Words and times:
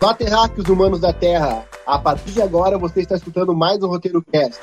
Olá, 0.00 0.14
terráqueos 0.14 0.68
humanos 0.68 1.00
da 1.00 1.12
Terra. 1.12 1.66
A 1.84 1.98
partir 1.98 2.30
de 2.30 2.40
agora, 2.40 2.78
você 2.78 3.00
está 3.00 3.16
escutando 3.16 3.52
mais 3.52 3.82
um 3.82 3.88
Roteiro 3.88 4.22
Cast. 4.22 4.60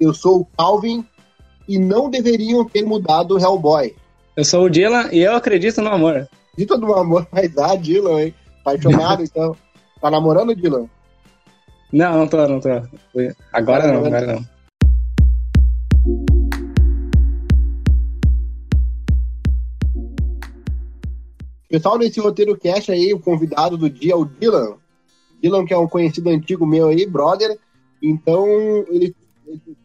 Eu 0.00 0.14
sou 0.14 0.40
o 0.40 0.46
Calvin 0.56 1.06
e 1.68 1.78
não 1.78 2.08
deveriam 2.08 2.64
ter 2.64 2.86
mudado 2.86 3.36
o 3.36 3.38
Hellboy. 3.38 3.94
Eu 4.34 4.46
sou 4.46 4.64
o 4.64 4.70
Dylan 4.70 5.10
e 5.12 5.18
eu 5.18 5.36
acredito 5.36 5.82
no 5.82 5.90
amor. 5.90 6.26
Acredita 6.54 6.78
no 6.78 6.94
amor, 6.94 7.28
mas 7.30 7.56
ah, 7.58 7.76
Dylan, 7.76 8.22
hein? 8.22 8.34
Apaixonado, 8.62 9.20
então. 9.24 9.54
Tá 10.00 10.10
namorando, 10.10 10.54
Dylan? 10.54 10.88
Não, 11.96 12.18
não 12.18 12.28
tô, 12.28 12.46
não 12.46 12.60
tô. 12.60 12.68
Agora 13.50 13.90
não, 13.90 14.04
agora 14.04 14.34
não. 14.34 14.44
Pessoal, 21.70 21.96
nesse 21.96 22.20
roteiro 22.20 22.54
cast 22.58 22.92
aí, 22.92 23.14
o 23.14 23.18
convidado 23.18 23.78
do 23.78 23.88
dia 23.88 24.12
é 24.12 24.14
o 24.14 24.26
Dylan. 24.26 24.76
Dylan, 25.42 25.64
que 25.64 25.72
é 25.72 25.78
um 25.78 25.88
conhecido 25.88 26.28
antigo 26.28 26.66
meu 26.66 26.88
aí, 26.88 27.06
brother. 27.06 27.58
Então, 28.02 28.46
ele, 28.90 29.16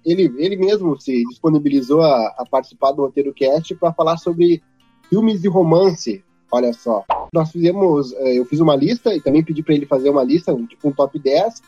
ele, 0.06 0.36
ele 0.38 0.58
mesmo 0.58 1.00
se 1.00 1.24
disponibilizou 1.30 2.02
a, 2.02 2.36
a 2.38 2.46
participar 2.46 2.92
do 2.92 3.04
roteiro 3.04 3.34
cast 3.34 3.74
para 3.76 3.94
falar 3.94 4.18
sobre 4.18 4.62
filmes 5.10 5.42
de 5.42 5.48
romance. 5.48 6.22
Olha 6.52 6.74
só. 6.74 7.06
Nós 7.34 7.50
fizemos, 7.50 8.12
eh, 8.12 8.38
eu 8.38 8.44
fiz 8.44 8.60
uma 8.60 8.76
lista 8.76 9.16
e 9.16 9.22
também 9.22 9.42
pedi 9.42 9.64
para 9.64 9.76
ele 9.76 9.86
fazer 9.86 10.10
uma 10.10 10.26
lista, 10.26 10.54
tipo 10.68 10.90
um 10.90 10.92
top 10.92 11.18
10. 11.18 11.62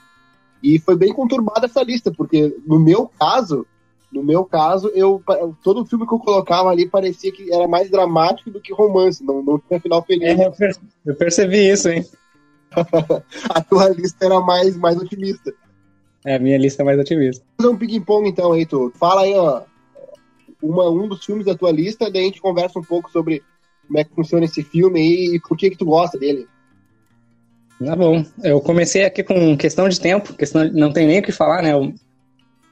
E 0.64 0.80
foi 0.80 0.96
bem 0.96 1.12
conturbada 1.12 1.66
essa 1.66 1.84
lista, 1.84 2.12
porque 2.12 2.56
no 2.66 2.80
meu 2.80 3.06
caso, 3.20 3.68
no 4.12 4.24
meu 4.24 4.46
caso, 4.46 4.90
eu 4.96 5.22
todo 5.62 5.86
filme 5.86 6.08
que 6.08 6.14
eu 6.14 6.20
colocava 6.20 6.70
ali 6.70 6.88
parecia 6.88 7.32
que 7.32 7.54
era 7.54 7.68
mais 7.68 7.90
dramático 7.90 8.50
do 8.50 8.62
que 8.62 8.74
romance, 8.74 9.24
não, 9.24 9.44
não 9.44 9.60
tinha 9.60 9.80
final 9.82 10.02
feliz. 10.04 10.40
É, 10.40 10.72
eu 11.06 11.16
percebi 11.16 11.70
isso, 11.70 11.90
hein? 11.90 12.06
a 13.50 13.62
tua 13.62 13.90
lista 13.90 14.26
era 14.26 14.40
mais, 14.40 14.78
mais 14.78 14.98
otimista. 14.98 15.54
É, 16.26 16.36
a 16.36 16.40
minha 16.40 16.58
lista 16.58 16.82
é 16.82 16.86
mais 16.86 17.00
otimista. 17.00 17.44
Vamos 17.60 17.78
fazer 17.78 17.86
um 17.86 17.88
ping-pong 17.88 18.30
então 18.30 18.54
aí, 18.54 18.66
tu. 18.66 18.92
Fala 18.96 19.24
aí, 19.24 19.34
ó, 19.34 19.64
uma, 20.62 20.90
um 20.90 21.08
dos 21.10 21.26
filmes 21.26 21.46
da 21.46 21.56
tua 21.56 21.72
lista, 21.72 22.10
daí 22.10 22.22
a 22.22 22.26
gente 22.26 22.42
conversa 22.42 22.80
um 22.80 22.84
pouco 22.84 23.12
sobre 23.12 23.44
como 23.86 24.00
é 24.00 24.04
que 24.06 24.16
funciona 24.16 24.46
esse 24.46 24.64
filme 24.64 25.00
aí 25.00 25.36
e 25.36 25.40
por 25.42 25.58
que 25.58 25.70
que 25.70 25.78
tu 25.78 25.86
gosta 25.86 26.18
dele. 26.18 26.48
Tá 27.86 27.96
bom. 27.96 28.26
Eu 28.44 28.62
comecei 28.62 29.04
aqui 29.06 29.24
com 29.24 29.58
questão 29.58 29.90
de 29.90 30.00
tempo, 30.00 30.34
questão 30.34 30.68
de, 30.68 30.74
não 30.74 30.92
tem 30.92 31.08
nem 31.08 31.20
o 31.20 31.24
que 31.24 31.32
falar, 31.32 31.62
né? 31.62 31.74
Eu, 31.74 31.94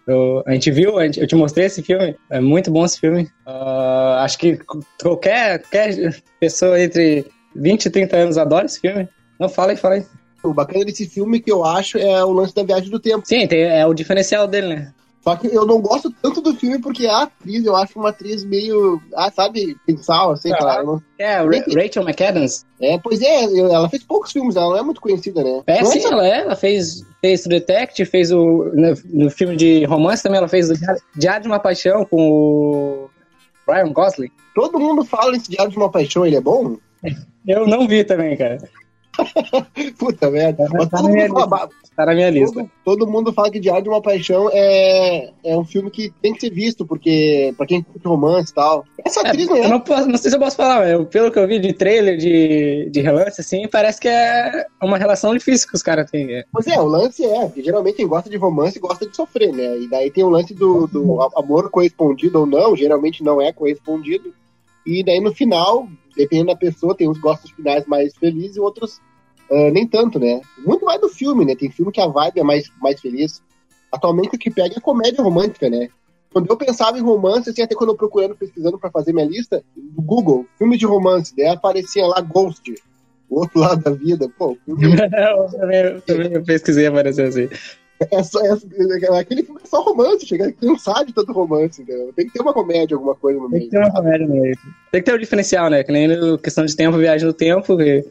eu, 0.07 0.43
a 0.45 0.53
gente 0.53 0.71
viu, 0.71 0.97
a 0.97 1.05
gente, 1.05 1.19
eu 1.19 1.27
te 1.27 1.35
mostrei 1.35 1.65
esse 1.65 1.81
filme, 1.81 2.15
é 2.29 2.39
muito 2.39 2.71
bom 2.71 2.85
esse 2.85 2.99
filme. 2.99 3.23
Uh, 3.45 4.19
acho 4.19 4.37
que 4.37 4.57
qualquer, 5.01 5.59
qualquer 5.59 6.21
pessoa 6.39 6.81
entre 6.81 7.25
20 7.55 7.85
e 7.85 7.89
30 7.89 8.15
anos 8.15 8.37
adora 8.37 8.65
esse 8.65 8.79
filme. 8.79 9.07
Não, 9.39 9.49
fala 9.49 9.71
aí, 9.71 9.77
fala 9.77 9.95
aí. 9.95 10.05
O 10.43 10.53
bacana 10.53 10.85
desse 10.85 11.07
filme 11.07 11.39
que 11.39 11.51
eu 11.51 11.63
acho 11.63 11.97
é 11.97 12.23
o 12.23 12.31
lance 12.31 12.53
da 12.55 12.63
viagem 12.63 12.89
do 12.89 12.99
tempo. 12.99 13.25
Sim, 13.25 13.47
tem, 13.47 13.61
é 13.61 13.85
o 13.85 13.93
diferencial 13.93 14.47
dele, 14.47 14.75
né? 14.75 14.93
Só 15.23 15.35
que 15.35 15.47
eu 15.47 15.65
não 15.65 15.79
gosto 15.79 16.11
tanto 16.21 16.41
do 16.41 16.55
filme 16.55 16.79
porque 16.79 17.05
a 17.05 17.23
atriz, 17.23 17.63
eu 17.63 17.75
acho 17.75 17.97
uma 17.99 18.09
atriz 18.09 18.43
meio, 18.43 18.99
ah, 19.15 19.31
sabe, 19.31 19.77
pensal, 19.85 20.31
assim, 20.31 20.49
claro. 20.49 20.85
Não... 20.85 21.03
É, 21.19 21.37
Rachel 21.37 22.03
McAdams. 22.03 22.65
É, 22.81 22.97
pois 22.97 23.21
é, 23.21 23.43
ela 23.43 23.87
fez 23.87 24.03
poucos 24.03 24.31
filmes, 24.31 24.55
ela 24.55 24.69
não 24.69 24.77
é 24.77 24.81
muito 24.81 24.99
conhecida, 24.99 25.43
né? 25.43 25.61
É, 25.67 25.83
não 25.83 25.91
sim, 25.91 26.03
ela 26.03 26.27
é, 26.27 26.39
ela 26.39 26.55
fez, 26.55 27.05
fez 27.21 27.45
o 27.45 27.49
Detective, 27.49 28.09
fez 28.09 28.31
o, 28.31 28.71
no, 28.73 28.95
no, 29.25 29.29
filme 29.29 29.55
de 29.55 29.85
romance 29.85 30.23
também, 30.23 30.39
ela 30.39 30.47
fez 30.47 30.71
o 30.71 30.73
Diário 31.15 31.43
de 31.43 31.47
uma 31.47 31.59
Paixão 31.59 32.03
com 32.03 32.17
o 32.19 33.09
Ryan 33.67 33.93
Gosling. 33.93 34.31
Todo 34.55 34.79
mundo 34.79 35.05
fala 35.05 35.35
esse 35.35 35.51
Diário 35.51 35.71
de 35.71 35.77
uma 35.77 35.91
Paixão, 35.91 36.25
ele 36.25 36.37
é 36.37 36.41
bom? 36.41 36.77
Eu 37.47 37.67
não 37.67 37.87
vi 37.87 38.03
também, 38.03 38.35
cara. 38.35 38.57
Puta 39.97 40.29
merda. 40.29 40.65
Mas 40.71 40.89
tá, 40.89 41.01
na 41.01 41.09
minha 41.09 41.29
fala, 41.29 41.69
tá 41.95 42.05
na 42.05 42.13
minha 42.13 42.29
lista. 42.29 42.67
Todo, 42.83 42.99
todo, 42.99 43.11
mundo 43.11 43.33
fala 43.33 43.51
que 43.51 43.59
Diário 43.59 43.83
de 43.83 43.89
uma 43.89 44.01
Paixão 44.01 44.49
é, 44.51 45.31
é 45.43 45.57
um 45.57 45.65
filme 45.65 45.89
que 45.91 46.11
tem 46.21 46.33
que 46.33 46.41
ser 46.41 46.49
visto, 46.49 46.85
porque 46.85 47.53
pra 47.57 47.65
quem 47.65 47.81
curte 47.81 48.07
romance 48.07 48.51
e 48.51 48.55
tal. 48.55 48.85
Essa 49.03 49.21
atriz 49.21 49.47
é, 49.47 49.51
não 49.51 49.57
é. 49.57 49.65
Eu 49.65 49.69
não, 49.69 49.79
posso, 49.79 50.07
não 50.07 50.17
sei 50.17 50.31
se 50.31 50.37
eu 50.37 50.39
posso 50.39 50.55
falar, 50.55 50.79
mas 50.79 51.07
pelo 51.09 51.31
que 51.31 51.39
eu 51.39 51.47
vi 51.47 51.59
de 51.59 51.73
trailer, 51.73 52.17
de, 52.17 52.89
de 52.89 53.01
relance, 53.01 53.41
assim, 53.41 53.67
parece 53.67 53.99
que 53.99 54.07
é 54.07 54.65
uma 54.81 54.97
relação 54.97 55.33
difícil 55.33 55.67
que 55.67 55.75
os 55.75 55.83
caras 55.83 56.09
têm. 56.09 56.31
É. 56.33 56.45
Pois 56.51 56.67
é, 56.67 56.79
o 56.79 56.85
lance 56.85 57.25
é, 57.25 57.45
porque 57.45 57.63
geralmente 57.63 57.95
quem 57.97 58.07
gosta 58.07 58.29
de 58.29 58.37
romance 58.37 58.79
gosta 58.79 59.05
de 59.07 59.15
sofrer, 59.15 59.51
né? 59.51 59.77
E 59.77 59.89
daí 59.89 60.09
tem 60.09 60.23
o 60.23 60.29
lance 60.29 60.53
do, 60.53 60.87
do 60.87 61.21
amor 61.35 61.69
correspondido 61.69 62.39
ou 62.39 62.45
não, 62.45 62.75
geralmente 62.75 63.23
não 63.23 63.41
é 63.41 63.51
correspondido. 63.51 64.33
E 64.85 65.03
daí 65.03 65.19
no 65.19 65.33
final, 65.33 65.87
dependendo 66.15 66.47
da 66.47 66.55
pessoa, 66.55 66.95
tem 66.95 67.09
uns 67.09 67.17
gostos 67.17 67.51
finais 67.51 67.85
mais 67.85 68.15
felizes 68.15 68.57
e 68.57 68.59
outros 68.59 68.99
uh, 69.49 69.71
nem 69.71 69.87
tanto, 69.87 70.19
né? 70.19 70.41
Muito 70.65 70.85
mais 70.85 70.99
do 70.99 71.09
filme, 71.09 71.45
né? 71.45 71.55
Tem 71.55 71.69
filme 71.69 71.91
que 71.91 72.01
a 72.01 72.07
vibe 72.07 72.39
é 72.39 72.43
mais, 72.43 72.71
mais 72.81 72.99
feliz. 72.99 73.41
Atualmente 73.91 74.35
o 74.35 74.39
que 74.39 74.49
pega 74.49 74.75
é 74.77 74.81
comédia 74.81 75.23
romântica, 75.23 75.69
né? 75.69 75.89
Quando 76.31 76.49
eu 76.49 76.55
pensava 76.55 76.97
em 76.97 77.01
romance, 77.01 77.49
assim, 77.49 77.61
até 77.61 77.75
quando 77.75 77.89
eu 77.89 77.97
procurando, 77.97 78.35
pesquisando 78.35 78.79
para 78.79 78.89
fazer 78.89 79.11
minha 79.11 79.25
lista, 79.25 79.61
do 79.75 80.01
Google, 80.01 80.45
filme 80.57 80.77
de 80.77 80.85
romance, 80.85 81.35
daí 81.35 81.47
aparecia 81.47 82.05
lá 82.07 82.21
Ghost, 82.21 82.73
o 83.29 83.39
outro 83.39 83.59
lado 83.59 83.83
da 83.83 83.91
vida. 83.91 84.29
Pô, 84.37 84.57
filme... 84.63 84.95
eu, 84.95 85.59
também, 85.59 85.79
eu 85.81 86.01
também 86.01 86.43
pesquisei, 86.43 86.87
apareceu 86.87 87.27
assim. 87.27 87.49
É 88.09 88.23
só, 88.23 88.39
é, 88.43 88.49
é, 88.49 89.19
aquele 89.19 89.43
filme 89.43 89.61
é 89.63 89.67
só 89.67 89.81
romance, 89.81 90.25
chega 90.25 90.51
cansar 90.53 91.05
de 91.05 91.13
tanto 91.13 91.31
romance, 91.31 91.81
entendeu? 91.81 92.11
Tem 92.13 92.25
que 92.25 92.33
ter 92.33 92.41
uma 92.41 92.53
comédia, 92.53 92.95
alguma 92.95 93.13
coisa 93.13 93.39
no 93.39 93.47
meio. 93.47 93.61
Tem 93.61 93.69
que 93.69 93.75
ter 93.75 93.83
uma 93.83 93.91
comédia 93.91 94.27
no 94.27 94.33
meio. 94.33 94.57
Tem 94.91 95.01
que 95.01 95.05
ter 95.05 95.11
o 95.11 95.15
um 95.15 95.19
diferencial, 95.19 95.69
né? 95.69 95.83
Que 95.83 95.91
nem 95.91 96.07
no 96.07 96.37
questão 96.37 96.65
de 96.65 96.75
tempo, 96.75 96.97
viagem 96.97 97.27
no 97.27 97.33
tempo. 97.33 97.77
Que... 97.77 98.05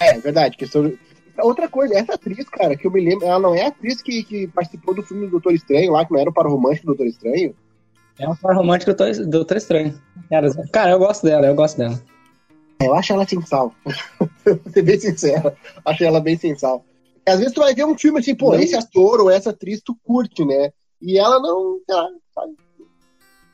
É, 0.00 0.18
verdade. 0.18 0.56
Questão... 0.56 0.92
Outra 1.38 1.68
coisa, 1.68 1.94
essa 1.94 2.14
atriz, 2.14 2.48
cara, 2.48 2.76
que 2.76 2.86
eu 2.86 2.90
me 2.90 3.00
lembro, 3.00 3.26
ela 3.26 3.38
não 3.38 3.54
é 3.54 3.64
a 3.64 3.68
atriz 3.68 4.02
que, 4.02 4.22
que 4.22 4.46
participou 4.48 4.94
do 4.94 5.02
filme 5.02 5.26
do 5.26 5.32
Doutor 5.32 5.52
Estranho 5.52 5.92
lá, 5.92 6.04
que 6.04 6.12
não 6.12 6.20
era 6.20 6.30
o 6.30 6.32
par 6.32 6.46
romântico 6.46 6.86
do 6.86 6.94
Doutor 6.94 7.06
Estranho? 7.06 7.54
É 8.18 8.28
o 8.28 8.36
par 8.36 8.56
romântico 8.56 8.92
do 8.92 9.26
Doutor 9.26 9.56
Estranho. 9.56 10.00
Cara, 10.72 10.90
eu 10.90 10.98
gosto 10.98 11.24
dela, 11.24 11.46
eu 11.46 11.54
gosto 11.54 11.76
dela. 11.78 12.02
Eu 12.80 12.94
acho 12.94 13.12
ela 13.12 13.26
sem 13.26 13.40
sal. 13.42 13.74
Vou 14.44 14.72
ser 14.72 14.82
bem 14.82 14.98
sincero. 14.98 15.52
Acho 15.84 16.04
ela 16.04 16.20
bem 16.20 16.36
sem 16.36 16.56
sal. 16.56 16.84
Às 17.26 17.38
vezes 17.38 17.52
tu 17.52 17.60
vai 17.60 17.74
ver 17.74 17.84
um 17.84 17.98
filme 17.98 18.20
assim, 18.20 18.34
pô, 18.34 18.52
não. 18.52 18.60
esse 18.60 18.76
ator 18.76 19.20
ou 19.20 19.30
essa 19.30 19.50
atriz 19.50 19.80
tu 19.82 19.96
curte, 20.04 20.44
né? 20.44 20.70
E 21.02 21.18
ela 21.18 21.40
não, 21.40 21.80
sei 21.84 21.94
lá, 21.96 22.08
sabe? 22.34 22.54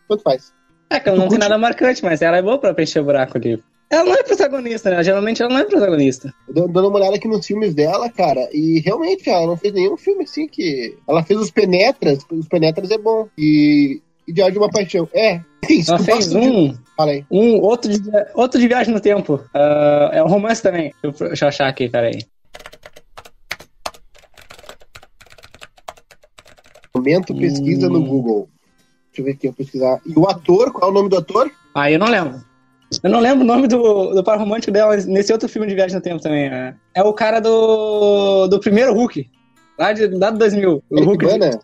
Quanto 0.07 0.23
faz? 0.23 0.53
É, 0.91 1.01
que 1.01 1.09
ela 1.09 1.19
não 1.19 1.29
tem 1.29 1.39
nada 1.39 1.57
marcante, 1.57 2.05
mas 2.05 2.21
ela 2.21 2.37
é 2.37 2.43
boa 2.43 2.59
pra 2.59 2.75
preencher 2.75 3.01
o 3.01 3.05
buraco 3.05 3.39
ali. 3.39 3.63
Ela 3.91 4.05
não 4.05 4.15
é 4.15 4.23
protagonista, 4.23 4.91
né? 4.91 5.03
Geralmente 5.03 5.43
ela 5.43 5.53
não 5.53 5.61
é 5.61 5.65
protagonista. 5.65 6.33
Dando 6.49 6.89
uma 6.89 6.99
olhada 6.99 7.17
aqui 7.17 7.29
nos 7.29 7.47
filmes 7.47 7.75
dela, 7.75 8.09
cara, 8.11 8.49
e 8.53 8.81
realmente 8.81 9.29
ela 9.29 9.47
não 9.47 9.57
fez 9.57 9.73
nenhum 9.73 9.97
filme 9.99 10.25
assim 10.25 10.47
que. 10.47 10.97
Ela 11.07 11.23
fez 11.23 11.39
os 11.39 11.51
Penetras, 11.51 12.21
os 12.31 12.49
Penetras 12.49 12.91
é 12.91 12.99
bom. 12.99 13.29
E. 13.37 14.01
Diário 14.27 14.53
de 14.53 14.59
uma 14.59 14.71
Paixão. 14.71 15.09
É. 15.13 15.41
Sim, 15.67 15.85
ela 15.87 15.99
fez 15.99 16.35
um. 16.35 16.75
Fala 16.97 17.13
aí. 17.13 17.25
Um 17.31 17.61
outro 17.61 17.93
de, 17.93 18.11
outro 18.35 18.59
de 18.59 18.69
Viagem 18.69 18.95
no 18.95 19.01
Tempo. 19.01 19.35
Uh, 19.55 20.13
é 20.13 20.25
um 20.25 20.29
romance 20.29 20.63
também. 20.63 20.95
Deixa 21.03 21.45
eu 21.45 21.49
achar 21.49 21.69
aqui, 21.69 21.89
peraí. 21.89 22.21
Momento 26.95 27.35
pesquisa 27.35 27.89
hum. 27.89 27.93
no 27.93 28.05
Google. 28.05 28.49
Deixa 29.07 29.21
eu 29.21 29.25
ver 29.25 29.33
aqui, 29.33 29.47
eu 29.47 29.53
pesquisar. 29.53 30.01
E 30.07 30.19
o 30.19 30.29
ator, 30.29 30.73
qual 30.73 30.89
é 30.89 30.91
o 30.91 30.95
nome 30.95 31.09
do 31.09 31.17
ator? 31.17 31.51
Ah, 31.75 31.91
eu 31.91 31.99
não 31.99 32.09
lembro. 32.09 32.43
Eu 33.03 33.11
não 33.11 33.21
lembro 33.21 33.45
o 33.45 33.47
nome 33.47 33.67
do, 33.67 34.15
do 34.15 34.25
par 34.25 34.39
romântico 34.39 34.73
dela 34.73 34.97
nesse 34.97 35.33
outro 35.33 35.49
filme 35.49 35.67
de 35.67 35.75
Viagem 35.75 35.97
no 35.97 36.03
Tempo 36.03 36.23
também. 36.23 36.47
É, 36.47 36.75
é 36.95 37.03
o 37.03 37.13
cara 37.13 37.41
do, 37.41 38.47
do 38.49 38.61
primeiro 38.61 38.93
Hulk. 38.93 39.31
Lá 39.79 39.93
de, 39.93 40.07
lá 40.09 40.31
de 40.31 40.39
2000. 40.39 40.71
O 40.91 40.97
Eric 40.97 41.07
Hulk 41.07 41.27
Bana? 41.27 41.51
De... 41.51 41.59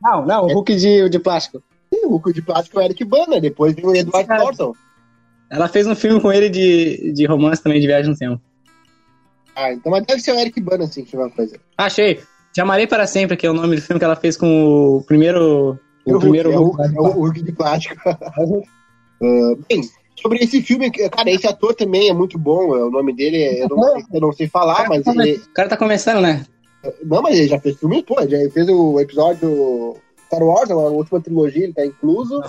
Não, 0.00 0.26
não, 0.26 0.44
o 0.44 0.52
Hulk 0.52 0.76
de, 0.76 1.08
de 1.08 1.18
plástico. 1.18 1.62
Sim, 1.92 2.06
o 2.06 2.10
Hulk 2.10 2.32
de 2.32 2.42
plástico 2.42 2.78
é 2.78 2.82
o 2.82 2.84
Eric 2.84 3.04
Bana. 3.04 3.40
Depois 3.40 3.74
vem 3.74 3.86
o 3.86 3.94
Edward 3.94 4.28
Norton. 4.28 4.72
Ela 5.50 5.66
fez 5.66 5.86
um 5.86 5.94
filme 5.94 6.20
com 6.20 6.32
ele 6.32 6.48
de, 6.48 7.12
de 7.12 7.26
romance 7.26 7.62
também, 7.62 7.80
de 7.80 7.86
Viagem 7.86 8.10
no 8.10 8.16
Tempo. 8.16 8.40
Ah, 9.56 9.72
então 9.72 9.90
mas 9.90 10.06
deve 10.06 10.20
ser 10.20 10.32
o 10.32 10.38
Eric 10.38 10.60
Bana, 10.60 10.84
assim, 10.84 11.04
que 11.04 11.16
uma 11.16 11.30
coisa. 11.30 11.58
Achei. 11.76 12.20
Te 12.52 12.60
amarei 12.60 12.86
para 12.86 13.06
sempre, 13.06 13.36
que 13.36 13.46
é 13.46 13.50
o 13.50 13.54
nome 13.54 13.76
do 13.76 13.82
filme 13.82 13.98
que 13.98 14.04
ela 14.04 14.16
fez 14.16 14.36
com 14.36 14.96
o 14.96 15.02
primeiro. 15.02 15.78
O, 16.04 16.16
o 16.16 16.18
primeiro 16.18 16.50
Hulk, 16.50 16.76
Hulk, 16.76 16.96
é 16.96 17.00
o, 17.00 17.06
é 17.06 17.08
o 17.08 17.12
Hulk 17.12 17.42
de 17.42 17.52
plástico. 17.52 17.96
uh, 19.20 19.56
bem, 19.68 19.82
Sobre 20.20 20.42
esse 20.42 20.60
filme, 20.62 20.90
cara, 20.90 21.30
esse 21.30 21.46
ator 21.46 21.74
também 21.74 22.08
é 22.08 22.12
muito 22.12 22.36
bom. 22.36 22.76
É, 22.76 22.82
o 22.82 22.90
nome 22.90 23.14
dele 23.14 23.62
eu 23.62 23.68
não, 23.68 23.92
sei, 23.92 24.04
eu 24.12 24.20
não 24.20 24.32
sei 24.32 24.48
falar, 24.48 24.88
mas 24.88 25.06
ele. 25.06 25.36
O 25.36 25.52
cara 25.52 25.68
tá 25.68 25.76
começando, 25.76 26.20
né? 26.20 26.44
Não, 27.04 27.22
mas 27.22 27.38
ele 27.38 27.48
já 27.48 27.60
fez 27.60 27.76
filme, 27.78 28.02
pô, 28.02 28.16
já 28.26 28.38
fez 28.50 28.68
o 28.68 28.98
episódio 29.00 29.96
Star 30.26 30.42
Wars, 30.42 30.70
a 30.70 30.76
última 30.76 31.20
trilogia, 31.20 31.64
ele 31.64 31.72
tá 31.72 31.86
incluso. 31.86 32.42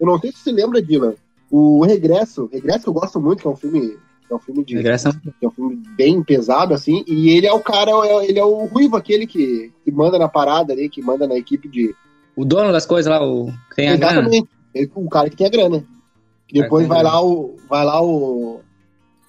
Eu 0.00 0.06
não 0.06 0.18
sei 0.18 0.32
se 0.32 0.38
você 0.38 0.52
lembra, 0.52 0.82
Dylan. 0.82 1.14
O 1.50 1.84
Regresso, 1.84 2.48
Regresso 2.52 2.84
que 2.84 2.88
eu 2.88 2.94
gosto 2.94 3.20
muito, 3.20 3.40
que 3.40 3.46
é 3.46 3.50
um 3.50 3.56
filme 3.56 3.96
é 4.30 4.34
um 4.34 4.38
filme 4.38 4.64
de. 4.64 4.74
Regressão. 4.76 5.12
que 5.12 5.44
é 5.44 5.48
um 5.48 5.50
filme 5.50 5.82
bem 5.96 6.22
pesado, 6.22 6.74
assim, 6.74 7.04
e 7.06 7.30
ele 7.30 7.46
é 7.46 7.52
o 7.52 7.60
cara, 7.60 7.90
ele 8.24 8.38
é 8.38 8.44
o 8.44 8.64
ruivo, 8.66 8.96
aquele 8.96 9.26
que, 9.26 9.72
que 9.84 9.90
manda 9.92 10.18
na 10.18 10.28
parada 10.28 10.72
ali, 10.72 10.88
que 10.88 11.02
manda 11.02 11.26
na 11.26 11.36
equipe 11.36 11.68
de. 11.68 11.94
O 12.34 12.44
dono 12.44 12.72
das 12.72 12.84
coisas 12.86 13.10
lá, 13.10 13.24
o 13.26 13.46
que 13.70 13.76
tem 13.76 13.88
a 13.88 13.96
grana. 13.96 14.20
Exatamente. 14.20 14.48
Ele- 14.74 14.90
o 14.94 15.08
cara 15.08 15.30
que 15.30 15.36
tem 15.36 15.46
a 15.46 15.50
grana. 15.50 15.84
Depois 16.52 16.86
vai 16.86 17.02
lá 17.02 17.20
o. 17.22 17.56
Vai 17.68 17.84
lá 17.84 18.02
o. 18.02 18.60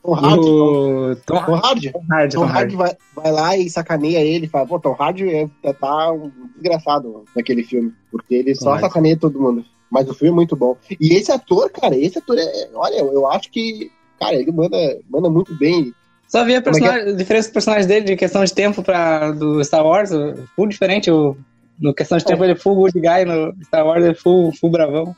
Tom 0.04 0.14
Hardy. 0.14 0.48
O 0.50 1.16
Tom 1.26 1.46
Tom 1.46 1.56
Hardy? 1.56 1.92
Tom 1.92 2.04
Hardy, 2.10 2.36
Tom 2.36 2.44
Hardy 2.44 2.58
Hardy. 2.58 2.76
vai, 2.78 2.98
vai 3.14 3.32
lá 3.32 3.58
e 3.58 3.70
sacaneia 3.70 4.20
ele, 4.20 4.48
fala, 4.48 4.66
pô, 4.66 4.80
Tom 4.80 4.96
Hardy 4.98 5.28
é, 5.30 5.74
tá 5.74 6.12
um 6.14 6.32
desgraçado 6.56 7.26
naquele 7.36 7.62
filme, 7.64 7.92
porque 8.10 8.36
ele 8.36 8.54
Tom 8.54 8.62
só 8.62 8.70
Hardy. 8.72 8.82
sacaneia 8.84 9.18
todo 9.18 9.40
mundo. 9.42 9.66
Mas 9.92 10.10
o 10.10 10.14
filme 10.14 10.32
é 10.32 10.36
muito 10.36 10.56
bom. 10.56 10.78
E 11.00 11.14
esse 11.14 11.32
ator, 11.32 11.70
cara, 11.70 11.98
esse 11.98 12.18
ator 12.20 12.38
é. 12.38 12.70
Olha, 12.74 12.98
eu 13.00 13.26
acho 13.28 13.50
que. 13.52 13.90
Cara, 14.20 14.36
ele 14.36 14.52
manda, 14.52 14.78
manda 15.10 15.30
muito 15.30 15.56
bem. 15.56 15.94
Só 16.28 16.44
vi 16.44 16.56
a 16.56 16.58
é 16.58 16.60
é? 16.60 17.14
diferença 17.14 17.48
dos 17.48 17.54
personagens 17.54 17.86
dele 17.86 18.06
de 18.06 18.16
questão 18.16 18.44
de 18.44 18.54
tempo 18.54 18.84
pra, 18.84 19.32
do 19.32 19.64
Star 19.64 19.86
Wars, 19.86 20.10
full 20.56 20.68
diferente. 20.68 21.10
O, 21.10 21.38
no 21.80 21.94
questão 21.94 22.18
de 22.18 22.26
tempo 22.26 22.44
ele 22.44 22.54
é 22.54 22.56
full 22.56 22.76
good 22.76 23.00
guy, 23.00 23.24
no 23.26 23.56
Star 23.64 23.86
Wars 23.86 24.04
ele 24.04 24.12
é 24.12 24.16
full, 24.16 24.52
full 24.54 24.70
bravão. 24.70 25.16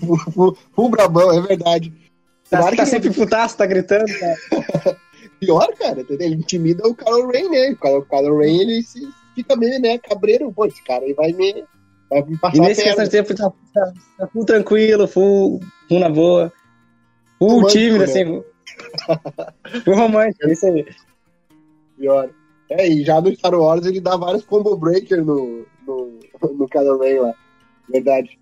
Full, 0.00 0.18
full, 0.32 0.58
full 0.72 0.88
brabão, 0.88 1.32
é 1.32 1.40
verdade. 1.40 1.92
Tá, 2.50 2.58
Claro 2.58 2.76
tá 2.76 2.84
que- 2.84 2.90
sempre 2.90 3.10
putaço, 3.10 3.56
tá 3.56 3.66
gritando. 3.66 4.06
Cara. 4.18 4.96
Pior, 5.38 5.68
cara, 5.78 6.04
ele 6.10 6.34
intimida 6.34 6.86
o 6.86 6.94
Kylo 6.94 7.30
Ren, 7.30 7.48
né? 7.48 7.70
O 7.70 7.76
Kylo, 7.76 7.98
o 7.98 8.04
Kylo 8.04 8.38
Ren, 8.38 8.60
ele 8.60 8.82
se, 8.82 9.08
fica 9.36 9.54
meio, 9.54 9.80
né, 9.80 9.98
cabreiro. 9.98 10.52
Pô, 10.52 10.66
esse 10.66 10.82
cara 10.82 11.04
aí 11.04 11.12
vai 11.12 11.32
me, 11.32 11.64
vai 12.10 12.22
me 12.24 12.36
passar 12.36 12.56
E 12.56 12.60
nesse 12.60 12.82
questão 12.82 13.04
de 13.04 13.10
tempo 13.10 13.34
tá, 13.34 13.52
tá, 13.72 13.92
tá 14.18 14.26
full 14.26 14.44
tranquilo, 14.44 15.06
full, 15.06 15.60
full 15.88 16.00
na 16.00 16.08
boa. 16.08 16.52
Full 17.38 17.48
Romântico, 17.48 17.78
tímido, 17.78 17.98
né? 17.98 18.04
assim. 18.04 18.44
full 19.84 19.94
romântico, 19.94 20.46
é 20.46 20.52
isso 20.52 20.66
aí. 20.66 20.86
Pior. 21.96 22.30
É, 22.70 22.86
e 22.86 23.04
já 23.04 23.20
no 23.20 23.34
Star 23.34 23.54
Wars 23.54 23.86
ele 23.86 24.00
dá 24.00 24.16
vários 24.16 24.44
combo 24.44 24.76
breaker 24.76 25.24
no, 25.24 25.66
no, 25.86 26.18
no 26.42 26.68
Kylo 26.68 26.98
Ren 26.98 27.20
lá. 27.20 27.34
Verdade. 27.88 28.38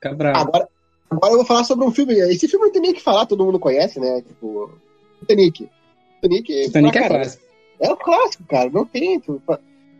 Cabral. 0.00 0.34
Agora, 0.34 0.68
agora 1.10 1.32
eu 1.32 1.38
vou 1.38 1.44
falar 1.46 1.64
sobre 1.64 1.84
um 1.84 1.90
filme. 1.90 2.14
Esse 2.14 2.48
filme 2.48 2.66
não 2.66 2.72
tem 2.72 2.82
nem 2.82 2.92
o 2.92 2.94
que 2.94 3.02
falar, 3.02 3.26
todo 3.26 3.44
mundo 3.44 3.58
conhece, 3.58 3.98
né? 4.00 4.22
Tipo, 4.22 4.70
Titanic. 5.20 5.68
Titanic, 6.22 6.64
Titanic 6.66 6.98
é 6.98 7.08
clássico. 7.08 7.42
É 7.80 7.92
um 7.92 7.96
clássico, 7.96 8.44
cara, 8.44 8.70
não 8.70 8.84
tem. 8.84 9.18
tu- 9.20 9.40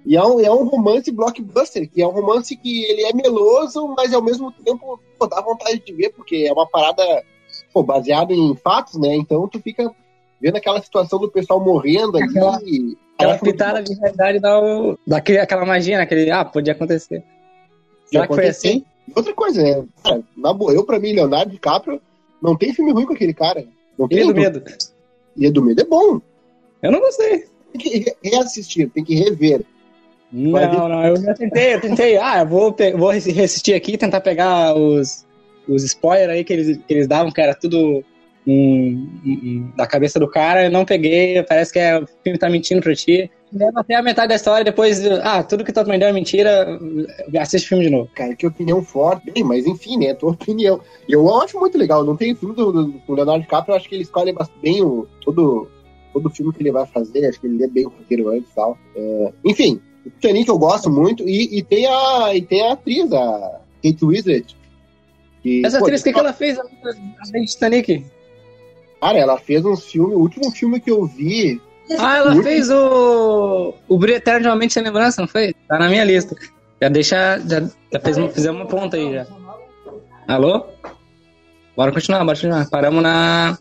E 0.07 0.17
é 0.17 0.23
um, 0.25 0.41
é 0.41 0.51
um 0.51 0.65
romance 0.65 1.11
blockbuster, 1.11 1.89
que 1.91 2.01
é 2.03 2.07
um 2.07 2.11
romance 2.11 2.57
que 2.57 2.85
ele 2.85 3.03
é 3.05 3.13
meloso, 3.15 3.87
mas 3.97 4.13
ao 4.15 4.23
mesmo 4.23 4.51
tempo 4.53 4.99
pô, 5.19 5.27
dá 5.27 5.41
vontade 5.41 5.79
de 5.85 5.93
ver, 5.93 6.11
porque 6.11 6.47
é 6.49 6.53
uma 6.53 6.67
parada 6.67 7.03
pô, 7.73 7.83
baseada 7.83 8.33
em 8.33 8.55
fatos, 8.57 8.95
né? 8.99 9.15
Então 9.17 9.47
tu 9.49 9.61
fica 9.61 9.91
vendo 10.41 10.57
aquela 10.57 10.81
situação 10.83 11.19
do 11.19 11.31
pessoal 11.31 11.61
morrendo 11.63 12.17
ali. 12.17 12.29
Aquela- 12.29 12.61
e- 12.65 12.97
Aquela 13.19 13.39
pitada 13.39 13.83
de 13.83 13.93
realidade 13.95 14.39
dá, 14.41 14.59
o, 14.59 14.99
dá 15.07 15.19
aquele, 15.19 15.39
aquela 15.41 15.67
magia, 15.67 15.99
né? 15.99 16.05
Aquele, 16.05 16.31
ah, 16.31 16.43
podia 16.43 16.73
acontecer. 16.73 17.23
Será 18.07 18.27
que 18.27 18.35
foi 18.35 18.49
assim? 18.49 18.85
Outra 19.15 19.33
coisa, 19.35 19.63
né? 19.63 19.85
Cara, 20.03 20.23
na 20.37 20.53
boa, 20.53 20.73
eu 20.73 20.85
pra 20.85 20.99
mim, 20.99 21.13
Leonardo 21.13 21.51
DiCaprio, 21.53 22.01
não 22.43 22.57
tem 22.57 22.73
filme 22.75 22.93
ruim 22.93 23.07
com 23.07 23.13
aquele 23.15 23.35
cara. 23.35 23.65
Não 23.99 24.09
tem 24.09 24.19
Ilha 24.19 24.27
do 24.33 24.35
Medo. 24.41 24.63
Ilha 25.37 25.53
do 25.53 25.63
Medo 25.63 25.81
é 25.81 25.85
bom. 25.85 26.21
Eu 26.83 26.93
não 26.93 27.01
gostei. 27.01 27.45
Tem 27.73 27.81
que 27.81 27.99
re- 27.99 28.17
reassistir, 28.25 28.91
tem 28.91 29.05
que 29.05 29.15
rever. 29.15 29.63
Vai. 30.33 30.67
Não, 30.77 30.89
não, 30.89 31.05
eu 31.07 31.17
já 31.17 31.35
tentei, 31.35 31.75
eu 31.75 31.81
tentei. 31.81 32.17
Ah, 32.17 32.41
eu 32.41 32.47
vou, 32.47 32.75
vou 32.97 33.11
assistir 33.11 33.75
aqui 33.75 33.97
tentar 33.99 34.21
pegar 34.21 34.75
os, 34.77 35.27
os 35.69 35.83
spoilers 35.85 36.31
aí 36.31 36.45
que 36.45 36.53
eles, 36.53 36.77
que 36.79 36.95
eles 36.95 37.07
davam, 37.09 37.33
que 37.33 37.41
era 37.41 37.55
tudo 37.55 38.05
um, 38.47 39.09
um- 39.27 39.31
um- 39.31 39.73
da 39.77 39.87
cabeça 39.87 40.19
do 40.21 40.29
cara. 40.29 40.65
Eu 40.65 40.71
não 40.71 40.85
peguei, 40.85 41.43
parece 41.43 41.73
que 41.73 41.79
é, 41.79 41.99
o 41.99 42.07
filme 42.23 42.39
tá 42.39 42.49
mentindo 42.49 42.81
pra 42.81 42.95
ti. 42.95 43.31
Leva 43.53 43.81
até 43.81 43.97
a 43.97 44.03
metade 44.03 44.29
da 44.29 44.37
história, 44.37 44.65
depois, 44.65 45.05
ah, 45.23 45.43
tudo 45.43 45.65
que 45.65 45.73
tu 45.73 45.81
aprendeu 45.81 46.09
é 46.09 46.13
mentira, 46.13 46.79
assiste 47.39 47.67
o 47.67 47.69
filme 47.71 47.85
de 47.85 47.91
novo. 47.91 48.09
Cara, 48.15 48.37
que 48.37 48.47
opinião 48.47 48.83
forte. 48.83 49.31
Bem, 49.33 49.43
mas 49.43 49.67
enfim, 49.67 49.97
né? 49.97 50.15
Tua 50.15 50.31
opinião. 50.33 50.81
Eu 51.09 51.35
acho 51.41 51.59
muito 51.59 51.77
legal. 51.77 52.05
Não 52.05 52.17
tem 52.17 52.35
filme 52.35 52.55
do, 52.55 52.73
do, 52.73 52.85
do 52.85 53.15
Leonardo 53.15 53.43
DiCaprio, 53.43 53.73
eu 53.73 53.77
acho 53.77 53.89
que 53.89 53.95
ele 53.97 54.05
escolhe 54.05 54.33
bem 54.63 54.83
o, 54.83 55.07
todo, 55.23 55.69
todo 56.13 56.31
filme 56.31 56.53
que 56.53 56.63
ele 56.63 56.71
vai 56.71 56.87
fazer. 56.87 57.27
Acho 57.27 57.41
que 57.41 57.49
ele 57.49 57.59
lê 57.59 57.67
bem 57.67 57.87
o 57.87 57.91
roteiro 57.91 58.29
antes 58.29 58.51
e 58.51 58.55
tal. 58.55 58.79
É, 58.95 59.33
enfim, 59.45 59.81
o 60.07 60.11
Titanic 60.11 60.49
eu 60.49 60.59
gosto 60.59 60.89
muito. 60.89 61.29
E, 61.29 61.59
e, 61.59 61.63
tem 61.63 61.87
a, 61.87 62.35
e 62.35 62.43
tem 62.43 62.63
a 62.63 62.73
atriz, 62.75 63.13
a 63.13 63.61
Kate 63.83 64.05
Winslet. 64.05 64.57
Que, 65.43 65.67
Essa 65.67 65.79
pô, 65.79 65.87
atriz, 65.87 66.03
o 66.03 66.05
que, 66.05 66.13
que 66.13 66.19
ela 66.19 66.33
fez 66.33 66.57
além 66.59 67.45
de 67.45 67.51
Titanic? 67.51 68.07
Cara, 69.01 69.19
ela 69.19 69.39
fez 69.39 69.65
uns 69.65 69.85
filmes. 69.87 70.15
O 70.15 70.21
último 70.21 70.51
filme 70.53 70.79
que 70.79 70.91
eu 70.91 71.05
vi. 71.05 71.61
Ah, 71.99 72.17
ela 72.19 72.31
Muito. 72.33 72.45
fez 72.45 72.71
o. 72.71 73.75
O 73.89 73.99
Brilho 73.99 74.17
Eterno 74.17 74.43
de 74.43 74.47
uma 74.49 74.57
Mente 74.57 74.73
Sem 74.75 74.83
Lembrança, 74.83 75.21
não 75.21 75.29
foi? 75.29 75.55
Tá 75.69 75.79
na 75.79 75.89
minha 75.89 76.05
lista. 76.05 76.37
Já 76.81 76.89
deixa. 76.89 77.39
Já, 77.47 77.61
já 77.93 78.01
fez, 78.01 78.17
fizemos 78.33 78.61
uma 78.61 78.67
ponta 78.69 78.97
aí 78.97 79.13
já. 79.13 79.27
Alô? 80.29 80.67
Bora 81.77 81.93
continuar, 81.93 82.19
bora 82.25 82.37
continuar. 82.37 82.69
Paramos 82.71 83.03
na. 83.03 83.59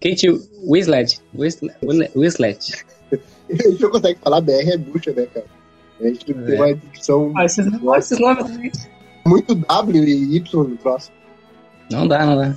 Kate 0.00 0.28
Winslet. 0.70 1.20
Winslet. 1.34 1.76
Winslet. 2.16 2.84
A 3.50 3.54
gente 3.68 3.80
não 3.82 3.90
consegue 3.90 4.18
falar 4.22 4.40
BR, 4.40 4.70
é 4.72 4.76
bucha, 4.76 5.12
né, 5.12 5.26
cara? 5.32 5.46
A 6.00 6.04
gente 6.06 6.24
tem 6.26 6.54
É. 6.54 6.56
uma 6.56 6.74
dicção 6.74 7.32
Ah, 7.36 7.44
esses, 7.46 7.66
esses 7.96 8.18
nomes 8.20 8.44
também. 8.44 8.70
muito 9.26 9.54
W 9.54 10.04
e 10.04 10.36
Y 10.36 10.62
no 10.68 10.76
próximo. 10.76 11.16
Não 11.90 12.06
dá, 12.06 12.26
não 12.26 12.36
dá. 12.36 12.54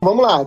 Vamos 0.00 0.22
lá, 0.24 0.46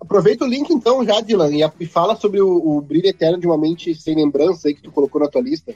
aproveita 0.00 0.44
o 0.44 0.48
link 0.48 0.70
então 0.70 1.04
já, 1.04 1.20
Dylan, 1.20 1.50
e, 1.80 1.86
fala 1.86 2.16
sobre 2.16 2.40
o, 2.40 2.48
o 2.48 2.80
brilho 2.80 3.06
eterno 3.06 3.38
de 3.38 3.46
uma 3.46 3.56
mente 3.56 3.94
sem 3.94 4.16
lembrança 4.16 4.68
aí 4.68 4.74
que 4.74 4.82
tu 4.82 4.90
colocou 4.90 5.20
na 5.20 5.28
tua 5.28 5.40
lista. 5.40 5.72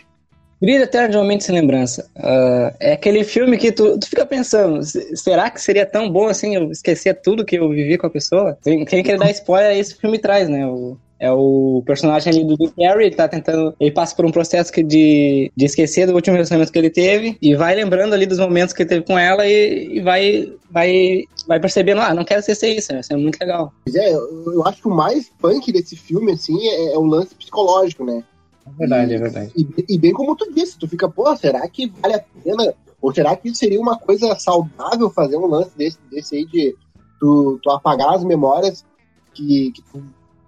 Brilho 0.60 0.84
Eterno 0.84 1.08
de 1.10 1.16
uma 1.16 1.24
Mente 1.24 1.42
Sem 1.42 1.56
Lembrança. 1.56 2.08
Ah, 2.14 2.72
é 2.78 2.92
aquele 2.92 3.24
filme 3.24 3.58
que 3.58 3.72
tu, 3.72 3.98
tu 3.98 4.08
fica 4.08 4.24
pensando, 4.24 4.80
"Se- 4.84 5.16
será 5.16 5.50
que 5.50 5.60
seria 5.60 5.84
tão 5.84 6.08
bom 6.08 6.28
assim 6.28 6.54
eu 6.54 6.70
esquecer 6.70 7.20
tudo 7.20 7.44
que 7.44 7.58
eu 7.58 7.68
vivi 7.68 7.98
com 7.98 8.06
a 8.06 8.10
pessoa? 8.10 8.56
Quem, 8.62 8.84
quem 8.84 9.02
quer 9.02 9.18
dar 9.18 9.28
spoiler, 9.32 9.76
esse 9.76 9.96
filme 9.96 10.20
traz, 10.20 10.48
né? 10.48 10.64
O, 10.64 10.96
é 11.22 11.30
o 11.30 11.84
personagem 11.86 12.32
ali 12.32 12.44
do 12.44 12.56
Jim 12.56 12.72
Carrey, 12.76 13.06
ele 13.06 13.14
tá 13.14 13.28
tentando. 13.28 13.72
Ele 13.78 13.92
passa 13.92 14.12
por 14.12 14.26
um 14.26 14.32
processo 14.32 14.72
de, 14.72 15.52
de 15.56 15.64
esquecer 15.64 16.04
do 16.04 16.14
último 16.14 16.34
relacionamento 16.34 16.72
que 16.72 16.78
ele 16.80 16.90
teve 16.90 17.38
e 17.40 17.54
vai 17.54 17.76
lembrando 17.76 18.12
ali 18.12 18.26
dos 18.26 18.40
momentos 18.40 18.74
que 18.74 18.82
ele 18.82 18.88
teve 18.88 19.06
com 19.06 19.16
ela 19.16 19.46
e, 19.46 19.98
e 19.98 20.00
vai, 20.00 20.52
vai, 20.68 21.22
vai 21.46 21.60
percebendo, 21.60 22.00
ah, 22.00 22.12
não 22.12 22.24
quero 22.24 22.40
esquecer 22.40 22.76
isso? 22.76 22.92
Isso 22.92 23.12
é 23.12 23.16
muito 23.16 23.38
legal. 23.38 23.72
Mas 23.86 23.94
é, 23.94 24.12
eu, 24.12 24.66
acho 24.66 24.82
que 24.82 24.88
o 24.88 24.94
mais 24.94 25.30
punk 25.40 25.70
desse 25.70 25.94
filme, 25.94 26.32
assim, 26.32 26.58
é, 26.66 26.94
é 26.94 26.98
o 26.98 27.04
lance 27.04 27.36
psicológico, 27.36 28.04
né? 28.04 28.24
É 28.66 28.70
verdade, 28.76 29.14
é 29.14 29.18
verdade. 29.18 29.52
E, 29.56 29.94
e 29.94 29.98
bem 30.00 30.12
como 30.12 30.34
tu 30.34 30.52
disse, 30.52 30.76
tu 30.76 30.88
fica, 30.88 31.08
pô, 31.08 31.36
será 31.36 31.60
que 31.68 31.86
vale 32.02 32.14
a 32.14 32.24
pena? 32.42 32.74
Ou 33.00 33.14
será 33.14 33.36
que 33.36 33.54
seria 33.54 33.80
uma 33.80 33.96
coisa 33.96 34.34
saudável 34.40 35.08
fazer 35.08 35.36
um 35.36 35.46
lance 35.46 35.70
desse, 35.76 35.98
desse 36.10 36.34
aí 36.34 36.46
de 36.46 36.74
tu, 37.20 37.60
tu 37.62 37.70
apagar 37.70 38.12
as 38.12 38.24
memórias 38.24 38.84
que, 39.32 39.70
que 39.70 39.82
tu 39.82 40.02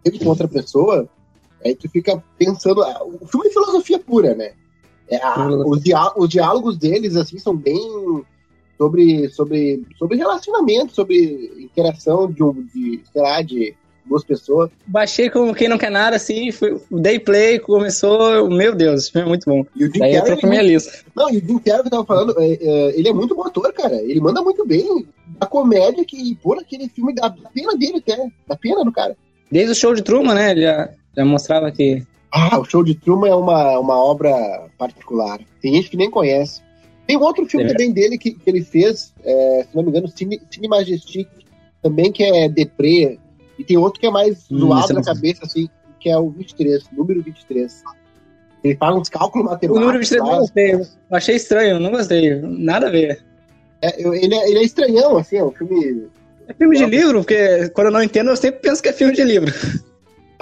teve 0.04 0.18
com 0.20 0.26
outra 0.28 0.46
pessoa? 0.46 1.08
Aí 1.64 1.74
tu 1.74 1.88
fica 1.88 2.22
pensando. 2.38 2.82
ah, 2.82 3.02
O 3.04 3.26
filme 3.26 3.48
é 3.48 3.50
filosofia 3.50 3.98
pura, 3.98 4.34
né? 4.34 4.52
É, 5.08 5.16
a- 5.22 5.48
os, 5.66 5.82
diá- 5.82 6.12
os 6.16 6.28
diálogos 6.28 6.76
deles, 6.78 7.16
assim, 7.16 7.38
são 7.38 7.56
bem 7.56 8.22
sobre, 8.78 9.28
sobre, 9.30 9.82
sobre 9.98 10.16
relacionamento, 10.16 10.94
sobre 10.94 11.52
interação 11.58 12.30
de, 12.30 12.42
um- 12.42 12.62
de, 12.74 13.00
sei 13.12 13.22
lá, 13.22 13.40
de 13.42 13.74
duas 14.06 14.22
pessoas. 14.24 14.70
Baixei 14.86 15.30
como 15.30 15.54
quem 15.54 15.68
não 15.68 15.78
quer 15.78 15.90
nada, 15.90 16.16
assim, 16.16 16.50
fui, 16.52 16.78
dei 16.90 17.18
play, 17.18 17.58
começou. 17.58 18.50
Meu 18.50 18.74
Deus, 18.74 19.08
filme 19.08 19.26
é 19.26 19.28
muito 19.28 19.44
bom. 19.48 19.64
E 19.74 19.84
o 19.84 19.86
Jim 19.86 20.00
Daí 20.00 20.12
Carrey, 20.12 20.18
entrou 20.18 20.38
pra 20.38 20.48
minha 20.50 20.62
lista. 20.62 20.92
Não, 21.16 21.30
e 21.30 21.38
o 21.38 21.40
Jim 21.40 21.58
Carrey 21.58 21.80
que 21.82 21.86
eu 21.86 21.90
tava 21.90 22.04
falando, 22.04 22.34
é, 22.38 22.52
é, 22.52 22.98
ele 22.98 23.08
é 23.08 23.12
muito 23.12 23.34
bom 23.34 23.44
ator, 23.46 23.72
cara. 23.72 23.94
Ele 24.02 24.20
manda 24.20 24.42
muito 24.42 24.66
bem. 24.66 25.06
A 25.40 25.46
comédia 25.46 26.04
que, 26.04 26.34
por 26.42 26.58
aquele 26.58 26.88
filme, 26.88 27.14
dá 27.14 27.30
pena 27.30 27.74
dele 27.76 27.98
até. 27.98 28.28
Dá 28.46 28.56
pena 28.56 28.84
do 28.84 28.92
cara. 28.92 29.16
Desde 29.50 29.72
o 29.72 29.74
show 29.74 29.94
de 29.94 30.02
Truman, 30.02 30.34
né? 30.34 30.50
Ele 30.52 30.62
já, 30.62 30.90
já 31.16 31.24
mostrava 31.24 31.70
que. 31.70 32.02
Ah, 32.32 32.58
o 32.58 32.64
show 32.64 32.82
de 32.82 32.94
Truman 32.94 33.28
é 33.28 33.34
uma, 33.34 33.78
uma 33.78 33.96
obra 33.96 34.34
particular. 34.76 35.38
Tem 35.60 35.74
gente 35.74 35.88
que 35.90 35.96
nem 35.96 36.10
conhece. 36.10 36.62
Tem 37.06 37.16
um 37.16 37.22
outro 37.22 37.46
filme 37.46 37.66
É. 37.66 37.68
também 37.68 37.92
dele 37.92 38.18
que, 38.18 38.32
que 38.32 38.48
ele 38.50 38.62
fez, 38.62 39.12
é, 39.22 39.66
se 39.70 39.76
não 39.76 39.82
me 39.84 39.90
engano, 39.90 40.08
Cine, 40.08 40.40
Cine 40.50 40.66
Majestic, 40.68 41.28
também 41.82 42.10
que 42.10 42.24
é 42.24 42.48
deprê. 42.48 43.18
E 43.58 43.62
tem 43.62 43.76
outro 43.76 44.00
que 44.00 44.06
é 44.06 44.10
mais 44.10 44.46
Hum, 44.50 44.58
zoado 44.60 44.94
na 44.94 45.02
cabeça, 45.02 45.44
assim, 45.44 45.68
que 46.00 46.08
é 46.10 46.16
o 46.18 46.30
23, 46.30 46.82
número 46.92 47.22
23. 47.22 47.82
Ele 48.64 48.74
faz 48.76 48.96
uns 48.96 49.08
cálculos 49.10 49.46
O 49.46 49.50
matemáticos. 49.50 49.80
número 49.80 49.98
23 50.00 50.18
eu 50.20 50.24
lá. 50.26 50.32
não 50.32 50.40
gostei. 50.40 50.74
Eu 50.74 50.86
achei 51.10 51.36
estranho, 51.36 51.78
não 51.78 51.90
gostei. 51.90 52.40
Nada 52.40 52.88
a 52.88 52.90
ver. 52.90 53.22
É, 53.82 54.02
eu- 54.04 54.14
ele, 54.14 54.34
é, 54.34 54.48
ele 54.50 54.58
é 54.58 54.62
estranhão, 54.64 55.16
assim, 55.18 55.36
é 55.36 55.44
um 55.44 55.52
filme. 55.52 56.08
É 56.48 56.54
filme 56.54 56.76
de 56.76 56.84
livro, 56.86 57.20
porque 57.20 57.68
quando 57.70 57.86
eu 57.88 57.92
não 57.92 58.02
entendo, 58.02 58.30
eu 58.30 58.36
sempre 58.36 58.60
penso 58.60 58.82
que 58.82 58.88
é 58.88 58.92
filme 58.92 59.14
de 59.14 59.24
livro. 59.24 59.52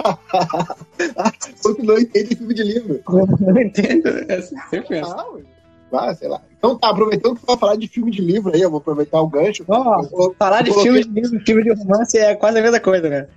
Você 1.61 1.81
não 1.81 1.97
entende 1.97 2.35
filme 2.35 2.53
de 2.53 2.63
livro. 2.63 3.01
Eu 3.07 3.53
não 3.53 3.61
entendo, 3.61 4.07
eu 4.07 4.41
sempre 4.41 4.81
penso. 4.87 5.11
Ah, 5.13 5.25
ah, 6.09 6.15
sei 6.15 6.27
lá. 6.27 6.41
Então 6.57 6.77
tá, 6.77 6.89
aproveitando 6.89 7.39
que 7.39 7.45
vai 7.45 7.57
falar 7.57 7.75
de 7.77 7.87
filme 7.87 8.11
de 8.11 8.21
livro 8.21 8.51
aí, 8.53 8.61
eu 8.61 8.69
vou 8.69 8.79
aproveitar 8.79 9.21
o 9.21 9.27
gancho. 9.27 9.63
Eu 9.67 10.09
vou- 10.09 10.35
falar 10.37 10.61
de 10.63 10.71
coloquei- 10.71 10.91
filme 10.91 11.03
de 11.05 11.21
livro, 11.21 11.45
filme 11.45 11.63
de 11.63 11.69
romance 11.73 12.17
é 12.17 12.35
quase 12.35 12.57
a 12.59 12.61
mesma 12.61 12.79
coisa, 12.79 13.09
né? 13.09 13.27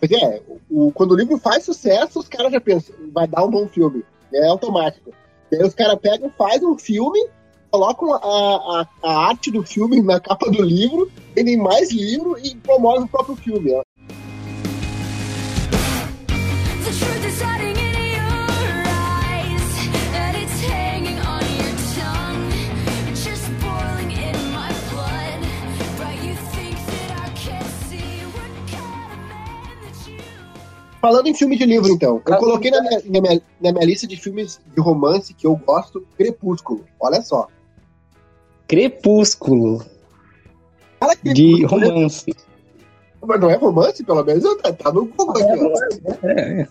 Pois 0.00 0.12
é, 0.12 0.40
o, 0.70 0.92
quando 0.92 1.12
o 1.12 1.16
livro 1.16 1.36
faz 1.38 1.64
sucesso, 1.64 2.18
os 2.20 2.28
caras 2.28 2.52
já 2.52 2.60
pensam, 2.60 2.94
vai 3.12 3.26
dar 3.26 3.44
um 3.44 3.50
bom 3.50 3.66
filme. 3.68 4.04
É 4.32 4.46
automático. 4.46 5.12
E 5.50 5.56
aí 5.56 5.62
os 5.62 5.74
caras 5.74 5.98
pegam, 6.00 6.30
fazem 6.38 6.68
um 6.68 6.78
filme, 6.78 7.18
colocam 7.74 8.14
a, 8.14 8.18
a, 8.22 8.86
a 9.02 9.26
arte 9.30 9.50
do 9.50 9.64
filme 9.64 10.00
na 10.00 10.20
capa 10.20 10.48
do 10.48 10.62
livro, 10.62 11.10
vendem 11.34 11.56
mais 11.56 11.90
livro 11.90 12.36
e 12.40 12.54
promovem 12.54 13.02
o 13.02 13.08
próprio 13.08 13.34
filme. 13.34 13.72
ó. 13.74 13.82
Falando 31.00 31.26
em 31.26 31.34
filme 31.34 31.56
de 31.58 31.66
livro, 31.66 31.90
então. 31.92 32.22
Eu 32.26 32.34
Ah, 32.34 32.38
coloquei 32.38 32.70
na 32.70 32.80
minha, 32.80 33.02
na 33.04 33.20
minha- 33.20 33.42
na 33.60 33.72
minha 33.72 33.84
lista 33.84 34.06
de 34.06 34.16
filmes 34.16 34.58
de 34.74 34.80
romance 34.80 35.34
que 35.34 35.46
eu 35.46 35.54
gosto, 35.54 36.06
Crepúsculo. 36.16 36.84
Olha 36.98 37.20
só. 37.20 37.46
Crepúsculo, 38.66 39.84
Cara, 41.00 41.14
de 41.22 41.52
Crepúsculo 41.52 41.88
romance. 41.88 42.34
Mas 43.26 43.40
não 43.40 43.50
é 43.50 43.54
romance, 43.56 44.04
pelo 44.04 44.24
menos? 44.24 44.44
Tá, 44.62 44.72
tá 44.72 44.92
no 44.92 45.06
Google 45.06 45.42
aqui, 45.42 45.60
ó. 46.22 46.28
É, 46.28 46.60
é, 46.62 46.68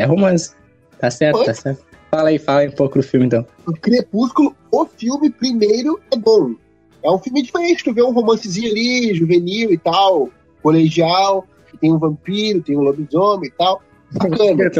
é 0.00 0.04
romance. 0.04 0.52
Tá 0.98 1.10
certo, 1.10 1.44
tá 1.44 1.54
certo. 1.54 1.84
Fala 2.10 2.28
aí, 2.28 2.38
fala 2.38 2.60
aí 2.60 2.68
um 2.68 2.72
pouco 2.72 2.98
do 2.98 3.02
filme, 3.02 3.26
então. 3.26 3.46
O 3.66 3.72
Crepúsculo, 3.72 4.54
o 4.70 4.84
filme 4.86 5.30
primeiro 5.30 6.00
é 6.12 6.16
bom. 6.16 6.54
É 7.02 7.10
um 7.10 7.18
filme 7.18 7.42
diferente, 7.42 7.82
tu 7.82 7.92
vê 7.92 8.02
um 8.02 8.12
romancezinho 8.12 8.70
ali, 8.70 9.14
juvenil 9.14 9.72
e 9.72 9.78
tal, 9.78 10.28
colegial, 10.62 11.46
que 11.70 11.76
tem 11.78 11.92
um 11.92 11.98
vampiro, 11.98 12.62
tem 12.62 12.76
um 12.76 12.82
lobisomem 12.82 13.48
e 13.48 13.52
tal. 13.52 13.82
Bacana. 14.12 14.70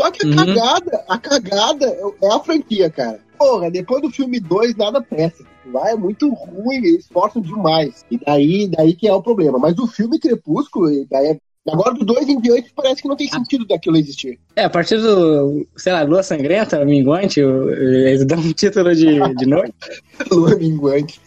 Só 0.00 0.10
que 0.10 0.24
a 0.24 0.28
Uhum. 0.30 0.36
cagada, 0.36 1.04
a 1.08 1.18
cagada 1.18 1.86
é 2.22 2.32
a 2.32 2.38
franquia, 2.40 2.88
cara. 2.88 3.20
Porra, 3.40 3.70
depois 3.70 4.02
do 4.02 4.10
filme 4.10 4.38
2, 4.38 4.76
nada 4.76 5.00
presta. 5.00 5.42
Lá 5.72 5.90
é 5.90 5.94
muito 5.94 6.28
ruim, 6.28 6.76
eles 6.76 7.04
esforçam 7.06 7.40
demais. 7.40 8.04
E 8.10 8.18
daí, 8.18 8.68
daí 8.68 8.92
que 8.92 9.08
é 9.08 9.14
o 9.14 9.22
problema. 9.22 9.58
Mas 9.58 9.78
o 9.78 9.86
filme 9.86 10.18
Crepúsculo, 10.18 10.90
daí 11.10 11.28
é- 11.28 11.38
agora 11.72 11.94
do 11.94 12.04
2 12.04 12.28
em 12.28 12.38
diante, 12.38 12.70
parece 12.76 13.00
que 13.00 13.08
não 13.08 13.16
tem 13.16 13.30
sentido 13.30 13.66
daquilo 13.66 13.96
existir. 13.96 14.38
É, 14.54 14.64
a 14.64 14.68
partir 14.68 14.98
do, 15.00 15.66
sei 15.74 15.90
lá, 15.90 16.02
Lua 16.02 16.22
Sangrenta, 16.22 16.84
Minguante, 16.84 17.40
eles 17.40 18.26
dão 18.26 18.38
um 18.38 18.52
título 18.52 18.94
de, 18.94 19.18
de 19.36 19.46
noite. 19.46 19.74
Lua 20.30 20.54
minguante. 20.56 21.18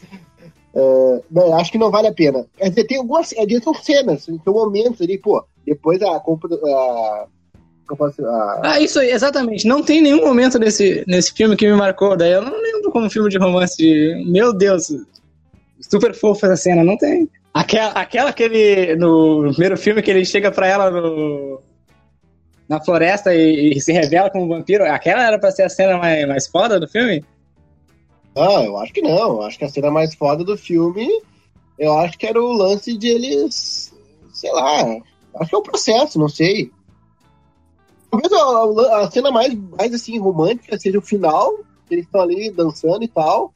É, 0.76 1.22
bem, 1.32 1.54
acho 1.54 1.72
que 1.72 1.80
não 1.80 1.90
vale 1.90 2.10
a 2.10 2.14
pena. 2.14 2.46
Quer 2.56 2.70
dizer, 2.70 2.84
tem 2.84 3.00
algumas 3.00 3.34
é, 3.34 3.60
são 3.60 3.74
cenas, 3.74 4.26
são 4.26 4.54
momentos 4.54 5.02
ali, 5.02 5.18
pô. 5.18 5.44
Depois 5.66 6.00
a 6.04 6.20
compra. 6.20 6.54
A, 6.64 7.26
posso- 7.88 8.26
a- 8.26 8.62
Ah, 8.64 8.80
isso 8.80 9.00
aí, 9.00 9.12
exatamente. 9.12 9.68
Não 9.68 9.82
tem 9.84 10.02
nenhum 10.02 10.26
momento 10.26 10.58
nesse, 10.60 11.04
nesse 11.08 11.34
filme 11.34 11.56
que 11.56 11.68
me 11.68 11.74
marcou. 11.76 12.16
Daí 12.18 12.32
eu 12.32 12.42
não 12.42 12.60
lembro 12.62 12.92
como 12.92 13.10
filme 13.10 13.30
de 13.30 13.38
romance. 13.38 13.76
de- 13.78 14.24
Meu 14.28 14.54
Deus, 14.54 14.88
super 15.82 16.14
fofa 16.16 16.48
essa 16.48 16.58
cena, 16.58 16.84
não 16.84 16.98
tem. 16.98 17.30
Aquela, 17.54 17.92
aquela 17.92 18.34
que 18.34 18.44
ele, 18.44 18.96
no 18.96 19.50
primeiro 19.52 19.78
filme, 19.78 20.02
que 20.02 20.10
ele 20.10 20.26
chega 20.26 20.52
pra 20.52 20.68
ela 20.68 20.90
no, 20.90 21.62
na 22.68 22.84
floresta 22.84 23.34
e, 23.36 23.74
e 23.78 23.82
se 23.82 23.92
revela 23.92 24.30
como 24.30 24.48
vampiro, 24.48 24.86
aquela 24.86 25.24
era 25.24 25.38
pra 25.38 25.52
ser 25.52 25.64
a 25.64 25.70
cena 25.70 25.98
mais, 25.98 26.28
mais 26.28 26.48
foda 26.48 26.80
do 26.80 26.88
filme? 26.88 27.24
Não, 28.36 28.64
eu 28.64 28.78
acho 28.78 28.92
que 28.92 29.02
não. 29.02 29.12
Eu 29.18 29.42
acho 29.44 29.60
que 29.60 29.66
a 29.66 29.70
cena 29.70 29.92
mais 29.92 30.16
foda 30.16 30.44
do 30.44 30.58
filme, 30.58 31.08
eu 31.78 31.96
acho 32.00 32.18
que 32.18 32.26
era 32.26 32.42
o 32.42 32.52
lance 32.54 32.98
de 32.98 33.08
eles. 33.10 33.94
Sei 34.34 34.52
lá. 34.52 34.82
Acho 35.40 35.50
que 35.50 35.56
é 35.56 35.60
o 35.60 35.64
processo, 35.64 36.18
não 36.18 36.28
sei. 36.30 36.72
Talvez 38.22 38.32
a, 38.34 39.00
a- 39.02 39.12
cena 39.12 39.32
mais, 39.32 39.54
mais 39.78 39.94
assim, 39.94 40.20
romântica 40.20 40.78
seja 40.80 41.00
o 41.00 41.02
final, 41.02 41.52
que 41.88 41.96
eles 41.96 42.06
estão 42.06 42.22
ali 42.22 42.52
dançando 42.52 43.04
e 43.04 43.08
tal. 43.08 43.54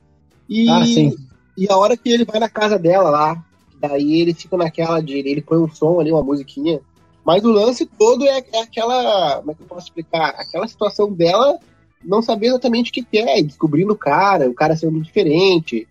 E, 0.50 0.70
Ah, 0.70 0.84
sim. 0.86 1.16
e 1.58 1.70
a 1.72 1.78
hora 1.78 1.96
que 1.96 2.10
ele 2.10 2.26
vai 2.26 2.40
na 2.40 2.50
casa 2.50 2.80
dela 2.80 3.10
lá, 3.10 3.46
daí 3.80 4.22
ele 4.22 4.34
fica 4.34 4.58
naquela 4.58 5.00
de. 5.02 5.14
Ele 5.18 5.42
põe 5.42 5.60
um 5.60 5.70
som 5.70 6.00
ali, 6.00 6.12
uma 6.12 6.24
musiquinha. 6.24 6.80
Mas 7.24 7.44
o 7.44 7.52
lance 7.52 7.86
todo 7.86 8.26
é, 8.26 8.44
é 8.54 8.62
aquela. 8.62 9.38
Como 9.40 9.52
é 9.52 9.54
que 9.54 9.62
eu 9.62 9.68
posso 9.68 9.88
explicar? 9.88 10.30
Aquela 10.30 10.68
situação 10.68 11.12
dela 11.12 11.60
não 12.04 12.22
saber 12.22 12.48
exatamente 12.48 12.90
o 12.90 12.94
que 12.94 13.04
quer, 13.04 13.38
e 13.38 13.44
descobrindo 13.44 13.94
o 13.94 13.98
cara, 13.98 14.50
o 14.50 14.54
cara 14.54 14.76
sendo 14.78 15.00
diferente. 15.02 15.88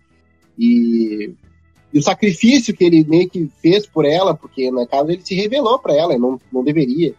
E, 0.59 1.31
e 1.93 1.99
o 1.99 2.01
sacrifício 2.03 2.75
que 2.75 2.83
ele 2.83 3.05
meio 3.07 3.29
que 3.29 3.49
fez 3.61 3.85
por 3.85 4.03
ela, 4.03 4.33
porque 4.33 4.71
na 4.71 4.85
casa 4.87 5.13
ele 5.13 5.21
se 5.23 5.35
revelou 5.35 5.77
pra 5.79 5.93
ela, 5.95 6.13
e 6.15 6.17
não, 6.17 6.39
não 6.51 6.63
deveria. 6.63 7.13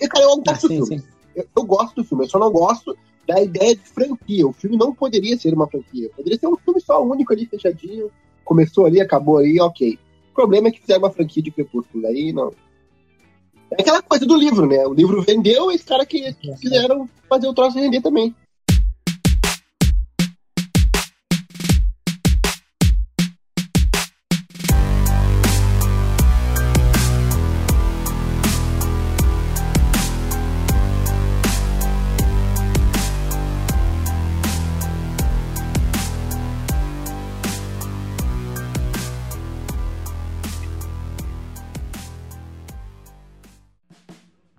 E, 0.00 0.08
cara, 0.08 0.24
eu 0.24 0.36
gosto 0.36 0.48
Ah, 0.48 0.52
do 0.54 0.60
sim, 0.60 0.68
filme. 0.68 0.98
sim. 1.00 1.06
Eu, 1.34 1.46
eu 1.56 1.62
gosto 1.64 1.94
do 1.96 2.04
filme, 2.04 2.24
eu 2.24 2.28
só 2.28 2.38
não 2.38 2.50
gosto 2.50 2.96
da 3.26 3.40
ideia 3.40 3.74
de 3.76 3.82
franquia. 3.82 4.46
O 4.46 4.52
filme 4.52 4.76
não 4.76 4.94
poderia 4.94 5.36
ser 5.38 5.54
uma 5.54 5.68
franquia. 5.68 6.10
Poderia 6.16 6.38
ser 6.38 6.46
um 6.48 6.56
filme 6.56 6.80
só 6.80 7.02
único 7.02 7.32
ali, 7.32 7.46
fechadinho. 7.46 8.10
Começou 8.44 8.86
ali, 8.86 9.00
acabou 9.00 9.38
ali, 9.38 9.60
ok. 9.60 9.98
O 10.30 10.34
problema 10.34 10.68
é 10.68 10.70
que 10.70 10.80
fizeram 10.80 11.02
uma 11.02 11.10
franquia 11.10 11.42
de 11.42 11.50
Crepúsculo. 11.50 12.06
Aí 12.06 12.32
não. 12.32 12.52
É 13.70 13.82
aquela 13.82 14.02
coisa 14.02 14.26
do 14.26 14.36
livro, 14.36 14.66
né? 14.66 14.84
O 14.86 14.92
livro 14.92 15.22
vendeu 15.22 15.70
e 15.70 15.76
os 15.76 15.82
caras 15.84 16.06
que 16.06 16.32
que 16.34 16.52
quiseram 16.56 17.08
fazer 17.28 17.46
o 17.46 17.54
troço 17.54 17.78
render 17.78 18.00
também. 18.00 18.34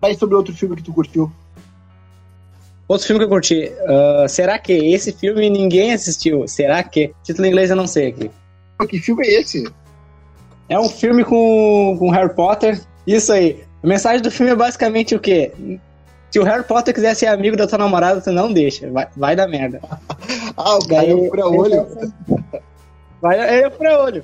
Aí 0.01 0.15
sobre 0.15 0.35
outro 0.35 0.53
filme 0.53 0.75
que 0.75 0.83
tu 0.83 0.93
curtiu. 0.93 1.31
Outro 2.87 3.07
filme 3.07 3.19
que 3.19 3.25
eu 3.25 3.29
curti. 3.29 3.71
ah, 3.87 4.25
será 4.27 4.59
que 4.59 4.73
esse 4.73 5.13
filme 5.13 5.49
ninguém 5.49 5.93
assistiu? 5.93 6.47
Será 6.47 6.83
que? 6.83 7.13
Título 7.23 7.45
em 7.45 7.49
inglês 7.49 7.69
eu 7.69 7.75
não 7.75 7.87
sei 7.87 8.07
aqui. 8.07 8.31
Que 8.89 8.99
filme 8.99 9.25
é 9.25 9.39
esse? 9.39 9.71
É 10.67 10.79
um 10.79 10.89
filme 10.89 11.23
com, 11.23 11.95
com 11.99 12.09
Harry 12.09 12.33
Potter. 12.33 12.81
Isso 13.05 13.31
aí. 13.31 13.63
A 13.83 13.87
mensagem 13.87 14.21
do 14.21 14.31
filme 14.31 14.51
é 14.51 14.55
basicamente 14.55 15.15
o 15.15 15.19
quê? 15.19 15.51
Se 16.31 16.39
o 16.39 16.43
Harry 16.43 16.63
Potter 16.63 16.93
quiser 16.93 17.13
ser 17.15 17.27
amigo 17.27 17.55
da 17.55 17.67
tua 17.67 17.77
namorada, 17.77 18.21
tu 18.21 18.31
não 18.31 18.51
deixa. 18.51 18.89
Vai, 18.89 19.07
vai 19.15 19.35
dar 19.35 19.47
merda. 19.47 19.81
Ah, 20.57 20.75
o 20.75 20.85
cara 20.85 21.07
é 21.07 21.15
um 21.15 21.29
fura-olho. 21.29 21.87
Vai, 23.21 23.39
ele 23.39 23.65
é 23.65 23.69
fura 23.69 23.99
olho. 23.99 24.23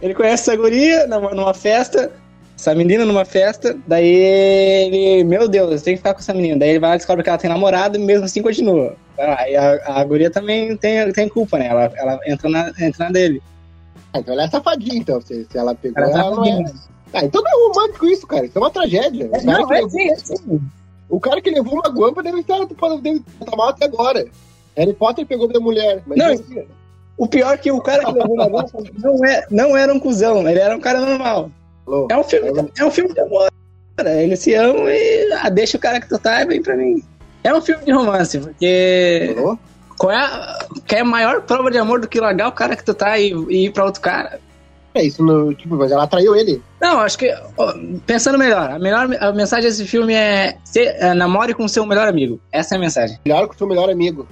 Ele 0.00 0.14
conhece 0.14 0.48
essa 0.48 0.56
guria 0.56 1.06
numa, 1.08 1.34
numa 1.34 1.52
festa, 1.52 2.12
essa 2.56 2.74
menina 2.74 3.04
numa 3.04 3.24
festa, 3.26 3.76
daí 3.86 4.06
ele, 4.08 5.24
meu 5.24 5.46
Deus, 5.46 5.82
tem 5.82 5.94
que 5.94 5.98
ficar 5.98 6.14
com 6.14 6.20
essa 6.20 6.32
menina. 6.32 6.58
Daí 6.58 6.70
ele 6.70 6.78
vai 6.78 6.90
lá 6.90 6.96
e 6.96 6.98
descobre 6.98 7.22
que 7.22 7.28
ela 7.28 7.38
tem 7.38 7.50
namorado 7.50 7.98
e 7.98 8.00
mesmo 8.00 8.24
assim 8.24 8.42
continua. 8.42 8.96
Aí 9.18 9.54
a, 9.54 10.00
a 10.00 10.04
guria 10.04 10.30
também 10.30 10.74
tem, 10.76 11.12
tem 11.12 11.28
culpa, 11.28 11.58
né? 11.58 11.66
Ela, 11.66 11.92
ela 11.94 12.20
entra, 12.26 12.48
na, 12.48 12.68
entra 12.80 13.06
na 13.06 13.10
dele. 13.10 13.42
Ah, 14.12 14.20
então 14.20 14.32
ela 14.32 14.44
é 14.44 14.48
safadinha, 14.48 14.96
então. 14.96 15.20
Se, 15.20 15.46
se 15.50 15.58
ela 15.58 15.74
pegou, 15.74 16.02
Ela 16.02 16.18
ela, 16.18 16.30
tá 16.30 16.36
não 16.36 16.44
é. 16.44 16.72
Ah, 17.12 17.24
então 17.24 17.42
não 17.42 17.50
é 17.50 17.68
romântico 17.68 18.06
isso, 18.06 18.26
cara. 18.26 18.46
Isso 18.46 18.58
é 18.58 18.60
uma 18.60 18.70
tragédia. 18.70 19.26
O 19.26 19.30
cara, 19.30 19.44
Não, 19.44 19.66
que, 19.66 19.74
é 19.74 19.76
levou, 19.76 19.90
sim, 19.90 20.10
é 20.10 20.16
sim. 20.16 20.60
o 21.10 21.20
cara 21.20 21.40
que 21.42 21.50
levou 21.50 21.74
uma 21.74 21.90
guampa 21.90 22.22
deve 22.22 22.40
estar, 22.40 22.58
deve 23.00 23.22
estar 23.40 23.56
mal 23.56 23.68
até 23.68 23.84
agora. 23.84 24.26
Harry 24.76 24.94
Potter 24.94 25.26
pegou 25.26 25.46
minha 25.46 25.60
mulher. 25.60 26.02
Mas 26.06 26.18
Não, 26.18 26.32
assim, 26.32 26.64
O 27.18 27.26
pior 27.26 27.52
é 27.54 27.56
que 27.58 27.70
o 27.70 27.80
cara 27.82 28.04
que 28.04 28.12
levou 28.12 28.36
na 28.36 28.48
bolsa 28.48 28.78
não, 28.98 29.24
é, 29.24 29.46
não 29.50 29.76
era 29.76 29.92
um 29.92 30.00
cuzão, 30.00 30.46
ele 30.48 30.58
era 30.58 30.74
um 30.74 30.80
cara 30.80 31.00
normal. 31.00 31.50
Falou, 31.86 32.08
É 32.10 32.16
um 32.18 32.24
filme, 32.24 32.70
é 32.78 32.84
um 32.84 32.90
filme 32.90 33.14
de 33.14 33.20
amor. 33.20 33.48
Cara. 33.96 34.22
Eles 34.22 34.40
se 34.40 34.52
amam 34.54 34.86
e 34.90 35.32
ah, 35.32 35.48
deixa 35.48 35.78
o 35.78 35.80
cara 35.80 35.98
que 36.00 36.08
tu 36.08 36.18
tá 36.18 36.42
e 36.42 36.46
vem 36.46 36.60
pra 36.62 36.76
mim. 36.76 37.02
É 37.42 37.54
um 37.54 37.62
filme 37.62 37.82
de 37.84 37.92
romance, 37.92 38.38
porque 38.38 39.32
falou? 39.34 39.58
qual 39.96 40.12
é 40.12 40.16
a, 40.16 40.58
qual 40.86 40.98
é 40.98 41.00
a 41.00 41.04
maior 41.04 41.40
prova 41.42 41.70
de 41.70 41.78
amor 41.78 42.00
do 42.00 42.08
que 42.08 42.20
largar 42.20 42.48
o 42.48 42.52
cara 42.52 42.76
que 42.76 42.84
tu 42.84 42.92
tá 42.92 43.18
e, 43.18 43.32
e 43.48 43.66
ir 43.66 43.72
pra 43.72 43.84
outro 43.86 44.02
cara? 44.02 44.38
É 44.94 45.02
isso, 45.04 45.22
no, 45.22 45.54
tipo, 45.54 45.76
mas 45.76 45.92
ela 45.92 46.06
traiu 46.06 46.34
ele. 46.34 46.62
Não, 46.80 47.00
acho 47.00 47.18
que, 47.18 47.30
ó, 47.58 47.72
pensando 48.06 48.38
melhor, 48.38 48.70
a, 48.70 48.78
melhor, 48.78 49.08
a 49.20 49.30
mensagem 49.32 49.68
desse 49.68 49.86
filme 49.86 50.14
é, 50.14 50.56
se- 50.64 50.86
é 50.86 51.12
namore 51.14 51.52
com 51.54 51.68
seu 51.68 51.84
melhor 51.86 52.08
amigo. 52.08 52.40
Essa 52.50 52.74
é 52.74 52.78
a 52.78 52.80
mensagem. 52.80 53.18
Melhor 53.24 53.46
o 53.48 53.54
seu 53.56 53.66
melhor 53.66 53.90
amigo. 53.90 54.26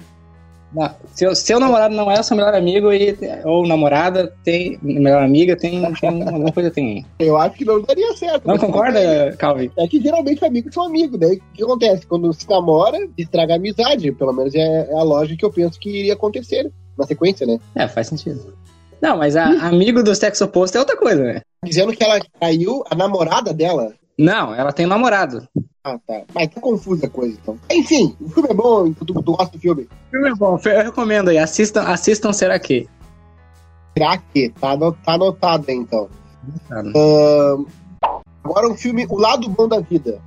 Não, 0.73 0.93
seu, 1.13 1.35
seu 1.35 1.59
namorado 1.59 1.95
não 1.95 2.11
é 2.11 2.19
o 2.19 2.23
seu 2.23 2.35
melhor 2.35 2.53
amigo 2.53 2.91
e, 2.91 3.17
ou 3.45 3.65
namorada, 3.65 4.33
tem 4.43 4.77
melhor 4.81 5.23
amiga, 5.23 5.55
tem, 5.55 5.81
tem 5.93 6.09
alguma 6.09 6.51
coisa 6.51 6.69
tem. 6.69 7.05
Eu 7.19 7.37
acho 7.37 7.55
que 7.55 7.65
não 7.65 7.81
daria 7.81 8.13
certo. 8.13 8.47
Não 8.47 8.57
concorda, 8.57 9.35
Calvin? 9.37 9.71
É 9.77 9.87
que 9.87 10.01
geralmente 10.01 10.43
amigos 10.43 10.73
são 10.73 10.83
amigos, 10.83 11.19
né? 11.19 11.27
O 11.27 11.53
que 11.53 11.63
acontece? 11.63 12.05
Quando 12.05 12.33
se 12.33 12.49
namora, 12.49 12.97
estraga 13.17 13.53
a 13.53 13.57
amizade. 13.57 14.11
Pelo 14.11 14.33
menos 14.33 14.53
é, 14.53 14.89
é 14.89 14.93
a 14.93 15.03
lógica 15.03 15.37
que 15.37 15.45
eu 15.45 15.51
penso 15.51 15.79
que 15.79 15.89
iria 15.89 16.13
acontecer 16.13 16.69
na 16.97 17.05
sequência, 17.05 17.45
né? 17.47 17.59
É, 17.75 17.87
faz 17.87 18.07
sentido. 18.07 18.53
Não, 19.01 19.17
mas 19.17 19.35
a, 19.35 19.45
amigo 19.67 20.01
do 20.01 20.15
sexo 20.15 20.45
oposto 20.45 20.75
é 20.75 20.79
outra 20.79 20.97
coisa, 20.97 21.23
né? 21.23 21.41
Dizendo 21.63 21.93
que 21.93 22.03
ela 22.03 22.19
traiu 22.39 22.83
a 22.89 22.95
namorada 22.95 23.53
dela. 23.53 23.93
Não, 24.17 24.53
ela 24.53 24.71
tem 24.71 24.85
um 24.85 24.89
namorado. 24.89 25.47
Ah, 25.83 25.99
tá. 26.07 26.23
Mas 26.33 26.47
tá 26.47 26.61
confusa 26.61 27.05
a 27.05 27.09
coisa, 27.09 27.37
então. 27.41 27.59
Enfim, 27.69 28.15
o 28.19 28.29
filme 28.29 28.49
é 28.49 28.53
bom, 28.53 28.91
tu, 28.93 29.05
tu 29.05 29.21
gosta 29.21 29.57
do 29.57 29.59
filme. 29.59 29.83
O 29.83 30.11
filme 30.11 30.29
é 30.29 30.35
bom, 30.35 30.59
eu 30.63 30.83
recomendo 30.83 31.29
aí. 31.29 31.37
Assistam, 31.37 31.83
assistam 31.83 32.33
Será 32.33 32.57
Que? 32.57 32.87
Será 33.97 34.17
que? 34.17 34.49
Tá, 34.49 34.77
tá 34.77 35.13
anotado 35.13 35.65
aí, 35.67 35.75
então. 35.75 36.09
Ahn, 36.71 37.65
agora 38.43 38.69
um 38.69 38.75
filme, 38.75 39.05
O 39.09 39.17
Lado 39.17 39.49
Bom 39.49 39.67
da 39.67 39.79
Vida. 39.79 40.21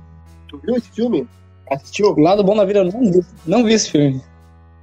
Tu 0.47 0.57
viu 0.57 0.75
esse 0.75 0.89
filme? 0.89 1.27
Assistiu? 1.69 2.13
O 2.13 2.19
lado 2.19 2.43
bom 2.43 2.55
da 2.55 2.65
vida 2.65 2.79
eu 2.79 2.91
não 2.91 3.11
vi, 3.11 3.25
não 3.45 3.63
vi 3.63 3.73
esse 3.73 3.91
filme. 3.91 4.21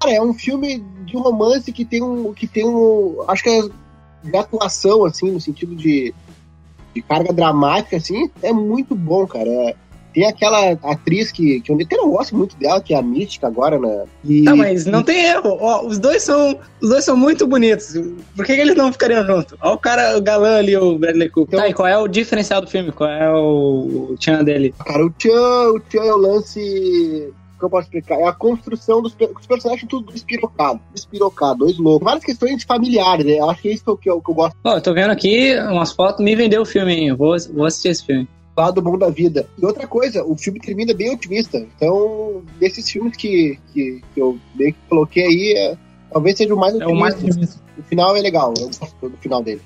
Cara, 0.00 0.14
é 0.14 0.22
um 0.22 0.32
filme 0.32 0.78
de 1.04 1.16
romance 1.16 1.72
que 1.72 1.84
tem 1.84 2.02
um. 2.02 2.32
que 2.32 2.46
tem 2.46 2.64
um. 2.64 3.24
Acho 3.26 3.42
que 3.42 3.50
é 3.50 3.62
de 4.22 4.36
atuação, 4.36 5.04
assim, 5.04 5.30
no 5.30 5.40
sentido 5.40 5.74
de, 5.74 6.14
de 6.96 7.02
carga 7.02 7.32
dramática, 7.32 7.96
assim, 7.98 8.30
é 8.42 8.52
muito 8.52 8.94
bom, 8.94 9.26
cara. 9.26 9.48
É- 9.48 9.74
tem 10.14 10.24
aquela 10.24 10.70
atriz 10.82 11.30
que, 11.30 11.60
que 11.60 11.70
eu 11.70 11.76
até 11.78 11.94
não 11.94 12.08
gosto 12.08 12.34
muito 12.34 12.56
dela, 12.56 12.80
que 12.80 12.94
é 12.94 12.96
a 12.96 13.02
Mística 13.02 13.46
agora, 13.46 13.78
né? 13.78 14.04
E, 14.24 14.44
Tá, 14.44 14.56
mas 14.56 14.86
não 14.86 15.02
tem 15.02 15.22
erro. 15.26 15.58
Ó, 15.60 15.86
os 15.86 15.98
dois 15.98 16.22
são, 16.22 16.58
os 16.80 16.88
dois 16.88 17.04
são 17.04 17.14
muito 17.14 17.46
bonitos. 17.46 17.92
Por 18.34 18.46
que, 18.46 18.54
que 18.54 18.60
eles 18.62 18.74
não 18.74 18.90
ficariam 18.90 19.26
juntos? 19.26 19.58
Ó 19.60 19.74
o 19.74 19.78
cara, 19.78 20.16
o 20.16 20.22
galã 20.22 20.56
ali, 20.56 20.74
o 20.74 20.96
Bradley 20.98 21.28
Cooper. 21.28 21.56
Então- 21.56 21.60
Tá, 21.60 21.68
e 21.68 21.74
qual 21.74 21.86
é 21.86 21.98
o 21.98 22.08
diferencial 22.08 22.62
do 22.62 22.66
filme? 22.66 22.92
Qual 22.92 23.10
é 23.10 23.30
o, 23.30 24.08
o 24.12 24.16
tchan 24.18 24.42
dele? 24.42 24.74
Cara, 24.86 25.04
o 25.04 25.10
Tchan, 25.10 25.72
o 25.74 25.80
Tchan 25.80 26.04
é 26.04 26.12
o 26.14 26.16
lance. 26.16 27.34
Que 27.58 27.64
eu 27.64 27.70
posso 27.70 27.84
explicar? 27.84 28.16
É 28.20 28.24
a 28.28 28.32
construção 28.32 29.00
dos 29.00 29.16
os 29.38 29.46
personagens 29.46 29.88
tudo 29.88 30.12
despirocado. 30.12 30.80
Despirocado, 30.92 31.60
dois 31.60 31.78
loucos. 31.78 32.04
Várias 32.04 32.24
questões 32.24 32.62
familiares, 32.64 33.24
né? 33.24 33.38
Eu 33.38 33.48
acho 33.50 33.62
que 33.62 33.68
é 33.68 33.72
isso 33.72 33.96
que 33.96 34.08
eu, 34.10 34.20
que 34.20 34.30
eu 34.30 34.34
gosto 34.34 34.54
Ó, 34.62 34.76
eu 34.76 34.80
tô 34.82 34.92
vendo 34.92 35.10
aqui 35.10 35.54
umas 35.58 35.92
fotos, 35.92 36.24
me 36.24 36.36
vendeu 36.36 36.62
o 36.62 36.66
filme, 36.66 36.92
hein? 36.94 37.08
Eu 37.08 37.16
vou, 37.16 37.34
vou 37.54 37.64
assistir 37.64 37.88
esse 37.88 38.04
filme. 38.04 38.24
do 38.56 38.60
lado 38.62 38.82
bom 38.82 38.98
da 38.98 39.08
vida. 39.08 39.48
E 39.56 39.64
outra 39.64 39.86
coisa, 39.86 40.22
o 40.24 40.36
filme 40.36 40.60
termina 40.60 40.92
bem 40.92 41.14
otimista. 41.14 41.58
Então, 41.76 42.42
desses 42.60 42.90
filmes 42.90 43.16
que, 43.16 43.58
que, 43.72 44.02
que 44.14 44.20
eu 44.20 44.38
meio 44.54 44.72
que 44.74 44.78
coloquei 44.88 45.22
aí, 45.24 45.54
é- 45.56 45.76
talvez 46.12 46.36
seja 46.36 46.54
o 46.54 46.58
mais 46.58 46.74
É 46.74 46.76
otimista. 46.76 46.94
o 46.96 47.00
mais 47.00 47.14
otimista. 47.14 47.60
O 47.78 47.82
final 47.82 48.16
é 48.16 48.20
legal, 48.20 48.52
eu 48.58 48.66
gosto 48.66 49.08
do 49.08 49.16
final 49.18 49.42
dele. 49.42 49.60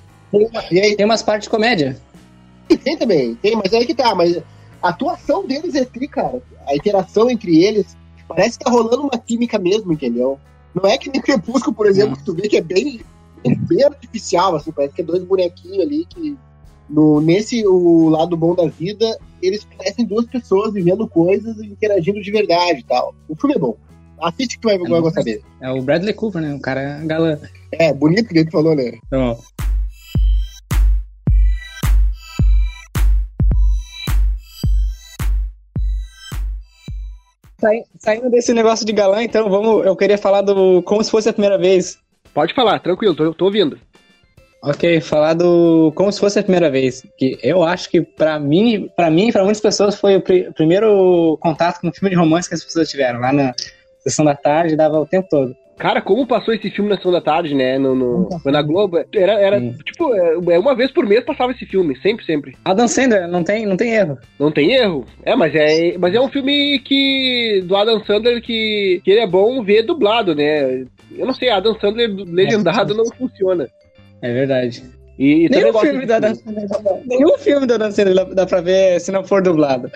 E 0.71 0.79
aí, 0.79 0.95
Tem 0.95 1.05
umas 1.05 1.21
partes 1.21 1.47
de 1.47 1.49
comédia. 1.49 1.97
tem 2.83 2.95
também, 2.97 3.35
tem, 3.35 3.53
mas 3.55 3.73
aí 3.73 3.85
que 3.85 3.93
tá, 3.93 4.15
mas 4.15 4.41
a 4.81 4.89
atuação 4.89 5.45
deles 5.45 5.75
é 5.75 5.85
tri, 5.85 6.07
cara. 6.07 6.41
A 6.67 6.75
interação 6.75 7.29
entre 7.29 7.63
eles, 7.63 7.97
parece 8.27 8.57
que 8.57 8.65
tá 8.65 8.71
rolando 8.71 9.03
uma 9.03 9.17
química 9.17 9.59
mesmo, 9.59 9.93
entendeu? 9.93 10.39
Não 10.73 10.89
é 10.89 10.97
que 10.97 11.09
nem 11.09 11.21
Crepúsculo, 11.21 11.75
por 11.75 11.87
exemplo, 11.87 12.17
que 12.17 12.23
tu 12.23 12.33
vê 12.33 12.47
que 12.47 12.57
é 12.57 12.61
bem, 12.61 13.01
bem 13.43 13.83
artificial, 13.83 14.55
assim, 14.55 14.71
parece 14.71 14.93
que 14.93 15.01
é 15.01 15.05
dois 15.05 15.23
bonequinhos 15.23 15.79
ali 15.79 16.05
que. 16.05 16.37
No, 16.89 17.21
nesse, 17.21 17.65
o 17.65 18.09
lado 18.09 18.35
bom 18.35 18.53
da 18.53 18.67
vida, 18.67 19.17
eles 19.41 19.65
parecem 19.77 20.03
duas 20.03 20.25
pessoas 20.25 20.73
vivendo 20.73 21.07
coisas 21.07 21.57
e 21.57 21.67
interagindo 21.67 22.21
de 22.21 22.29
verdade 22.29 22.81
e 22.81 22.83
tal. 22.83 23.15
O 23.29 23.35
filme 23.35 23.55
é 23.55 23.59
bom. 23.59 23.77
Assiste 24.21 24.55
que 24.55 24.61
tu 24.61 24.67
vai, 24.67 24.77
vai 24.77 24.99
gostar 24.99 25.23
dele. 25.23 25.41
É 25.61 25.71
o 25.71 25.81
Bradley 25.81 26.13
Cooper, 26.13 26.41
né? 26.41 26.53
O 26.53 26.59
cara 26.59 26.99
galã. 27.05 27.39
É, 27.71 27.93
bonito 27.93 28.27
que 28.27 28.39
ele 28.39 28.51
falou, 28.51 28.75
né? 28.75 28.99
Então, 29.07 29.39
Saindo 37.99 38.29
desse 38.29 38.53
negócio 38.53 38.85
de 38.85 38.91
galã, 38.91 39.23
então, 39.23 39.49
vamos. 39.49 39.85
Eu 39.85 39.95
queria 39.95 40.17
falar 40.17 40.41
do 40.41 40.81
Como 40.83 41.03
se 41.03 41.11
fosse 41.11 41.29
a 41.29 41.33
primeira 41.33 41.57
vez. 41.57 41.97
Pode 42.33 42.53
falar, 42.53 42.79
tranquilo, 42.79 43.13
tô, 43.15 43.33
tô 43.33 43.45
ouvindo. 43.45 43.77
Ok, 44.63 45.01
falar 45.01 45.33
do 45.33 45.91
Como 45.95 46.11
se 46.11 46.19
fosse 46.19 46.39
a 46.39 46.43
primeira 46.43 46.69
vez. 46.69 47.03
Que 47.17 47.37
eu 47.41 47.63
acho 47.63 47.89
que 47.89 48.01
pra 48.01 48.39
mim, 48.39 48.89
para 48.95 49.09
mim 49.09 49.29
e 49.29 49.31
pra 49.31 49.43
muitas 49.43 49.61
pessoas 49.61 49.95
foi 49.95 50.17
o 50.17 50.21
pri- 50.21 50.51
primeiro 50.53 51.37
contato 51.41 51.79
com 51.81 51.87
um 51.87 51.93
filme 51.93 52.09
de 52.11 52.15
romance 52.15 52.47
que 52.47 52.55
as 52.55 52.63
pessoas 52.63 52.89
tiveram. 52.89 53.19
Lá 53.19 53.33
na 53.33 53.53
sessão 54.03 54.23
da 54.25 54.35
tarde, 54.35 54.75
dava 54.75 54.99
o 54.99 55.05
tempo 55.05 55.27
todo. 55.29 55.55
Cara, 55.81 55.99
como 55.99 56.27
passou 56.27 56.53
esse 56.53 56.69
filme 56.69 56.91
na 56.91 56.95
Sessão 56.95 57.11
da 57.11 57.19
Tarde, 57.19 57.55
né? 57.55 57.79
No, 57.79 57.95
no- 57.95 58.39
foi 58.43 58.51
na 58.51 58.61
Globo. 58.61 58.99
Era, 59.15 59.33
era 59.33 59.57
Hum. 59.57 59.73
tipo, 59.83 60.13
é, 60.13 60.59
uma 60.59 60.75
vez 60.75 60.91
por 60.91 61.07
mês 61.07 61.23
passava 61.25 61.53
esse 61.53 61.65
filme. 61.65 61.97
Sempre, 62.01 62.23
sempre. 62.23 62.55
Adam 62.63 62.87
Sandler, 62.87 63.27
não 63.27 63.43
tem, 63.43 63.65
não 63.65 63.75
tem 63.75 63.91
erro. 63.95 64.15
Não 64.39 64.51
tem 64.51 64.73
erro. 64.73 65.05
É, 65.23 65.35
mas 65.35 65.55
é, 65.55 65.97
mas 65.97 66.13
é 66.13 66.21
um 66.21 66.29
filme 66.29 66.77
que. 66.85 67.63
Do 67.65 67.75
Adam 67.75 67.99
Sandler 68.05 68.41
que, 68.43 69.01
que 69.03 69.09
ele 69.09 69.21
é 69.21 69.27
bom 69.27 69.63
ver 69.63 69.81
dublado, 69.81 70.35
né? 70.35 70.85
Eu 71.17 71.25
não 71.25 71.33
sei, 71.33 71.49
Adam 71.49 71.73
Sandler 71.79 72.09
legendado 72.27 72.93
não 72.93 73.05
funciona. 73.17 73.67
É 74.21 74.31
verdade. 74.31 74.83
E, 75.17 75.45
e 75.45 75.49
também 75.49 75.65
Nenhum 75.65 75.79
filme, 75.79 76.05
da 76.05 76.19
Dan 76.19 76.35
Sandler 76.35 76.67
dá 76.67 76.79
pra- 76.79 76.97
nenhum 77.05 77.37
filme 77.39 77.65
da 77.67 77.77
Dan 77.77 77.91
Sandler 77.91 78.15
dá- 78.15 78.33
dá 78.35 78.45
pra 78.45 78.61
ver 78.61 78.99
se 79.01 79.11
não 79.11 79.23
for 79.23 79.41
dublado. 79.41 79.91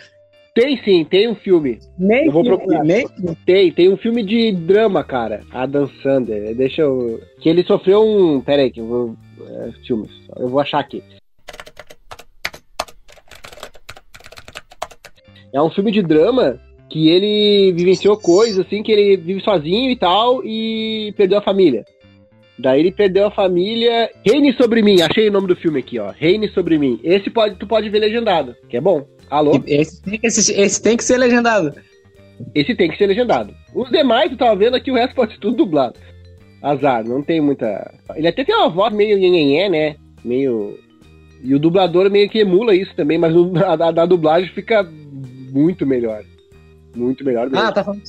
Tem 0.56 0.82
sim, 0.86 1.04
tem 1.04 1.28
um 1.28 1.36
filme. 1.36 1.80
Nem 2.00 2.28
Eu 2.28 2.32
vou 2.32 2.42
procurar. 2.42 2.82
Nem 2.82 3.06
Tem, 3.46 3.70
tem 3.74 3.90
um 3.90 3.98
filme 3.98 4.24
de 4.24 4.54
drama, 4.54 5.04
cara. 5.04 5.42
Adam 5.52 5.86
Sandler. 6.02 6.56
Deixa 6.56 6.82
eu. 6.82 7.20
Que 7.42 7.50
ele 7.50 7.62
sofreu 7.64 8.02
um. 8.02 8.40
Pera 8.40 8.62
aí, 8.62 8.72
que 8.72 8.80
eu 8.80 8.88
vou. 8.88 9.16
É, 9.42 9.72
filmes. 9.86 10.10
Eu 10.38 10.48
vou 10.48 10.62
achar 10.62 10.80
aqui. 10.80 11.04
É 15.52 15.62
um 15.62 15.70
filme 15.70 15.92
de 15.92 16.02
drama 16.02 16.58
que 16.90 17.10
ele 17.10 17.74
vivenciou 17.74 18.16
coisas 18.16 18.66
assim, 18.66 18.82
que 18.82 18.94
ele 18.94 19.18
vive 19.18 19.42
sozinho 19.42 19.92
e 19.92 19.96
tal, 19.98 20.42
e 20.46 21.14
perdeu 21.18 21.40
a 21.40 21.42
família. 21.42 21.84
Daí 22.58 22.80
ele 22.80 22.92
perdeu 22.92 23.28
a 23.28 23.32
família. 23.32 24.10
Reine 24.26 24.54
sobre 24.54 24.82
mim, 24.82 25.02
achei 25.02 25.28
o 25.28 25.32
nome 25.32 25.48
do 25.48 25.56
filme 25.56 25.80
aqui, 25.80 26.00
ó. 26.00 26.12
Reine 26.12 26.48
sobre 26.50 26.78
mim. 26.78 27.00
Esse 27.04 27.30
pode, 27.30 27.56
tu 27.56 27.68
pode 27.68 27.90
ver 27.90 28.00
legendado, 28.00 28.56
que 28.70 28.78
é 28.78 28.82
bom. 28.82 29.06
Alô? 29.30 29.62
Esse 29.68 30.02
tem, 30.02 30.20
que 30.20 30.28
assistir- 30.28 30.60
esse 30.60 30.82
tem 30.82 30.96
que 30.96 31.04
ser 31.04 31.18
legendado. 31.18 31.74
Esse 32.54 32.76
tem 32.76 32.90
que 32.90 32.98
ser 32.98 33.08
legendado. 33.08 33.54
Os 33.74 33.90
demais, 33.90 34.30
tu 34.30 34.38
tava 34.38 34.56
vendo 34.56 34.76
aqui, 34.76 34.92
o 34.92 34.96
resto 34.96 35.16
pode 35.16 35.34
ser 35.34 35.40
tudo 35.40 35.58
dublado. 35.58 35.96
Azar, 36.62 37.04
não 37.06 37.22
tem 37.22 37.42
muita. 37.42 37.94
Ele 38.16 38.28
até 38.28 38.44
tem 38.44 38.56
uma 38.56 38.70
voz 38.70 38.94
meio 38.94 39.18
nhenhenhé, 39.18 39.70
né? 39.70 39.96
Meio. 40.24 40.78
E 41.44 41.54
o 41.54 41.60
dublador 41.60 42.10
meio 42.10 42.30
que 42.30 42.40
emula 42.40 42.74
isso 42.76 42.96
também, 42.96 43.18
mas 43.18 43.34
a, 43.62 43.74
a, 43.86 44.04
a 44.04 44.06
dublagem 44.06 44.50
fica 44.50 44.84
muito 45.52 45.86
melhor. 45.86 46.24
Muito 46.96 47.24
melhor 47.26 47.50
mesmo. 47.50 47.66
Ah, 47.66 47.72
tá 47.72 47.84
falando 47.84 48.02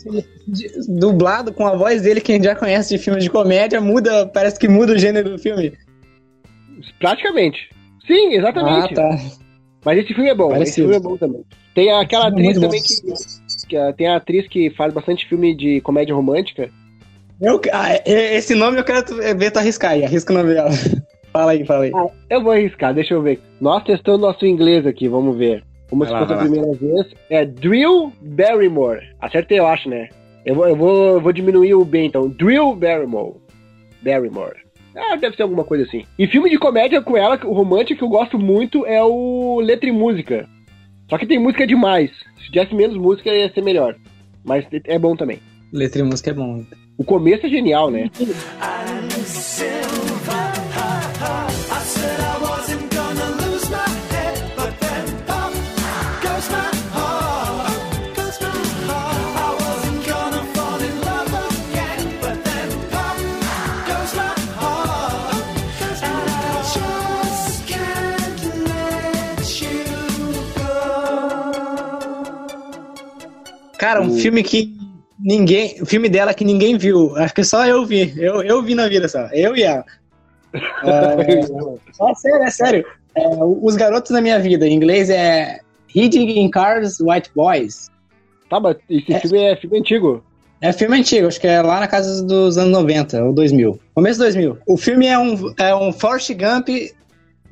de, 0.47 0.71
dublado 0.89 1.53
com 1.53 1.67
a 1.67 1.75
voz 1.77 2.03
dele, 2.03 2.21
quem 2.21 2.43
já 2.43 2.55
conhece 2.55 2.97
de 2.97 3.03
filme 3.03 3.21
de 3.21 3.29
comédia, 3.29 3.81
muda, 3.81 4.27
parece 4.27 4.59
que 4.59 4.69
muda 4.69 4.93
o 4.93 4.99
gênero 4.99 5.31
do 5.31 5.39
filme. 5.39 5.73
Praticamente. 7.01 7.69
Sim, 8.07 8.35
exatamente. 8.35 8.93
Ah, 8.93 8.95
tá. 8.95 9.19
Mas 9.85 9.99
esse 9.99 10.15
filme 10.15 10.31
é 10.31 10.35
bom. 10.35 10.49
Esse 10.51 10.59
Parecido. 10.59 10.89
filme 10.89 10.97
é 10.97 11.01
bom 11.01 11.17
também. 11.17 11.43
Tem 11.75 11.93
aquela 11.93 12.31
Muito 12.31 12.41
atriz 12.43 12.61
também 12.61 12.83
que, 12.83 13.67
que. 13.69 13.77
ah, 13.77 13.93
Tem 13.93 14.09
a 14.09 14.17
atriz 14.17 14.49
que 14.49 14.71
faz 14.71 14.93
bastante 14.93 15.29
filme 15.29 15.55
de 15.57 15.81
comédia 15.81 16.15
romântica. 16.15 16.71
Eu, 17.41 17.61
ah, 17.73 17.93
é- 17.95 18.37
esse 18.37 18.55
nome 18.55 18.79
eu 18.79 18.85
quero 18.85 19.05
tu- 19.05 19.17
ver 19.17 19.51
tu 19.51 19.59
arriscar 19.59 19.93
aí, 19.93 20.05
arrisca 20.05 20.33
o 20.33 20.37
nome 20.37 20.55
dela. 20.55 20.71
fala 21.33 21.53
aí, 21.53 21.65
fala 21.67 21.85
aí. 21.85 21.93
Eu 22.31 22.43
vou 22.43 22.53
arriscar, 22.53 22.95
deixa 22.95 23.15
eu 23.15 23.23
ver. 23.23 23.41
Nós 23.61 23.85
testando 23.85 24.19
nosso 24.19 24.47
inglês 24.47 24.87
aqui, 24.87 25.07
vamos 25.09 25.37
ver. 25.37 25.63
Como 25.89 26.05
Vai 26.05 26.09
se 26.09 26.15
lá, 26.15 26.21
fosse 26.21 26.35
a 26.35 26.39
primeira 26.39 26.73
vez. 26.73 27.15
É 27.31 27.45
Drill 27.45 28.13
Barrymore. 28.21 29.07
Acertei, 29.21 29.59
eu 29.59 29.67
acho, 29.67 29.89
né? 29.89 30.09
Eu 30.45 30.55
vou, 30.55 30.69
eu 30.69 30.77
vou, 30.77 31.15
eu 31.15 31.21
vou 31.21 31.33
diminuir 31.33 31.75
o 31.75 31.85
B 31.85 32.05
então. 32.05 32.29
Drill 32.29 32.75
Barrymore. 32.75 33.37
Barrymore. 34.03 34.67
Ah, 34.97 35.17
deve 35.17 35.37
ser 35.37 35.43
alguma 35.43 35.65
coisa 35.65 35.85
assim. 35.85 36.05
E 36.19 36.27
filme 36.27 36.49
de 36.49 36.59
comédia 36.59 37.03
com 37.03 37.17
ela, 37.17 37.39
o 37.45 37.53
romântico 37.53 37.99
que 37.99 38.05
eu 38.05 38.09
gosto 38.09 38.39
muito 38.39 38.87
é 38.87 39.03
o 39.03 39.61
Letra 39.61 39.89
e 39.89 39.93
Música. 39.93 40.49
Só 41.09 41.19
que 41.19 41.27
tem 41.27 41.39
música 41.39 41.67
demais. 41.67 42.11
Se 42.39 42.51
tivesse 42.51 42.75
menos 42.75 42.97
música 42.97 43.31
ia 43.31 43.53
ser 43.53 43.63
melhor. 43.63 43.95
Mas 44.45 44.65
é 44.85 44.99
bom 44.99 45.15
também. 45.15 45.41
Letra 45.73 46.01
e 46.01 46.05
música 46.05 46.31
é 46.31 46.35
bom. 46.35 46.65
O 46.97 47.05
começo 47.05 47.47
é 47.47 47.49
genial, 47.49 47.91
né? 47.91 48.11
Cara, 73.87 74.03
um 74.03 74.09
O- 74.11 74.17
filme 74.19 74.43
que 74.43 74.75
ninguém. 75.19 75.85
Filme 75.87 76.09
dela 76.09 76.35
que 76.35 76.45
ninguém 76.45 76.77
viu. 76.77 77.15
Acho 77.17 77.33
que 77.35 77.45
só 77.45 77.65
eu 77.67 77.87
vi. 77.87 78.13
Eu, 78.17 78.43
eu 78.43 78.61
vi 78.63 78.75
na 78.75 78.89
vida 78.89 79.07
só. 79.07 79.27
Eu 79.33 79.55
e 79.57 79.63
ela. 79.63 79.85
É, 80.85 82.11
é 82.11 82.15
sério, 82.15 82.43
é 82.43 82.51
sério. 82.51 82.85
É, 83.15 83.29
Os 83.63 83.77
Garotos 83.77 84.11
da 84.11 84.21
Minha 84.21 84.39
Vida. 84.41 84.67
Em 84.67 84.75
inglês 84.75 85.09
é 85.11 85.61
Hiding 85.95 86.41
in 86.41 86.51
Cars, 86.51 86.99
White 87.01 87.31
Boys. 87.35 87.91
Tá, 88.51 88.59
mas 88.59 88.77
esse 88.91 89.13
É. 89.13 89.21
filme 89.21 89.39
é 89.45 89.57
filme 89.57 89.79
antigo. 89.79 90.25
É 90.61 90.73
filme 90.73 90.99
antigo, 90.99 91.27
acho 91.29 91.41
que 91.41 91.47
é 91.47 91.61
lá 91.63 91.79
na 91.81 91.87
casa 91.87 92.25
dos 92.25 92.57
anos 92.59 92.73
90 92.73 93.23
ou 93.23 93.33
2000. 93.33 93.79
Começo 93.95 94.19
2000. 94.19 94.59
O 94.67 94.77
filme 94.77 95.07
é 95.07 95.19
um, 95.19 95.53
é 95.59 95.75
um 95.77 95.93
Forrest 95.93 96.31
Gump 96.33 96.69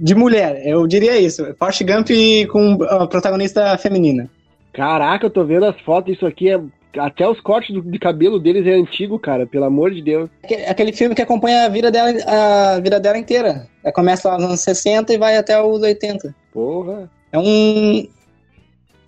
de 0.00 0.14
mulher, 0.14 0.62
eu 0.66 0.86
diria 0.86 1.16
isso. 1.20 1.44
Forrest 1.58 1.82
Gump 1.84 2.08
com 2.50 2.82
a 2.84 3.06
protagonista 3.06 3.76
feminina. 3.78 4.28
Caraca, 4.74 5.26
eu 5.26 5.30
tô 5.30 5.44
vendo 5.44 5.64
as 5.64 5.80
fotos, 5.80 6.14
isso 6.14 6.26
aqui 6.26 6.50
é. 6.50 6.60
Até 6.96 7.28
os 7.28 7.40
cortes 7.40 7.74
de 7.82 7.98
cabelo 7.98 8.38
deles 8.38 8.64
é 8.66 8.74
antigo, 8.74 9.18
cara, 9.18 9.46
pelo 9.46 9.64
amor 9.64 9.90
de 9.90 10.00
Deus. 10.00 10.30
Aquele, 10.68 10.92
filme 10.92 11.12
que 11.12 11.22
acompanha 11.22 11.64
a 11.64 11.68
vida 11.68 11.90
dela, 11.90 12.10
a 12.24 12.78
vida 12.78 13.00
dela 13.00 13.18
inteira. 13.18 13.66
É, 13.82 13.90
Começa 13.90 14.28
lá 14.28 14.36
nos 14.36 14.44
anos 14.44 14.60
60 14.60 15.12
e 15.12 15.18
vai 15.18 15.36
até 15.36 15.60
os 15.60 15.82
80. 15.82 16.32
Porra. 16.52 17.10
É 17.32 17.38
um. 17.38 18.08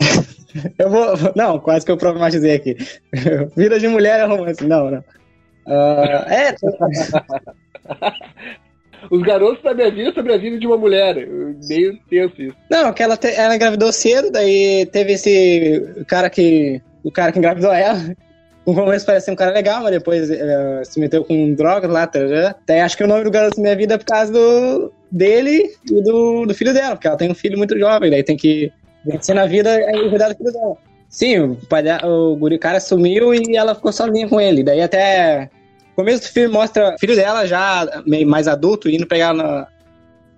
eu 0.79 0.91
vou. 0.91 1.15
Não, 1.37 1.61
quase 1.61 1.87
que 1.87 1.93
eu 1.93 1.97
problematizei 1.97 2.57
aqui. 2.57 2.77
vida 3.57 3.79
de 3.79 3.87
mulher 3.87 4.19
é 4.19 4.25
romance. 4.25 4.67
Não, 4.67 4.91
não. 4.91 5.05
Ah, 5.69 6.27
é, 6.29 6.57
Os 9.11 9.23
garotos 9.23 9.63
da 9.63 9.75
minha 9.75 9.91
vida 9.91 10.13
sobre 10.13 10.33
a 10.33 10.39
vida 10.39 10.59
de 10.59 10.67
uma 10.67 10.77
mulher. 10.77 11.15
Meio 11.69 11.99
tenso 12.09 12.41
isso. 12.41 12.57
Não, 12.71 12.93
que 12.93 13.03
ela, 13.03 13.17
te- 13.17 13.35
ela 13.35 13.55
engravidou 13.55 13.93
cedo, 13.93 14.31
daí 14.31 14.87
teve 14.87 15.13
esse 15.15 16.05
cara 16.07 16.29
que. 16.31 16.81
O 17.05 17.11
cara 17.11 17.31
que 17.33 17.39
engravidou 17.39 17.73
ela. 17.73 17.99
No 18.67 18.75
começo 18.75 19.07
parecia 19.07 19.33
um 19.33 19.37
cara 19.37 19.53
legal, 19.53 19.81
mas 19.83 19.93
depois 19.93 20.29
eh, 20.29 20.83
se 20.85 20.99
meteu 20.99 21.25
com 21.25 21.55
drogas 21.55 21.89
lá. 21.89 22.05
Tá, 22.07 22.27
já. 22.27 22.55
Daí 22.67 22.81
acho 22.81 22.97
que 22.97 23.05
o 23.05 23.07
nome 23.07 23.23
do 23.23 23.31
garoto 23.31 23.57
da 23.57 23.63
minha 23.63 23.77
vida 23.77 23.95
é 23.95 23.99
por 23.99 24.07
causa 24.07 24.33
do, 24.33 24.93
dele 25.11 25.71
e 25.89 26.03
do, 26.03 26.47
do 26.47 26.53
filho 26.55 26.75
dela, 26.75 26.97
porque 26.97 27.07
ela 27.07 27.17
tem 27.17 27.31
um 27.31 27.35
filho 27.35 27.57
muito 27.57 27.79
jovem, 27.79 28.11
daí 28.11 28.25
tem 28.25 28.37
que 28.37 28.73
vencer 29.05 29.37
na 29.37 29.47
vida 29.47 29.81
e 29.81 30.11
cuidar 30.11 30.31
do 30.31 30.37
filho 30.37 30.53
dela. 30.53 30.77
Sim, 31.09 31.39
o, 31.39 31.59
dela, 31.81 32.05
o 32.07 32.35
guri 32.35 32.59
cara 32.59 32.81
sumiu 32.81 33.33
e 33.33 33.57
ela 33.57 33.73
ficou 33.75 33.93
sozinha 33.93 34.29
com 34.29 34.41
ele. 34.41 34.65
Daí 34.65 34.81
até. 34.83 35.49
Começo 35.97 36.23
do 36.25 36.33
filme 36.33 36.53
mostra 36.53 36.95
o 36.95 36.99
filho 36.99 37.17
dela 37.17 37.47
já 37.47 38.03
meio 38.07 38.29
mais 38.29 38.47
adulto, 38.47 38.89
indo 38.89 39.07
pegar 39.07 39.33
na, 39.33 39.67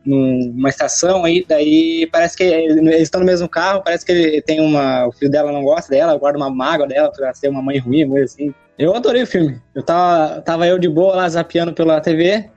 numa 0.07 0.69
estação 0.69 1.25
aí, 1.25 1.45
daí 1.47 2.09
parece 2.13 2.37
que 2.37 2.45
eles 2.45 3.03
estão 3.03 3.21
no 3.21 3.27
mesmo 3.27 3.49
carro, 3.49 3.83
parece 3.85 4.07
que 4.07 4.13
ele 4.13 4.41
tem 4.41 4.61
uma. 4.61 5.07
O 5.09 5.13
filho 5.13 5.31
dela 5.31 5.51
não 5.51 5.65
gosta 5.65 5.91
dela, 5.91 6.17
guarda 6.17 6.39
uma 6.39 6.49
mágoa 6.49 6.87
dela 6.87 7.11
pra 7.11 7.35
ser 7.35 7.49
uma 7.49 7.61
mãe 7.61 7.79
ruim, 7.79 8.09
coisa 8.09 8.25
assim. 8.25 8.55
Eu 8.79 8.95
adorei 8.95 9.25
o 9.25 9.27
filme. 9.27 9.61
Eu 9.75 9.83
tava, 9.83 10.41
tava 10.43 10.67
eu 10.67 10.79
de 10.79 10.89
boa 10.89 11.17
lá 11.17 11.29
zapeando 11.29 11.75
pela 11.75 12.01
TV 12.01 12.49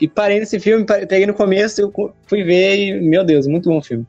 e 0.00 0.06
parei 0.06 0.38
nesse 0.38 0.60
filme, 0.60 0.86
peguei 0.86 1.26
no 1.26 1.34
começo, 1.34 1.80
eu 1.80 1.92
fui 2.26 2.44
ver 2.44 2.76
e, 2.76 3.00
meu 3.00 3.24
Deus, 3.24 3.48
muito 3.48 3.68
bom 3.68 3.82
filme. 3.82 4.06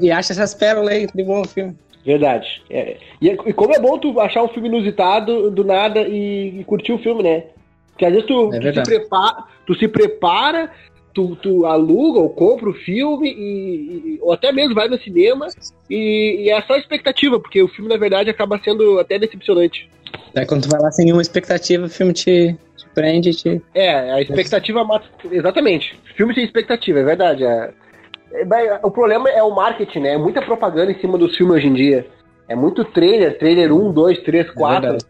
E 0.00 0.06
E 0.06 0.10
acha 0.10 0.32
essas 0.32 0.54
pérolas 0.54 0.92
aí 0.92 1.06
de 1.06 1.22
bom 1.22 1.44
filme. 1.44 1.76
Verdade. 2.04 2.62
É. 2.70 2.96
E, 3.20 3.28
e 3.28 3.52
como 3.52 3.74
é 3.74 3.78
bom 3.78 3.98
tu 3.98 4.18
achar 4.20 4.42
um 4.42 4.48
filme 4.48 4.68
inusitado 4.68 5.50
do 5.50 5.64
nada 5.64 6.00
e, 6.02 6.60
e 6.60 6.64
curtir 6.64 6.92
o 6.92 6.98
filme, 6.98 7.22
né? 7.22 7.44
Porque 7.90 8.04
às 8.06 8.12
vezes 8.12 8.26
tu, 8.26 8.50
É 8.54 8.60
tu 8.60 8.74
se, 8.74 8.82
prepara, 8.82 9.44
tu 9.66 9.74
se 9.74 9.88
prepara, 9.88 10.70
tu, 11.12 11.36
tu 11.36 11.66
aluga 11.66 12.20
ou 12.20 12.30
compra 12.30 12.70
o 12.70 12.74
filme, 12.74 13.28
e, 13.28 14.14
e- 14.14 14.18
ou 14.22 14.32
até 14.32 14.52
mesmo 14.52 14.74
vai 14.74 14.88
no 14.88 14.98
cinema, 14.98 15.48
e, 15.90 16.44
e 16.44 16.50
é 16.50 16.62
só 16.62 16.76
expectativa, 16.76 17.40
porque 17.40 17.60
o 17.60 17.68
filme, 17.68 17.90
na 17.90 17.96
verdade, 17.96 18.30
acaba 18.30 18.60
sendo 18.62 18.98
até 19.00 19.18
decepcionante. 19.18 19.88
Daí 20.32 20.46
quando 20.46 20.62
tu 20.62 20.68
vai 20.70 20.80
lá 20.80 20.90
sem 20.92 21.04
nenhuma 21.06 21.22
expectativa, 21.22 21.86
o 21.86 21.90
filme 21.90 22.12
te, 22.12 22.56
te 22.76 22.88
prende, 22.94 23.34
te. 23.34 23.60
É, 23.74 24.12
a 24.12 24.20
expectativa 24.22 24.84
mata. 24.84 25.06
Exatamente. 25.30 25.98
Filme 26.16 26.32
sem 26.34 26.44
expectativa, 26.44 27.00
é 27.00 27.04
verdade. 27.04 27.44
é. 27.44 27.70
É, 28.32 28.80
O 28.82 28.90
problema 28.90 29.28
é 29.30 29.42
o 29.42 29.54
marketing, 29.54 30.00
né? 30.00 30.14
É 30.14 30.18
muita 30.18 30.42
propaganda 30.42 30.92
em 30.92 31.00
cima 31.00 31.16
dos 31.16 31.36
filmes 31.36 31.56
hoje 31.56 31.66
em 31.66 31.74
dia. 31.74 32.06
É 32.48 32.54
muito 32.54 32.84
trailer, 32.84 33.38
trailer 33.38 33.72
1, 33.72 33.92
2, 33.92 34.22
3, 34.22 34.50
4. 34.50 34.80
verdade. 34.80 35.04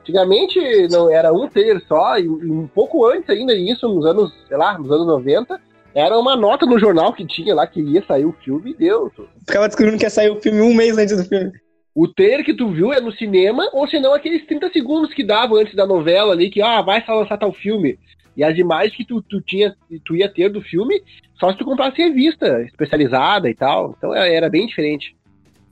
Antigamente 0.00 0.88
não 0.88 1.10
era 1.10 1.32
um 1.32 1.48
trailer 1.48 1.82
só, 1.88 2.18
e 2.18 2.24
e 2.24 2.28
um 2.28 2.66
pouco 2.66 3.06
antes 3.06 3.30
ainda 3.30 3.54
isso, 3.54 3.88
nos 3.88 4.04
anos, 4.04 4.32
sei 4.46 4.56
lá, 4.56 4.76
nos 4.78 4.90
anos 4.90 5.06
90, 5.06 5.58
era 5.94 6.18
uma 6.18 6.36
nota 6.36 6.66
no 6.66 6.78
jornal 6.78 7.12
que 7.12 7.24
tinha 7.24 7.54
lá 7.54 7.66
que 7.66 7.80
ia 7.80 8.04
sair 8.04 8.26
o 8.26 8.34
filme 8.44 8.72
e 8.72 8.74
deu. 8.74 9.10
Ficava 9.46 9.68
descobrindo 9.68 9.96
que 9.96 10.04
ia 10.04 10.10
sair 10.10 10.28
o 10.28 10.40
filme 10.40 10.60
um 10.60 10.74
mês 10.74 10.98
antes 10.98 11.16
do 11.16 11.24
filme. 11.24 11.52
O 11.94 12.08
trailer 12.08 12.44
que 12.44 12.52
tu 12.52 12.68
viu 12.70 12.92
é 12.92 13.00
no 13.00 13.12
cinema, 13.12 13.70
ou 13.72 13.86
senão 13.86 14.12
aqueles 14.12 14.44
30 14.46 14.70
segundos 14.70 15.14
que 15.14 15.22
davam 15.22 15.56
antes 15.56 15.76
da 15.76 15.86
novela 15.86 16.32
ali, 16.32 16.50
que 16.50 16.60
ah, 16.60 16.82
vai 16.82 17.02
só 17.06 17.14
lançar 17.14 17.38
tal 17.38 17.52
filme. 17.52 17.96
E 18.36 18.42
as 18.42 18.58
imagens 18.58 18.96
que 18.96 19.04
tu, 19.04 19.22
tu, 19.22 19.40
tinha, 19.40 19.72
tu 20.04 20.16
ia 20.16 20.28
ter 20.28 20.48
do 20.50 20.60
filme, 20.60 21.00
só 21.44 21.52
se 21.52 21.58
tu 21.58 21.64
comprasse 21.64 21.98
revista 21.98 22.62
especializada 22.62 23.48
e 23.50 23.54
tal. 23.54 23.94
Então 23.98 24.14
é- 24.14 24.34
era 24.34 24.48
bem 24.48 24.66
diferente. 24.66 25.14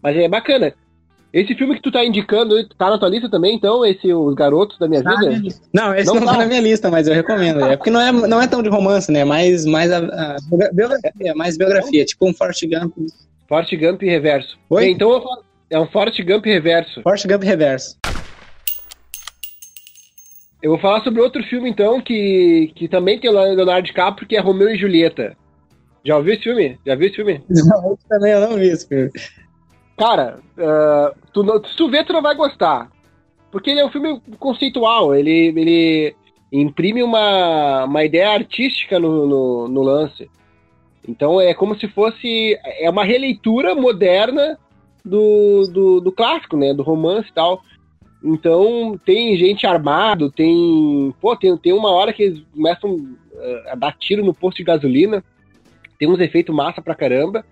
Mas 0.03 0.17
é 0.17 0.29
bacana. 0.29 0.75
Esse 1.33 1.55
filme 1.55 1.75
que 1.75 1.81
tu 1.81 1.91
tá 1.91 2.05
indicando, 2.05 2.63
tá 2.77 2.91
na 2.91 2.99
tua 2.99 3.09
lista 3.09 3.31
também, 3.31 3.55
então? 3.55 3.83
Esse 3.87 4.13
Os 4.13 4.35
Garotos 4.35 4.79
da 4.79 4.87
Minha 4.87 5.01
Vida? 5.01 5.57
Não, 5.73 5.95
esse 5.95 6.07
Não 6.09 6.17
não, 6.17 6.27
tá. 6.27 6.33
tá 6.33 6.39
na 6.41 6.47
minha 6.47 6.61
lista, 6.61 6.91
mas 6.91 7.09
eu 7.09 7.15
recomendo. 7.15 7.65
É 7.65 7.75
porque 7.75 7.91
não 7.91 8.01
é, 8.01 8.13
não 8.13 8.43
é 8.43 8.47
tão 8.47 8.63
de 8.63 8.69
romance, 8.69 9.11
né? 9.11 9.25
Mais, 9.25 9.65
mais 9.65 9.91
a, 9.91 9.99
a 9.99 10.37
biografia, 10.75 11.35
mais 11.35 11.57
biografia, 11.57 12.05
tipo 12.05 12.29
um 12.29 12.35
Forrest 12.35 12.67
Gump. 12.67 12.95
Forte 13.49 13.77
Gump 13.77 14.03
Reverso. 14.03 14.59
Oi? 14.69 14.91
Então 14.91 15.25
é 15.71 15.79
um 15.79 15.87
Forte 15.87 16.23
Gump 16.23 16.45
Reverso. 16.45 17.01
Forrest 17.03 17.27
Gump 17.27 17.43
Reverso. 17.45 17.97
Eu 20.63 20.71
vou 20.71 20.79
falar 20.79 21.03
sobre 21.03 21.21
outro 21.21 21.43
filme, 21.45 21.69
então, 21.69 22.01
que, 22.01 22.73
que 22.77 22.87
também 22.89 23.19
tem 23.19 23.29
o 23.29 23.33
Leonardo 23.33 23.87
DiCaprio, 23.87 24.29
que 24.29 24.37
é 24.37 24.41
Romeu 24.41 24.69
e 24.69 24.79
Julieta. 24.79 25.37
Já 26.05 26.17
ouviu 26.17 26.35
esse 26.35 26.43
filme? 26.43 26.79
Já 26.85 26.95
viu 26.95 27.07
esse 27.07 27.17
filme? 27.17 27.41
Não, 27.49 27.93
esse 27.95 28.09
também 28.09 28.33
eu 28.33 28.41
não 28.41 28.57
vi 28.57 28.67
esse 28.69 28.87
filme. 28.89 29.11
Cara, 29.97 30.41
ah, 30.59 31.15
tu 31.33 31.43
não- 31.43 31.63
se 31.63 31.77
tu 31.77 31.89
ver, 31.91 32.05
tu 32.05 32.13
não 32.13 32.23
vai 32.23 32.35
gostar. 32.35 32.91
Porque 33.51 33.71
ele 33.71 33.81
é 33.81 33.85
um 33.85 33.91
filme 33.91 34.21
conceitual, 34.39 35.15
ele, 35.15 35.31
ele 35.31 36.17
imprime 36.51 37.03
uma, 37.03 37.85
uma 37.85 38.03
ideia 38.05 38.31
artística 38.31 38.99
no, 38.99 39.27
no, 39.27 39.69
no 39.69 39.83
lance. 39.83 40.31
Então 41.07 41.41
é 41.41 41.53
como 41.53 41.79
se 41.79 41.87
fosse. 41.89 42.59
É 42.81 42.89
uma 42.89 43.05
releitura 43.05 43.75
moderna 43.75 44.59
do, 45.05 45.67
do, 45.69 46.01
do 46.01 46.13
clássico, 46.13 46.57
né? 46.57 46.73
Do 46.73 46.83
romance 46.83 47.29
e 47.29 47.33
tal. 47.33 47.61
Então 48.25 48.99
tem 49.05 49.37
gente 49.37 49.67
armado, 49.67 50.31
tem. 50.31 51.13
Pô, 51.21 51.37
tem, 51.37 51.57
tem 51.59 51.73
uma 51.73 51.91
hora 51.91 52.13
que 52.13 52.23
eles 52.23 52.43
começam 52.55 52.97
ah, 53.37 53.73
a 53.73 53.75
dar 53.75 53.93
tiro 53.99 54.25
no 54.25 54.33
posto 54.33 54.59
de 54.59 54.65
gasolina. 54.65 55.23
Tem 56.03 56.11
uns 56.11 56.19
efeitos 56.19 56.53
massa 56.53 56.83
pra 56.83 56.97
caramba. 56.97 57.45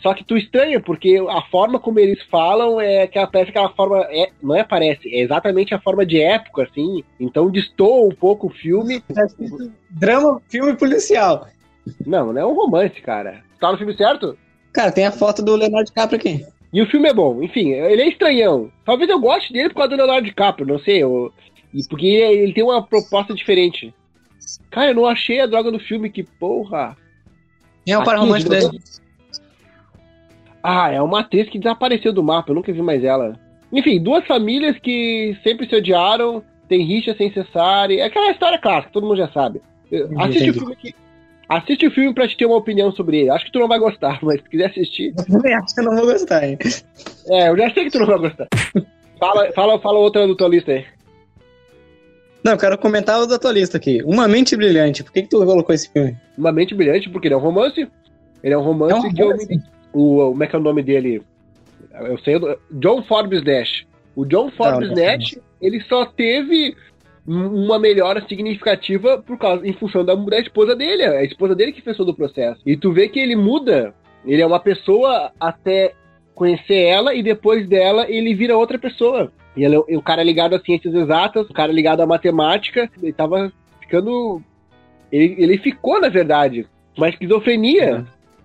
Só 0.00 0.12
que 0.14 0.24
tu 0.24 0.36
estranha, 0.36 0.80
porque 0.80 1.16
a 1.30 1.42
forma 1.42 1.78
como 1.78 2.00
eles 2.00 2.20
falam 2.24 2.80
é 2.80 3.06
que 3.06 3.24
parece 3.28 3.50
aquela 3.50 3.68
forma. 3.68 4.00
É, 4.10 4.30
não 4.42 4.52
é 4.52 4.64
parece, 4.64 5.14
é 5.14 5.20
exatamente 5.20 5.72
a 5.72 5.80
forma 5.80 6.04
de 6.04 6.20
época, 6.20 6.64
assim. 6.64 7.04
Então 7.20 7.48
destoa 7.48 8.08
um 8.08 8.12
pouco 8.12 8.48
o 8.48 8.50
filme. 8.50 9.00
Drama, 9.90 10.42
filme 10.48 10.74
policial. 10.74 11.46
Não, 12.04 12.32
não 12.32 12.40
é 12.40 12.44
um 12.44 12.54
romance, 12.54 13.00
cara. 13.00 13.44
Tá 13.60 13.70
no 13.70 13.78
filme 13.78 13.96
certo? 13.96 14.36
Cara, 14.72 14.90
tem 14.90 15.06
a 15.06 15.12
foto 15.12 15.40
do 15.40 15.54
Leonardo 15.54 15.86
DiCaprio 15.86 16.18
aqui. 16.18 16.44
E 16.72 16.82
o 16.82 16.90
filme 16.90 17.08
é 17.08 17.14
bom. 17.14 17.40
Enfim, 17.44 17.74
ele 17.74 18.02
é 18.02 18.08
estranhão. 18.08 18.72
Talvez 18.84 19.08
eu 19.08 19.20
goste 19.20 19.52
dele 19.52 19.68
por 19.68 19.76
causa 19.76 19.90
do 19.90 19.96
Leonardo 19.98 20.26
DiCaprio, 20.26 20.66
não 20.66 20.80
sei. 20.80 21.00
Eu, 21.00 21.32
porque 21.88 22.08
ele 22.08 22.52
tem 22.52 22.64
uma 22.64 22.84
proposta 22.84 23.32
diferente. 23.32 23.94
Cara, 24.68 24.90
eu 24.90 24.96
não 24.96 25.06
achei 25.06 25.38
a 25.38 25.46
droga 25.46 25.70
do 25.70 25.78
filme, 25.78 26.10
que 26.10 26.24
porra. 26.24 26.96
É 27.86 27.98
o 27.98 28.04
par 28.04 28.18
romântico. 28.18 28.52
Ah, 30.62 30.90
é 30.90 31.00
uma 31.02 31.20
atriz 31.20 31.48
que 31.48 31.58
desapareceu 31.58 32.12
do 32.12 32.22
mapa, 32.22 32.50
eu 32.50 32.54
nunca 32.54 32.72
vi 32.72 32.80
mais 32.80 33.04
ela. 33.04 33.38
Enfim, 33.72 34.02
duas 34.02 34.26
famílias 34.26 34.78
que 34.78 35.36
sempre 35.42 35.68
se 35.68 35.74
odiaram, 35.76 36.42
tem 36.68 36.82
rixa 36.84 37.14
sem 37.16 37.30
cessar, 37.32 37.90
e 37.90 37.98
é 37.98 38.04
aquela 38.04 38.30
história 38.30 38.58
clássica, 38.58 38.92
todo 38.92 39.06
mundo 39.06 39.18
já 39.18 39.28
sabe. 39.28 39.60
Eu- 39.90 40.06
Assiste 40.18 40.44
Entendi. 40.44 40.50
o 40.50 40.54
filme 40.54 40.76
que. 40.76 40.94
Assiste 41.46 41.86
o 41.86 41.90
filme 41.90 42.14
pra 42.14 42.26
te 42.26 42.36
ter 42.38 42.46
uma 42.46 42.56
opinião 42.56 42.90
sobre 42.92 43.18
ele. 43.20 43.30
Acho 43.30 43.44
que 43.44 43.52
tu 43.52 43.58
não 43.58 43.68
vai 43.68 43.78
gostar, 43.78 44.18
mas 44.24 44.40
se 44.40 44.48
quiser 44.48 44.70
assistir. 44.70 45.12
Eu 45.18 45.26
também 45.26 45.54
acho 45.54 45.74
que 45.74 45.80
eu 45.80 45.84
não 45.84 45.96
vou 45.96 46.06
gostar, 46.06 46.48
hein? 46.48 46.56
É, 47.28 47.50
eu 47.50 47.58
já 47.58 47.70
sei 47.70 47.84
que 47.84 47.90
tu 47.90 47.98
não 47.98 48.06
vai 48.06 48.18
gostar. 48.18 48.48
Fala, 49.20 49.52
fala, 49.52 49.78
fala 49.78 49.98
outra 49.98 50.26
do 50.26 50.34
tua 50.34 50.48
lista 50.48 50.72
aí. 50.72 50.86
Não, 52.44 52.52
eu 52.52 52.58
quero 52.58 52.76
comentar 52.76 53.18
o 53.20 53.26
da 53.26 53.38
tua 53.38 53.52
lista 53.52 53.78
aqui. 53.78 54.02
Uma 54.04 54.28
Mente 54.28 54.54
Brilhante. 54.54 55.02
Por 55.02 55.10
que, 55.12 55.22
que 55.22 55.28
tu 55.28 55.44
colocou 55.44 55.74
esse 55.74 55.90
filme? 55.90 56.14
Uma 56.36 56.52
mente 56.52 56.74
brilhante, 56.74 57.08
porque 57.08 57.26
ele 57.28 57.34
é 57.34 57.36
um 57.38 57.40
romance. 57.40 57.88
Ele 58.42 58.54
é 58.54 58.58
um 58.58 58.62
romance, 58.62 58.92
É 58.92 58.96
um 58.96 59.12
que 59.14 59.22
eu 59.22 59.26
romance. 59.30 59.62
o, 59.92 60.16
como 60.30 60.44
é 60.44 60.46
que 60.46 60.54
é 60.54 60.58
o 60.58 60.62
nome 60.62 60.82
dele? 60.82 61.22
Eu 61.94 62.18
sei, 62.18 62.34
John 62.72 63.02
Forbes 63.04 63.42
Nash. 63.42 63.86
O 64.14 64.26
John 64.26 64.50
Forbes 64.50 64.90
não, 64.90 64.96
Nash, 64.96 65.38
ele 65.62 65.80
só 65.88 66.04
teve 66.04 66.76
um- 67.26 67.64
uma 67.64 67.78
melhora 67.78 68.22
significativa 68.28 69.16
por 69.26 69.38
causa, 69.38 69.66
em 69.66 69.72
função 69.72 70.04
da, 70.04 70.14
da 70.14 70.38
esposa 70.38 70.76
dele. 70.76 71.02
A 71.04 71.24
esposa 71.24 71.54
dele 71.54 71.72
que 71.72 71.80
fez 71.80 71.96
todo 71.96 72.10
o 72.10 72.14
processo. 72.14 72.60
E 72.66 72.76
tu 72.76 72.92
vê 72.92 73.08
que 73.08 73.18
ele 73.18 73.34
muda. 73.36 73.94
Ele 74.26 74.42
é 74.42 74.46
uma 74.46 74.60
pessoa 74.60 75.32
até 75.40 75.94
conhecer 76.34 76.74
ela 76.82 77.14
e 77.14 77.22
depois 77.22 77.66
dela 77.68 78.06
ele 78.10 78.34
vira 78.34 78.56
outra 78.56 78.78
pessoa. 78.78 79.32
E 79.56 79.64
é 79.64 79.78
um 79.96 80.00
cara 80.00 80.22
ligado 80.22 80.54
a 80.54 80.60
ciências 80.60 80.94
exatas, 80.94 81.48
um 81.48 81.52
cara 81.52 81.72
ligado 81.72 82.00
à 82.00 82.06
matemática, 82.06 82.90
ele 83.02 83.12
tava 83.12 83.52
ficando. 83.80 84.42
Ele, 85.12 85.34
ele 85.38 85.58
ficou, 85.58 86.00
na 86.00 86.08
verdade, 86.08 86.66
uma 86.96 87.08
esquizofrenia. 87.08 88.04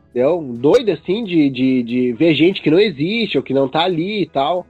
Entendeu? 0.10 0.40
Um 0.40 0.54
doido 0.54 0.92
assim 0.92 1.24
de, 1.24 1.50
de, 1.50 1.84
de 1.84 2.14
ver 2.14 2.34
gente 2.34 2.62
que 2.62 2.72
não 2.72 2.80
existe 2.80 3.38
ou 3.38 3.44
que 3.44 3.54
não 3.54 3.68
tá 3.68 3.84
ali 3.84 4.24
e 4.24 4.26
tal. 4.28 4.66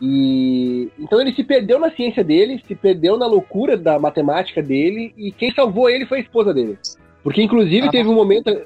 E 0.00 0.88
então 0.98 1.20
ele 1.20 1.32
se 1.32 1.44
perdeu 1.44 1.78
na 1.78 1.90
ciência 1.92 2.24
dele, 2.24 2.60
se 2.66 2.74
perdeu 2.74 3.16
na 3.16 3.26
loucura 3.26 3.76
da 3.76 3.98
matemática 3.98 4.60
dele, 4.60 5.12
e 5.16 5.30
quem 5.30 5.52
salvou 5.52 5.88
ele 5.88 6.04
foi 6.06 6.18
a 6.18 6.22
esposa 6.22 6.52
dele. 6.52 6.76
Porque 7.22 7.40
inclusive 7.42 7.86
Ah. 7.86 7.90
teve 7.90 8.08
um 8.08 8.14
momento 8.14 8.60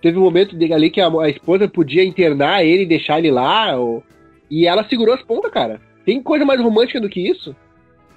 teve 0.00 0.16
um 0.18 0.22
momento 0.22 0.56
dele 0.56 0.72
ali 0.72 0.88
que 0.90 0.98
a, 1.02 1.08
a 1.08 1.28
esposa 1.28 1.68
podia 1.68 2.02
internar 2.02 2.64
ele 2.64 2.84
e 2.84 2.86
deixar 2.86 3.18
ele 3.18 3.30
lá, 3.30 3.76
ou- 3.76 4.02
e 4.50 4.66
ela 4.66 4.88
segurou 4.88 5.14
as 5.14 5.22
pontas, 5.22 5.50
cara. 5.50 5.78
Tem 6.04 6.22
coisa 6.22 6.44
mais 6.44 6.60
romântica 6.60 7.00
do 7.00 7.08
que 7.08 7.20
isso? 7.20 7.54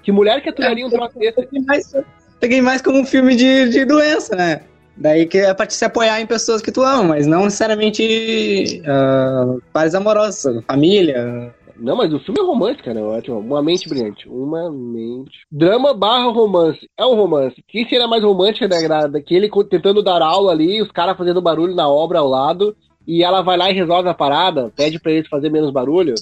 Que 0.02 0.12
mulher 0.12 0.42
que 0.42 0.48
aturaria 0.48 0.86
um 0.86 0.90
troço 0.90 1.18
desse? 1.18 1.34
Peguei 1.42 1.60
mais, 1.66 1.92
peguei 2.40 2.60
mais 2.62 2.82
como 2.82 2.98
um 2.98 3.04
filme 3.06 3.34
de, 3.36 3.68
de 3.70 3.84
doença, 3.84 4.36
né? 4.36 4.62
Daí 4.96 5.26
que 5.26 5.38
é 5.38 5.52
pra 5.52 5.66
te 5.66 5.74
se 5.74 5.84
apoiar 5.84 6.20
em 6.20 6.26
pessoas 6.26 6.62
que 6.62 6.70
tu 6.70 6.82
ama, 6.82 7.02
mas 7.04 7.26
não 7.26 7.44
necessariamente 7.44 8.82
uh, 8.82 9.60
pares 9.72 9.94
amorosos, 9.94 10.62
família. 10.66 11.52
Não, 11.76 11.96
mas 11.96 12.12
o 12.14 12.20
filme 12.20 12.40
é 12.40 12.44
romance, 12.44 12.80
cara. 12.82 13.00
é 13.00 13.02
Ótimo. 13.02 13.40
Uma 13.40 13.60
mente 13.60 13.88
brilhante. 13.88 14.28
Uma 14.28 14.70
mente. 14.70 15.40
Drama 15.50 15.92
barra 15.92 16.30
romance. 16.30 16.88
É 16.96 17.04
um 17.04 17.16
romance. 17.16 17.56
Que 17.66 17.84
cena 17.88 18.06
mais 18.06 18.22
romântica 18.22 18.68
da, 18.68 19.08
da, 19.08 19.20
que 19.20 19.34
ele 19.34 19.48
co- 19.48 19.64
tentando 19.64 20.00
dar 20.00 20.22
aula 20.22 20.52
ali, 20.52 20.80
os 20.80 20.92
caras 20.92 21.16
fazendo 21.16 21.42
barulho 21.42 21.74
na 21.74 21.88
obra 21.88 22.20
ao 22.20 22.28
lado, 22.28 22.76
e 23.04 23.24
ela 23.24 23.42
vai 23.42 23.56
lá 23.56 23.70
e 23.70 23.74
resolve 23.74 24.08
a 24.08 24.14
parada, 24.14 24.72
pede 24.76 25.00
pra 25.00 25.10
ele 25.10 25.26
fazer 25.28 25.50
menos 25.50 25.72
barulho. 25.72 26.14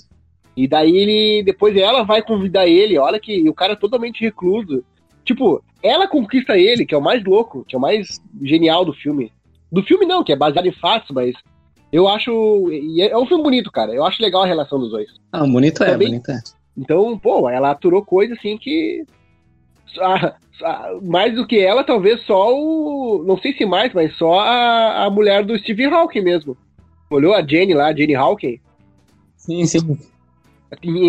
E 0.56 0.68
daí 0.68 0.96
ele. 0.96 1.42
Depois 1.42 1.76
ela 1.76 2.02
vai 2.02 2.22
convidar 2.22 2.66
ele. 2.66 2.98
Olha 2.98 3.18
que 3.18 3.32
e 3.34 3.48
o 3.48 3.54
cara 3.54 3.72
é 3.72 3.76
totalmente 3.76 4.20
recluso. 4.20 4.84
Tipo, 5.24 5.62
ela 5.82 6.06
conquista 6.08 6.58
ele, 6.58 6.84
que 6.84 6.94
é 6.94 6.98
o 6.98 7.02
mais 7.02 7.22
louco, 7.24 7.64
que 7.66 7.74
é 7.74 7.78
o 7.78 7.80
mais 7.80 8.20
genial 8.42 8.84
do 8.84 8.92
filme. 8.92 9.32
Do 9.70 9.82
filme 9.82 10.04
não, 10.04 10.22
que 10.22 10.32
é 10.32 10.36
baseado 10.36 10.66
em 10.66 10.72
fatos, 10.72 11.10
mas 11.10 11.34
eu 11.92 12.06
acho. 12.08 12.70
e 12.70 13.00
É 13.02 13.10
é 13.12 13.18
um 13.18 13.26
filme 13.26 13.42
bonito, 13.42 13.70
cara. 13.70 13.92
Eu 13.94 14.04
acho 14.04 14.22
legal 14.22 14.42
a 14.42 14.46
relação 14.46 14.78
dos 14.78 14.90
dois. 14.90 15.08
Ah, 15.32 15.46
bonito 15.46 15.82
é, 15.82 15.92
Também- 15.92 16.08
bonito 16.08 16.30
é. 16.30 16.40
Então, 16.76 17.18
pô, 17.18 17.48
ela 17.50 17.70
aturou 17.70 18.04
coisa 18.04 18.34
assim 18.34 18.56
que. 18.58 19.04
só- 19.86 20.34
só- 20.58 21.00
mais 21.02 21.34
do 21.34 21.46
que 21.46 21.58
ela, 21.58 21.84
talvez 21.84 22.20
só 22.26 22.52
o. 22.54 23.24
Não 23.26 23.38
sei 23.38 23.52
se 23.54 23.64
mais, 23.64 23.92
mas 23.94 24.14
só 24.16 24.40
a, 24.40 25.04
a 25.04 25.10
mulher 25.10 25.44
do 25.44 25.58
Steve 25.58 25.84
Hawking 25.86 26.20
mesmo. 26.22 26.56
Olhou 27.10 27.34
a 27.34 27.46
Jenny 27.46 27.74
lá, 27.74 27.86
a 27.88 27.94
Jenny 27.94 28.14
Hawking, 28.14 28.58
Sim, 29.36 29.66
sim. 29.66 29.98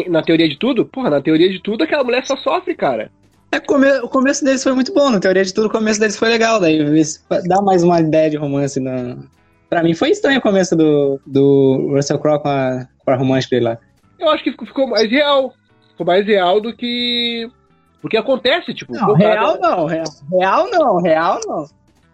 Na 0.09 0.21
teoria 0.21 0.47
de 0.49 0.57
tudo? 0.57 0.85
Porra, 0.85 1.09
na 1.09 1.21
teoria 1.21 1.49
de 1.49 1.59
tudo, 1.61 1.83
aquela 1.83 2.03
mulher 2.03 2.25
só 2.25 2.35
sofre, 2.37 2.75
cara. 2.75 3.11
É, 3.51 3.59
come- 3.59 3.99
o 3.99 4.07
começo 4.09 4.43
deles 4.43 4.63
foi 4.63 4.73
muito 4.73 4.93
bom, 4.93 5.09
na 5.11 5.19
teoria 5.19 5.43
de 5.43 5.53
tudo, 5.53 5.67
o 5.67 5.71
começo 5.71 5.99
deles 5.99 6.17
foi 6.17 6.29
legal, 6.29 6.59
daí 6.59 6.79
dá 7.47 7.61
mais 7.61 7.83
uma 7.83 7.99
ideia 7.99 8.29
de 8.29 8.37
romance 8.37 8.79
na... 8.79 9.17
Pra 9.69 9.83
mim 9.83 9.93
foi 9.93 10.09
estranho 10.11 10.39
o 10.39 10.41
começo 10.41 10.75
do, 10.75 11.19
do 11.25 11.91
Russell 11.95 12.19
Crowe 12.19 12.39
com 12.39 12.47
a, 12.49 12.87
com 13.03 13.11
a 13.11 13.15
romântica 13.15 13.55
dele 13.55 13.65
lá. 13.69 13.77
Eu 14.19 14.29
acho 14.29 14.43
que 14.43 14.51
ficou- 14.51 14.87
mais 14.87 15.09
real. 15.09 15.53
Ficou 15.91 16.05
mais 16.05 16.25
real 16.25 16.61
do 16.61 16.75
que. 16.75 17.49
Porque 17.99 18.15
acontece, 18.17 18.71
tipo. 18.73 18.93
Não, 18.93 19.13
real 19.13 19.59
não, 19.59 19.85
real, 19.87 20.05
real 20.31 20.69
não, 20.71 20.97
real 21.01 21.39
não. 21.47 21.65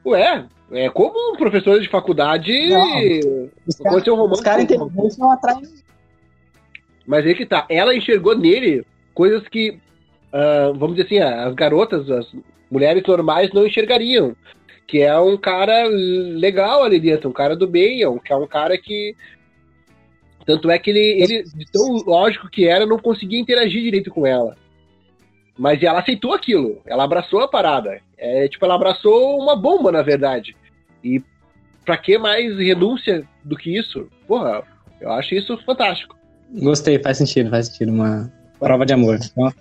Ué, 0.06 0.46
é 0.72 0.90
como 0.90 1.34
um 1.34 1.36
professor 1.38 1.80
de 1.82 1.90
faculdade. 1.90 2.52
Não. 2.70 3.50
Os 3.68 3.76
caras 3.76 4.08
romance 4.08 4.44
cara 4.44 4.62
inteligentes 4.62 5.18
não 5.18 5.32
atraem 5.32 5.62
Mas 7.10 7.26
aí 7.26 7.34
que 7.34 7.44
tá. 7.44 7.66
Ela 7.68 7.96
enxergou 7.96 8.38
nele 8.38 8.86
coisas 9.16 9.42
que, 9.48 9.80
ah, 10.32 10.72
vamos 10.76 10.96
dizer 10.96 11.08
assim, 11.08 11.18
as 11.20 11.56
garotas, 11.56 12.08
as 12.12 12.28
mulheres 12.70 13.02
normais 13.08 13.52
não 13.52 13.66
enxergariam. 13.66 14.36
Que 14.86 15.02
é 15.02 15.20
um 15.20 15.36
cara 15.36 15.88
legal 15.88 16.84
ali 16.84 17.00
dentro, 17.00 17.28
um 17.28 17.34
cara 17.34 17.56
do 17.56 17.66
bem, 17.68 18.04
é 18.04 18.08
um- 18.08 18.20
é 18.30 18.36
um 18.36 18.46
cara 18.46 18.78
que. 18.78 19.16
Tanto 20.46 20.70
é 20.70 20.78
que 20.78 20.92
ele, 20.92 21.24
ele, 21.24 21.44
de 21.44 21.66
tão 21.72 21.96
lógico 22.06 22.48
que 22.48 22.68
era, 22.68 22.86
não 22.86 23.00
conseguia 23.00 23.40
interagir 23.40 23.82
direito 23.82 24.12
com 24.12 24.26
ela. 24.26 24.56
Mas 25.58 25.82
ela 25.82 26.00
aceitou 26.00 26.34
aquilo, 26.34 26.80
ela 26.86 27.04
abraçou 27.04 27.40
a 27.42 27.48
parada. 27.48 28.00
É, 28.18 28.48
tipo, 28.48 28.64
ela 28.66 28.76
abraçou 28.76 29.40
uma 29.40 29.56
bomba, 29.56 29.92
na 29.92 30.04
verdade. 30.04 30.56
E 31.04 31.22
pra 31.84 31.98
que 31.98 32.18
mais 32.20 32.56
renúncia 32.58 33.28
do 33.44 33.56
que 33.58 33.76
isso? 33.76 34.08
Porra, 34.28 34.64
eu 35.02 35.12
acho 35.12 35.34
isso 35.34 35.58
fantástico. 35.66 36.16
Gostei, 36.54 37.00
faz 37.00 37.18
sentido, 37.18 37.50
faz 37.50 37.68
sentido, 37.68 37.92
uma 37.92 38.32
prova 38.60 38.86
de 38.86 38.94
amor. 38.94 39.20
Então, 39.32 39.54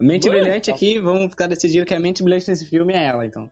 mente 0.00 0.28
brilhante 0.28 0.70
aqui, 0.70 0.98
vamos 0.98 1.30
ficar 1.30 1.46
decidido 1.46 1.86
que 1.86 1.94
a 1.94 2.00
mente 2.00 2.22
brilhante 2.22 2.48
nesse 2.48 2.66
filme 2.66 2.92
é 2.94 3.04
ela, 3.04 3.26
então. 3.26 3.50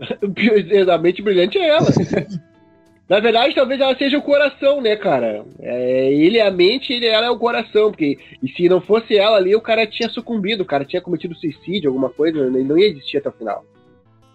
A 0.92 0.98
mente 0.98 1.22
brilhante 1.22 1.58
é 1.58 1.68
ela. 1.68 1.86
Na 3.08 3.20
verdade, 3.20 3.54
talvez 3.54 3.78
ela 3.80 3.94
seja 3.96 4.16
o 4.16 4.22
coração, 4.22 4.80
né, 4.80 4.96
cara? 4.96 5.44
É, 5.60 6.10
ele 6.12 6.38
é 6.38 6.46
a 6.46 6.50
mente, 6.50 6.90
ele, 6.90 7.06
ela 7.06 7.26
é 7.26 7.30
o 7.30 7.38
coração. 7.38 7.90
Porque, 7.90 8.18
e 8.42 8.48
se 8.48 8.66
não 8.66 8.80
fosse 8.80 9.14
ela 9.16 9.36
ali, 9.36 9.54
o 9.54 9.60
cara 9.60 9.86
tinha 9.86 10.08
sucumbido, 10.08 10.62
o 10.62 10.66
cara 10.66 10.86
tinha 10.86 11.02
cometido 11.02 11.34
suicídio, 11.34 11.90
alguma 11.90 12.08
coisa, 12.08 12.38
ele 12.38 12.64
não 12.64 12.78
ia 12.78 12.88
existir 12.88 13.18
até 13.18 13.28
o 13.28 13.32
final. 13.32 13.62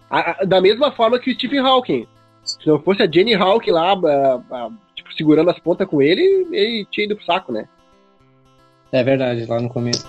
A- 0.08 0.36
a- 0.40 0.44
da 0.44 0.60
mesma 0.60 0.92
forma 0.92 1.18
que 1.18 1.30
o 1.30 1.34
Stephen 1.34 1.58
Hawking. 1.58 2.06
Se 2.44 2.64
não 2.66 2.80
fosse 2.80 3.02
a 3.02 3.10
Jenny 3.10 3.34
Hawking 3.34 3.72
lá, 3.72 3.92
a- 3.92 4.70
segurando 5.16 5.50
as 5.50 5.58
pontas 5.58 5.88
com 5.88 6.00
ele, 6.00 6.22
ele 6.52 6.86
tinha 6.90 7.04
ido 7.06 7.16
pro 7.16 7.24
saco, 7.24 7.52
né? 7.52 7.68
É 8.92 9.02
verdade, 9.02 9.46
lá 9.46 9.60
no 9.60 9.68
começo. 9.68 10.06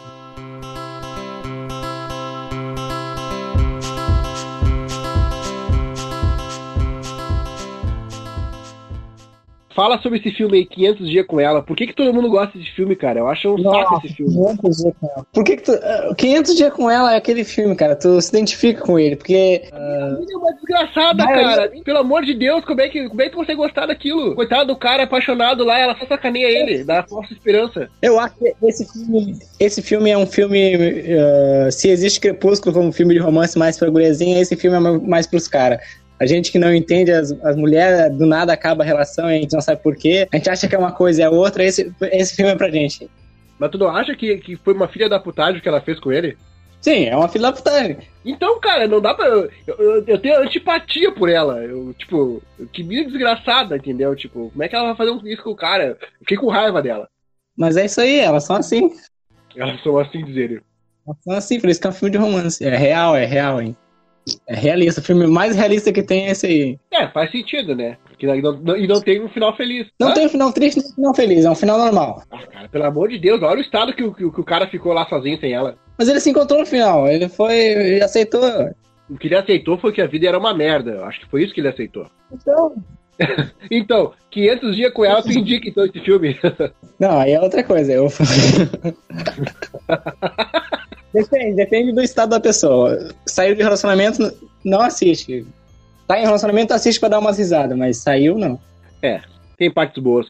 Fala 9.76 10.02
sobre 10.02 10.20
esse 10.20 10.32
filme 10.32 10.58
aí, 10.58 10.66
500 10.66 11.10
Dias 11.10 11.26
com 11.26 11.40
Ela. 11.40 11.62
Por 11.62 11.76
que, 11.76 11.88
que 11.88 11.94
todo 11.94 12.14
mundo 12.14 12.30
gosta 12.30 12.58
desse 12.58 12.72
filme, 12.72 12.96
cara? 12.96 13.20
Eu 13.20 13.28
acho 13.28 13.54
um 13.54 13.62
saco 13.62 14.02
esse 14.04 14.16
filme. 14.16 14.34
500 14.34 14.78
dias 14.78 14.94
com 15.00 15.08
ela. 15.08 15.26
Por 15.32 15.44
que, 15.44 15.58
que 15.58 15.64
tu. 15.64 15.72
ah, 15.72 16.16
500 16.18 16.56
dias 16.56 16.74
com 16.74 16.90
ela 16.90 17.14
é 17.14 17.18
aquele 17.18 17.44
filme, 17.44 17.76
cara. 17.76 17.96
Tu 17.96 18.22
se 18.22 18.30
identifica 18.30 18.82
com 18.82 19.00
ele, 19.00 19.16
porque. 19.16 19.34
Ele 19.34 20.34
é 20.34 20.38
uma 20.38 20.54
desgraçada, 20.54 21.24
Vai, 21.24 21.44
cara. 21.44 21.72
Pelo 21.84 22.00
amor 22.00 22.24
de 22.24 22.34
Deus, 22.34 22.64
como 22.66 22.82
é, 22.82 22.90
que, 22.90 23.08
como 23.08 23.22
é 23.22 23.30
que 23.30 23.36
você 23.36 23.56
gostar 23.56 23.86
daquilo? 23.86 24.36
Coitado 24.36 24.68
do 24.68 24.76
cara 24.76 25.04
apaixonado 25.04 25.64
lá, 25.64 25.80
ela 25.80 25.98
só 25.98 26.06
sacaneia 26.06 26.48
ele, 26.48 26.84
dá 26.84 27.04
falsa 27.04 27.34
esperança. 27.34 27.90
eu 28.02 28.20
acho 28.20 28.36
que 28.36 28.54
esse 28.64 28.86
filme, 28.92 29.40
esse 29.60 29.82
filme 29.82 30.10
é 30.10 30.18
um 30.18 30.26
filme. 30.26 30.76
ah, 31.18 31.72
se 31.72 31.90
existe 31.90 32.20
Crepúsculo 32.20 32.74
como 32.74 32.92
filme 32.92 33.14
de 33.14 33.20
romance 33.20 33.58
mais 33.58 33.78
pra 33.78 33.90
guriazinha, 33.90 34.42
esse 34.42 34.56
filme 34.56 34.78
é 34.78 35.08
mais 35.08 35.28
pros 35.28 35.48
caras. 35.48 35.80
A 36.22 36.26
gente 36.28 36.52
que 36.52 36.60
não 36.60 36.72
entende 36.72 37.12
as, 37.12 37.32
as 37.44 37.56
mulheres, 37.56 38.16
do 38.16 38.28
nada 38.28 38.54
acaba 38.54 38.84
a 38.84 38.86
relação 38.86 39.28
e 39.28 39.38
a 39.38 39.42
gente 39.42 39.54
não 39.54 39.60
sabe 39.62 39.82
por 39.82 39.96
quê. 39.96 40.28
A 40.32 40.38
gente 40.38 40.52
acha 40.52 40.68
que 40.68 40.76
é 40.76 40.78
uma 40.78 40.92
coisa 40.92 41.20
e 41.22 41.24
é 41.24 41.30
outra. 41.30 41.64
Esse, 41.64 41.92
esse 42.12 42.36
filme 42.36 42.52
é 42.52 42.56
pra 42.56 42.70
gente. 42.70 43.10
Mas 43.58 43.72
tu 43.72 43.80
não 43.80 43.90
acha 43.90 44.16
que, 44.16 44.38
que 44.38 44.56
foi 44.56 44.76
uma 44.76 44.88
filha 44.88 45.10
da 45.10 45.20
putagem 45.20 45.60
que 45.60 45.68
ela 45.68 45.82
fez 45.82 46.00
com 46.00 46.12
ele? 46.12 46.38
Sim, 46.80 47.06
é 47.06 47.18
uma 47.18 47.28
fila 47.28 47.50
da 47.50 47.58
putagem. 47.58 47.98
Então, 48.24 48.60
cara, 48.60 48.88
não 48.88 49.02
dá 49.02 49.16
pra. 49.16 49.26
Eu, 49.26 49.50
eu, 49.66 50.04
eu 50.06 50.18
tenho 50.20 50.40
antipatia 50.42 51.12
por 51.12 51.28
ela. 51.28 51.58
Eu, 51.64 51.92
tipo, 51.94 52.40
que 52.72 52.84
mina 52.84 53.10
desgraçada, 53.10 53.78
entendeu? 53.78 54.16
Tipo, 54.16 54.52
como 54.52 54.64
é 54.64 54.68
que 54.68 54.76
ela 54.76 54.86
vai 54.94 54.96
fazer 54.96 55.10
um- 55.10 55.28
isso 55.28 55.42
com 55.44 55.50
o 55.50 55.56
cara? 55.56 55.98
Eu 56.00 56.08
fiquei 56.20 56.38
com 56.38 56.50
raiva 56.50 56.84
dela. 56.84 57.08
Mas 57.58 57.78
é 57.78 57.86
isso 57.86 58.00
aí, 58.00 58.20
elas 58.20 58.44
são 58.44 58.56
assim. 58.58 58.92
Elas 59.56 59.82
são 59.82 59.98
assim 59.98 60.24
dizer. 60.24 60.62
Elas 61.06 61.18
são 61.24 61.34
assim, 61.34 61.60
por 61.60 61.70
isso 61.70 61.82
que 61.82 61.88
é 61.88 61.90
um 61.90 61.94
filme 61.94 62.12
de 62.12 62.18
romance. 62.20 62.64
É 62.64 62.76
real, 62.76 63.16
é 63.16 63.26
real, 63.26 63.60
hein? 63.60 63.76
É 64.48 64.56
realista. 64.56 65.02
O 65.02 65.04
filme 65.04 65.26
mais 65.28 65.56
realista 65.56 65.92
que 65.92 66.04
tem 66.04 66.28
é 66.28 66.32
esse 66.32 66.46
aí. 66.46 66.80
É, 66.92 67.08
faz 67.08 67.32
sentido, 67.32 67.76
né? 67.76 67.98
Porque 68.08 68.28
não, 68.28 68.54
não- 68.62 68.78
e 68.78 68.88
não 68.88 69.02
tem 69.02 69.20
um 69.24 69.30
final 69.30 69.56
feliz. 69.56 69.88
Não 70.00 70.14
tem 70.14 70.26
um 70.28 70.30
final 70.30 70.52
triste 70.54 70.78
nem 70.80 70.88
um 70.88 70.94
final 70.96 71.16
feliz, 71.16 71.46
é 71.46 71.50
um 71.50 71.56
final 71.56 71.78
normal. 71.78 72.22
Ah, 72.32 72.46
cara, 72.46 72.70
pelo 72.70 72.86
amor 72.86 73.10
de 73.10 73.18
Deus, 73.18 73.42
olha 73.42 73.58
o 73.58 73.62
estado 73.62 73.94
que, 73.94 74.04
o- 74.04 74.14
que 74.14 74.30
que 74.30 74.42
o 74.42 74.44
cara 74.46 74.68
ficou 74.68 74.94
lá 74.94 75.08
sozinho 75.08 75.40
sem 75.40 75.52
ela. 75.54 75.76
Mas 75.98 76.08
ele 76.08 76.20
se 76.20 76.30
encontrou 76.30 76.60
no 76.60 76.66
final, 76.66 77.08
ele 77.08 77.28
foi. 77.30 77.56
ele 77.58 78.04
aceitou. 78.04 78.42
O 79.10 79.18
que 79.18 79.28
ele 79.28 79.36
aceitou 79.36 79.78
foi 79.78 79.92
que 79.92 80.02
a 80.02 80.08
vida 80.08 80.28
era 80.28 80.38
uma 80.40 80.54
merda. 80.54 80.92
Eu 80.92 81.04
Acho 81.06 81.20
que 81.20 81.28
foi 81.30 81.44
isso 81.44 81.54
que 81.54 81.60
ele 81.62 81.68
aceitou. 81.70 82.06
Então. 82.32 82.76
Então, 83.70 84.14
500 84.32 84.76
dias 84.76 84.92
com 84.94 85.06
ela, 85.06 85.22
tu 85.22 85.32
indica 85.32 85.70
então 85.70 85.86
esse 85.86 86.00
filme. 86.00 86.40
Não, 87.00 87.20
aí 87.20 87.34
é 87.34 87.40
outra 87.40 87.64
coisa. 87.64 87.92
Eu... 87.94 88.08
depende, 91.14 91.56
depende 91.56 91.92
do 91.94 92.02
estado 92.02 92.30
da 92.30 92.40
pessoa. 92.40 93.10
Saiu 93.26 93.56
de 93.56 93.62
relacionamento, 93.64 94.32
não 94.64 94.82
assiste. 94.82 95.46
Tá 96.08 96.20
em 96.20 96.26
relacionamento, 96.26 96.74
assiste 96.74 97.00
pra 97.00 97.10
dar 97.10 97.20
umas 97.20 97.38
risadas, 97.38 97.78
mas 97.78 97.98
saiu, 97.98 98.38
não. 98.38 98.60
Tem 99.58 99.72
partes 99.72 100.02
boas. 100.02 100.28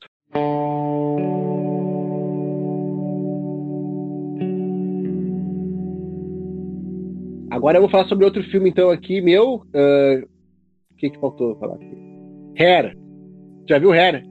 Agora 7.50 7.78
eu 7.78 7.82
vou 7.82 7.90
falar 7.90 8.08
sobre 8.08 8.26
outro 8.26 8.42
filme, 8.44 8.70
então, 8.70 8.90
aqui, 8.90 9.22
meu. 9.22 9.64
ah, 9.74 10.22
O 10.92 10.96
que 10.98 11.10
que 11.10 11.20
faltou 11.20 11.56
falar 11.58 11.76
aqui? 11.76 11.98
Hair. 12.58 12.98
Já 13.70 13.78
viu 13.78 13.92
Hair? 13.92 14.24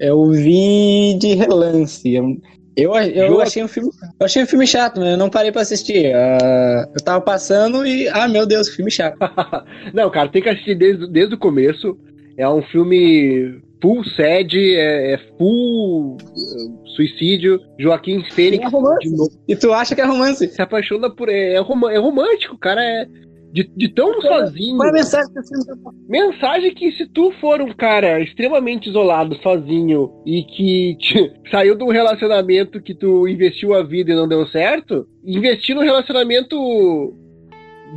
Eu 0.00 0.30
vi 0.30 1.14
de 1.18 1.34
relance. 1.34 2.12
Eu, 2.12 2.36
eu, 2.76 2.94
eu 2.94 3.40
achei 3.40 3.62
um 3.62 3.68
filme. 3.68 3.90
Eu 4.18 4.26
achei 4.26 4.42
um 4.42 4.46
filme 4.46 4.66
chato, 4.66 5.00
mas 5.00 5.10
eu 5.10 5.16
não 5.16 5.30
parei 5.30 5.52
pra 5.52 5.62
assistir. 5.62 6.14
Ah, 6.14 6.88
eu 6.92 7.04
tava 7.04 7.20
passando 7.20 7.86
e. 7.86 8.08
Ah, 8.08 8.26
meu 8.28 8.46
Deus, 8.46 8.68
que 8.68 8.76
filme 8.76 8.90
chato. 8.90 9.16
Não, 9.94 10.10
cara, 10.10 10.28
tem 10.28 10.42
que 10.42 10.48
assistir 10.48 10.74
desde, 10.74 11.06
desde 11.08 11.34
o 11.34 11.38
começo. 11.38 11.96
É 12.36 12.48
um 12.48 12.62
filme 12.62 13.60
full 13.80 14.02
sad, 14.04 14.56
é, 14.56 15.12
é 15.12 15.18
full 15.38 16.16
eh, 16.20 16.88
suicídio. 16.96 17.60
Joaquim 17.78 18.24
Fênix 18.32 18.64
É 18.64 18.68
romance. 18.68 19.38
E 19.46 19.54
tu 19.54 19.72
acha 19.72 19.94
que 19.94 20.00
é 20.00 20.04
romance? 20.04 20.48
se 20.48 20.62
apaixona 20.62 21.08
por. 21.08 21.28
É, 21.28 21.54
é 21.54 21.58
é 21.58 21.98
romântico, 21.98 22.58
cara 22.58 22.82
é. 22.82 23.06
De, 23.54 23.62
de 23.76 23.88
tão 23.88 24.20
sozinho. 24.20 24.76
Qual 24.76 24.88
é 24.88 24.90
a 24.90 24.94
mensagem 24.94 25.28
que 25.28 25.34
tá 25.34 25.76
passando? 25.84 26.08
Mensagem 26.08 26.74
que 26.74 26.90
se 26.90 27.06
tu 27.06 27.30
for 27.40 27.60
um 27.60 27.72
cara 27.72 28.20
extremamente 28.20 28.88
isolado, 28.90 29.36
sozinho, 29.36 30.10
e 30.26 30.42
que 30.42 30.96
te- 30.98 31.32
saiu 31.52 31.76
de 31.76 31.84
um 31.84 31.90
relacionamento 31.90 32.82
que 32.82 32.92
tu 32.92 33.28
investiu 33.28 33.72
a 33.72 33.84
vida 33.84 34.10
e 34.10 34.16
não 34.16 34.26
deu 34.26 34.44
certo, 34.48 35.06
investir 35.24 35.76
no 35.76 35.82
relacionamento 35.82 37.14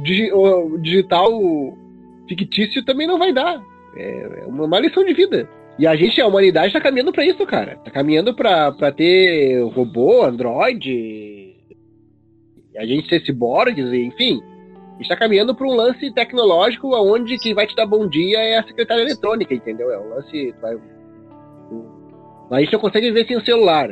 digi- 0.04 0.30
digital 0.84 1.32
fictício 2.30 2.86
também 2.86 3.08
não 3.08 3.18
vai 3.18 3.34
dar. 3.34 3.60
É 3.96 4.42
é 4.44 4.46
uma, 4.46 4.80
lição 4.80 5.04
de 5.04 5.14
vida. 5.16 5.50
E 5.80 5.88
a 5.88 5.96
gente, 5.96 6.22
a 6.22 6.28
humanidade, 6.28 6.72
tá 6.74 6.80
caminhando 6.80 7.12
pra 7.12 7.26
isso, 7.26 7.44
cara. 7.48 7.78
Tá 7.78 7.90
caminhando 7.90 8.32
pra, 8.36 8.72
pra 8.72 8.92
ter 8.92 9.60
robô, 9.74 10.24
android, 10.24 11.56
a 12.78 12.86
gente 12.86 13.10
ser 13.10 13.26
ciborgues, 13.26 13.92
enfim. 13.92 14.40
A 14.98 15.04
gente 15.04 15.10
tá 15.10 15.16
caminhando 15.16 15.54
pra 15.54 15.68
um 15.68 15.76
lance 15.76 16.12
tecnológico 16.12 16.90
onde 16.96 17.38
quem 17.38 17.54
vai 17.54 17.68
te 17.68 17.76
dar 17.76 17.86
bom 17.86 18.08
dia 18.08 18.40
é 18.40 18.58
a 18.58 18.64
secretária 18.64 19.02
eletrônica, 19.04 19.54
entendeu? 19.54 19.92
É 19.92 20.00
um 20.00 20.10
lance. 20.10 20.54
Vai, 20.60 20.76
a 22.52 22.60
gente 22.62 22.74
não 22.74 22.80
consegue 22.80 23.08
viver 23.12 23.28
sem 23.28 23.38
o 23.38 23.46
celular. 23.46 23.90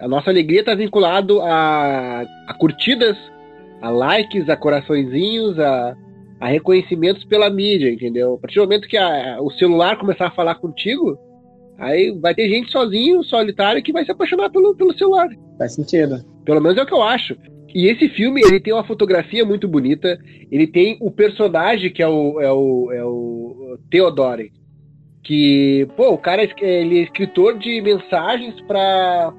A 0.00 0.08
nossa 0.08 0.30
alegria 0.30 0.64
tá 0.64 0.74
vinculado 0.74 1.40
a, 1.40 2.22
a 2.48 2.54
curtidas, 2.58 3.16
a 3.80 3.90
likes, 3.90 4.48
a 4.48 4.56
coraçõezinhos, 4.56 5.56
a, 5.60 5.94
a 6.40 6.48
reconhecimentos 6.48 7.24
pela 7.24 7.48
mídia, 7.48 7.92
entendeu? 7.92 8.34
A 8.34 8.38
partir 8.38 8.56
do 8.56 8.62
momento 8.62 8.88
que 8.88 8.96
a- 8.96 9.38
o 9.40 9.50
celular 9.52 9.96
começar 9.98 10.26
a 10.26 10.30
falar 10.32 10.56
contigo, 10.56 11.16
aí 11.78 12.10
vai 12.20 12.34
ter 12.34 12.48
gente 12.48 12.72
sozinho, 12.72 13.22
solitário, 13.22 13.82
que 13.84 13.92
vai 13.92 14.04
se 14.04 14.10
apaixonar 14.10 14.50
pelo, 14.50 14.74
pelo 14.74 14.96
celular. 14.98 15.28
Faz 15.58 15.74
sentido. 15.74 16.24
Pelo 16.44 16.60
menos 16.60 16.76
é 16.76 16.82
o 16.82 16.86
que 16.86 16.92
eu 16.94 17.02
acho. 17.02 17.36
E 17.74 17.88
esse 17.88 18.08
filme, 18.10 18.40
ele 18.40 18.60
tem 18.60 18.72
uma 18.72 18.84
fotografia 18.84 19.44
muito 19.44 19.66
bonita. 19.66 20.16
Ele 20.50 20.66
tem 20.66 20.96
o 21.00 21.10
personagem 21.10 21.92
que 21.92 22.00
é 22.00 22.06
o, 22.06 22.40
é 22.40 22.52
o, 22.52 22.92
é 22.92 23.04
o 23.04 23.78
Theodore. 23.90 24.52
Que, 25.24 25.88
pô, 25.96 26.10
o 26.10 26.18
cara 26.18 26.42
ele 26.60 27.00
é 27.00 27.02
escritor 27.02 27.58
de 27.58 27.80
mensagens 27.80 28.54
para 28.60 29.32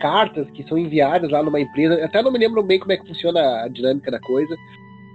cartas 0.00 0.48
que 0.52 0.66
são 0.68 0.78
enviadas 0.78 1.30
lá 1.30 1.42
numa 1.42 1.60
empresa. 1.60 2.02
Até 2.02 2.22
não 2.22 2.32
me 2.32 2.38
lembro 2.38 2.62
bem 2.62 2.78
como 2.78 2.92
é 2.92 2.96
que 2.96 3.06
funciona 3.06 3.64
a 3.64 3.68
dinâmica 3.68 4.10
da 4.10 4.20
coisa. 4.20 4.56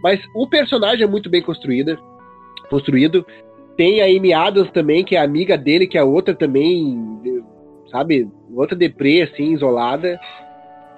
Mas 0.03 0.19
o 0.35 0.47
personagem 0.47 1.03
é 1.03 1.07
muito 1.07 1.31
bem 1.31 1.41
construído. 1.41 1.97
construído. 2.69 3.25
Tem 3.75 4.01
a 4.01 4.05
Amy 4.05 4.33
Adams 4.33 4.69
também, 4.71 5.03
que 5.03 5.15
é 5.15 5.19
amiga 5.19 5.57
dele, 5.57 5.87
que 5.87 5.97
é 5.97 6.03
outra 6.03 6.35
também, 6.35 6.95
sabe? 7.89 8.29
Outra 8.53 8.75
deprê, 8.75 9.23
assim, 9.23 9.53
isolada. 9.53 10.19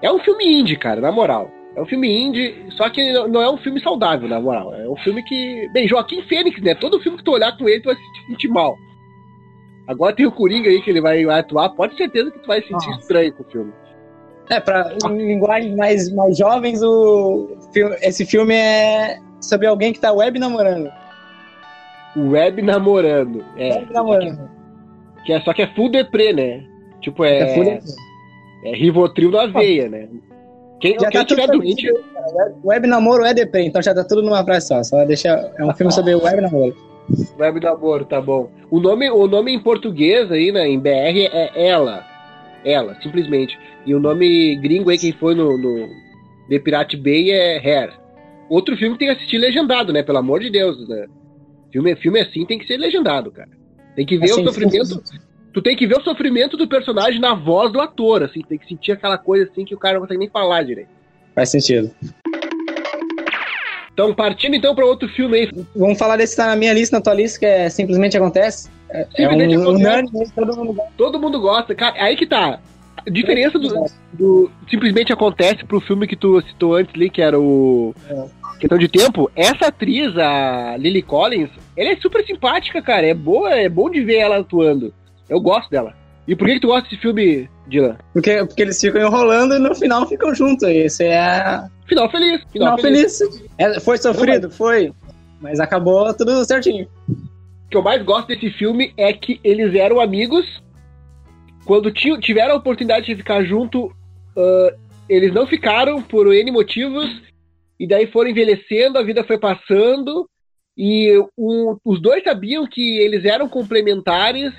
É 0.01 0.11
um 0.11 0.19
filme 0.19 0.45
indie, 0.45 0.77
cara, 0.77 1.01
na 1.01 1.11
moral. 1.11 1.49
É 1.75 1.81
um 1.81 1.85
filme 1.85 2.09
indie, 2.09 2.65
só 2.71 2.89
que 2.89 3.13
não 3.27 3.41
é 3.41 3.51
um 3.51 3.57
filme 3.57 3.81
saudável, 3.81 4.29
na 4.29 4.39
moral. 4.39 4.73
É 4.73 4.87
um 4.87 4.95
filme 4.97 5.21
que. 5.23 5.69
Bem, 5.73 5.87
Joaquim 5.87 6.21
Fênix, 6.23 6.61
né? 6.61 6.73
Todo 6.75 6.99
filme 7.01 7.17
que 7.17 7.23
tu 7.23 7.31
olhar 7.31 7.57
com 7.57 7.67
ele, 7.67 7.81
tu 7.81 7.87
vai 7.87 7.95
se 7.95 8.27
sentir 8.27 8.47
mal. 8.47 8.77
Agora 9.87 10.15
tem 10.15 10.25
o 10.25 10.31
Coringa 10.31 10.69
aí 10.69 10.81
que 10.81 10.89
ele 10.89 11.01
vai, 11.01 11.23
atuar, 11.23 11.69
pode 11.69 11.95
ter 11.95 12.03
certeza 12.03 12.31
que 12.31 12.39
tu 12.39 12.47
vai 12.47 12.61
se 12.61 12.67
sentir 12.67 12.87
Nossa. 12.87 13.01
estranho 13.01 13.33
com 13.33 13.43
o 13.43 13.51
filme. 13.51 13.73
É, 14.49 14.59
pra 14.59 14.95
em 15.05 15.27
linguagens 15.27 15.75
mais, 15.75 16.11
mais 16.11 16.37
jovens, 16.37 16.81
o, 16.81 17.57
esse 18.01 18.25
filme 18.25 18.53
é 18.53 19.19
sobre 19.41 19.67
alguém 19.67 19.91
que 19.91 19.99
tá 19.99 20.11
web 20.11 20.39
namorando. 20.39 20.89
Web 22.15 22.61
namorando. 22.61 23.43
É. 23.57 23.75
Web 23.75 23.93
namorando. 23.93 24.49
Que 25.25 25.33
é, 25.33 25.41
só 25.41 25.53
que 25.53 25.63
é 25.63 25.67
full 25.75 25.89
deprê, 25.89 26.31
né? 26.31 26.63
Tipo, 27.01 27.25
é. 27.25 27.39
É 27.39 27.53
full 27.53 27.63
é 28.65 28.75
Rivotril 28.75 29.31
na 29.31 29.45
veia, 29.47 29.89
né? 29.89 30.07
Quem, 30.79 30.99
Já 30.99 31.09
quem 31.09 31.21
tá 31.21 31.25
tudo 31.25 31.41
tiver 31.41 31.47
doente. 31.51 31.83
perdido, 31.83 32.03
cara. 32.13 32.27
Web, 32.33 32.55
web 32.63 32.87
namoro 32.87 33.23
é 33.23 33.33
DP, 33.33 33.61
então 33.61 33.81
já 33.81 33.93
tá 33.93 34.03
tudo 34.03 34.21
numa 34.21 34.43
frase 34.43 34.67
só. 34.67 34.83
Só 34.83 35.05
deixa. 35.05 35.29
É 35.57 35.63
um 35.63 35.73
filme 35.73 35.91
sobre 35.91 36.13
web 36.15 36.41
namoro. 36.41 36.75
Web 37.39 37.59
namoro, 37.59 38.05
tá 38.05 38.19
bom. 38.19 38.49
O 38.69 38.79
nome, 38.79 39.09
o 39.09 39.27
nome 39.27 39.53
em 39.53 39.59
português 39.59 40.31
aí, 40.31 40.51
né, 40.51 40.67
em 40.67 40.79
BR 40.79 41.29
é 41.31 41.51
Ela. 41.55 42.03
Ela, 42.65 42.99
simplesmente. 43.01 43.57
E 43.85 43.93
o 43.93 43.99
nome 43.99 44.55
gringo 44.57 44.89
aí, 44.89 44.97
quem 44.97 45.11
foi 45.13 45.35
no, 45.35 45.55
no 45.57 45.87
The 46.49 46.59
Pirate 46.59 46.97
Bay 46.97 47.31
é 47.31 47.57
Hair. 47.57 47.93
Outro 48.49 48.75
filme 48.75 48.97
tem 48.97 49.07
que 49.07 49.13
assistir 49.15 49.37
legendado, 49.37 49.93
né? 49.93 50.01
Pelo 50.03 50.17
amor 50.17 50.39
de 50.39 50.49
Deus, 50.49 50.87
né? 50.87 51.05
Filme, 51.71 51.95
filme 51.95 52.19
assim 52.19 52.45
tem 52.45 52.57
que 52.57 52.65
ser 52.65 52.77
legendado, 52.77 53.31
cara. 53.31 53.49
Tem 53.95 54.05
que 54.05 54.17
ver 54.17 54.25
Assim, 54.31 54.41
o 54.41 54.45
sofrimento. 54.45 55.03
Tu 55.55 55.61
tem 55.61 55.73
que 55.73 55.87
ver 55.87 55.97
o 55.97 56.03
sofrimento 56.03 56.57
do 56.57 56.67
personagem 56.67 57.17
na 57.17 57.33
voz 57.33 57.71
do 57.71 57.79
ator, 57.79 58.21
assim. 58.23 58.41
Tem 58.41 58.57
que 58.57 58.67
sentir 58.67 58.91
aquela 58.91 59.17
coisa 59.17 59.49
assim 59.49 59.63
que 59.63 59.73
o 59.73 59.77
cara 59.77 59.93
não 59.93 60.01
consegue 60.01 60.19
nem 60.19 60.29
falar 60.29 60.63
direito. 60.63 60.89
Faz 61.33 61.49
sentido. 61.49 61.89
Então, 63.93 64.13
partindo 64.13 64.53
então 64.53 64.75
para 64.75 64.85
outro 64.85 65.07
filme 65.07 65.37
aí. 65.37 65.65
Vamos 65.73 65.97
falar 65.97 66.17
desse 66.17 66.35
que 66.35 66.41
tá 66.41 66.47
na 66.47 66.57
minha 66.57 66.73
lista, 66.73 66.97
na 66.97 67.01
tua 67.01 67.13
lista, 67.13 67.39
que 67.39 67.45
é 67.45 67.69
Simplesmente 67.69 68.17
Acontece. 68.17 68.69
É, 68.89 69.03
é 69.03 69.05
Simplesmente 69.15 69.57
um 69.57 69.61
Acontece. 69.61 69.85
unânime, 69.85 70.31
todo 70.35 70.57
mundo 70.57 70.73
gosta. 70.73 70.91
Todo 70.97 71.19
mundo 71.21 71.39
gosta. 71.39 71.73
Cara, 71.73 72.03
aí 72.03 72.17
que 72.17 72.25
tá. 72.25 72.59
A 73.07 73.09
diferença 73.09 73.57
do, 73.57 73.85
do 74.11 74.51
simplesmente 74.69 75.13
acontece 75.13 75.63
pro 75.63 75.79
filme 75.79 76.05
que 76.05 76.17
tu 76.17 76.41
citou 76.41 76.75
antes 76.75 76.93
ali, 76.93 77.09
que 77.09 77.21
era 77.21 77.39
o 77.39 77.95
Questão 78.59 78.77
de 78.77 78.89
Tempo. 78.89 79.31
Essa 79.33 79.67
atriz, 79.67 80.17
a 80.17 80.75
Lily 80.77 81.01
Collins, 81.01 81.49
ela 81.77 81.91
é 81.91 81.95
super 81.95 82.25
simpática, 82.25 82.81
cara. 82.81 83.07
É 83.07 83.13
boa, 83.13 83.51
é 83.55 83.69
bom 83.69 83.89
de 83.89 84.03
ver 84.03 84.17
ela 84.17 84.39
atuando. 84.39 84.93
Eu 85.29 85.39
gosto 85.41 85.69
dela. 85.69 85.93
E 86.27 86.35
por 86.35 86.47
que, 86.47 86.55
que 86.55 86.59
tu 86.61 86.67
gosta 86.67 86.89
desse 86.89 87.01
filme, 87.01 87.49
Dylan? 87.67 87.97
Porque, 88.13 88.43
porque 88.45 88.61
eles 88.63 88.79
ficam 88.81 89.01
enrolando 89.01 89.55
e 89.55 89.59
no 89.59 89.75
final 89.75 90.07
ficam 90.07 90.33
juntos. 90.33 90.67
Esse 90.67 91.03
é. 91.05 91.63
Final 91.87 92.09
feliz. 92.09 92.41
Final, 92.51 92.77
Final 92.77 92.77
feliz. 92.79 93.17
feliz. 93.19 93.45
É, 93.59 93.79
foi 93.79 93.97
sofrido? 93.97 94.49
Foi. 94.49 94.91
Mas 95.39 95.59
acabou 95.59 96.11
tudo 96.15 96.43
certinho. 96.45 96.87
O 97.07 97.69
que 97.69 97.77
eu 97.77 97.83
mais 97.83 98.01
gosto 98.03 98.27
desse 98.27 98.49
filme 98.51 98.91
é 98.97 99.13
que 99.13 99.39
eles 99.43 99.75
eram 99.75 99.99
amigos. 99.99 100.63
Quando 101.65 101.91
ti- 101.91 102.19
tiveram 102.19 102.53
a 102.53 102.57
oportunidade 102.57 103.05
de 103.05 103.15
ficar 103.15 103.43
junto, 103.43 103.91
ah, 104.37 104.73
eles 105.09 105.33
não 105.33 105.45
ficaram 105.45 106.01
por 106.01 106.33
N 106.33 106.51
motivos. 106.51 107.07
E 107.79 107.87
daí 107.87 108.07
foram 108.07 108.29
envelhecendo, 108.29 108.97
a 108.97 109.03
vida 109.03 109.23
foi 109.23 109.37
passando. 109.37 110.27
E 110.77 111.11
o- 111.37 111.77
os 111.85 112.01
dois 112.01 112.23
sabiam 112.23 112.65
que 112.67 112.97
eles 112.99 113.25
eram 113.25 113.47
complementares. 113.47 114.53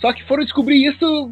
Só 0.00 0.12
que 0.12 0.24
foram 0.24 0.44
descobrir 0.44 0.86
isso, 0.86 1.30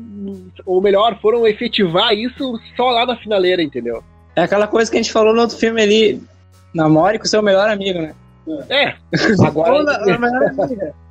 ou 0.65 0.81
melhor, 0.81 1.19
foram 1.21 1.47
efetivar 1.47 2.13
isso 2.13 2.61
só 2.77 2.91
lá 2.91 3.07
na 3.07 3.17
finaleira, 3.17 3.63
entendeu? 3.63 4.03
É 4.35 4.43
aquela 4.43 4.67
coisa 4.67 4.91
que 4.91 4.97
a 4.97 5.03
gente 5.03 5.13
falou 5.13 5.35
no 5.35 5.41
outro 5.41 5.57
filme 5.57 5.81
ali. 5.81 6.23
Namore 6.75 7.19
com 7.19 7.25
seu 7.25 7.43
melhor 7.43 7.71
amigo, 7.71 8.01
né? 8.01 8.15
É, 8.69 8.95
agora. 9.47 10.95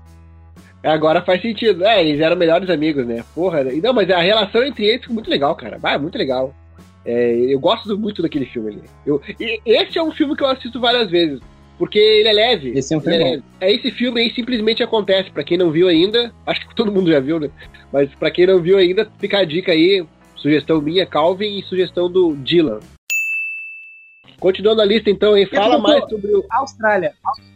Agora 0.83 1.23
faz 1.23 1.41
sentido. 1.41 1.83
É, 1.83 1.99
eles 1.99 2.21
eram 2.21 2.35
melhores 2.35 2.69
amigos, 2.69 3.07
né? 3.07 3.23
Porra. 3.33 3.61
e 3.73 3.81
Não, 3.81 3.91
mas 3.91 4.07
a 4.11 4.19
relação 4.19 4.63
entre 4.63 4.85
eles 4.85 5.01
ficou 5.01 5.15
muito 5.15 5.29
legal, 5.31 5.55
cara. 5.55 5.79
Vai, 5.79 5.97
muito 5.97 6.15
legal. 6.15 6.53
É, 7.03 7.35
eu 7.51 7.59
gosto 7.59 7.97
muito 7.97 8.21
daquele 8.21 8.45
filme 8.45 8.69
ali. 8.69 8.83
Eu, 9.03 9.19
esse 9.65 9.97
é 9.97 10.03
um 10.03 10.11
filme 10.11 10.35
que 10.35 10.43
eu 10.43 10.47
assisto 10.47 10.79
várias 10.79 11.09
vezes. 11.09 11.39
Porque 11.77 11.99
ele 11.99 12.29
é 12.29 12.33
leve. 12.33 12.71
Esse 12.77 12.93
é 12.93 12.97
um 12.97 13.01
filme 13.01 13.17
é, 13.17 13.23
leve. 13.23 13.43
é 13.59 13.71
esse 13.71 13.91
filme 13.91 14.21
aí 14.21 14.33
simplesmente 14.33 14.81
acontece. 14.81 15.29
Pra 15.31 15.43
quem 15.43 15.57
não 15.57 15.71
viu 15.71 15.87
ainda, 15.87 16.33
acho 16.47 16.67
que 16.67 16.75
todo 16.75 16.91
mundo 16.91 17.11
já 17.11 17.19
viu, 17.19 17.39
né? 17.39 17.49
Mas 17.91 18.13
pra 18.15 18.31
quem 18.31 18.47
não 18.47 18.61
viu 18.61 18.77
ainda, 18.77 19.09
fica 19.19 19.39
a 19.39 19.45
dica 19.45 19.71
aí. 19.71 20.05
Sugestão 20.35 20.81
minha, 20.81 21.05
Calvin, 21.05 21.57
e 21.57 21.63
sugestão 21.63 22.09
do 22.09 22.35
Dylan. 22.35 22.79
Continuando 24.39 24.81
a 24.81 24.85
lista, 24.85 25.09
então, 25.09 25.33
aí, 25.33 25.45
fala 25.45 25.79
mais 25.79 26.07
sobre 26.09 26.35
o 26.35 26.45
Austrália. 26.51 27.13
Austrália, 27.23 27.54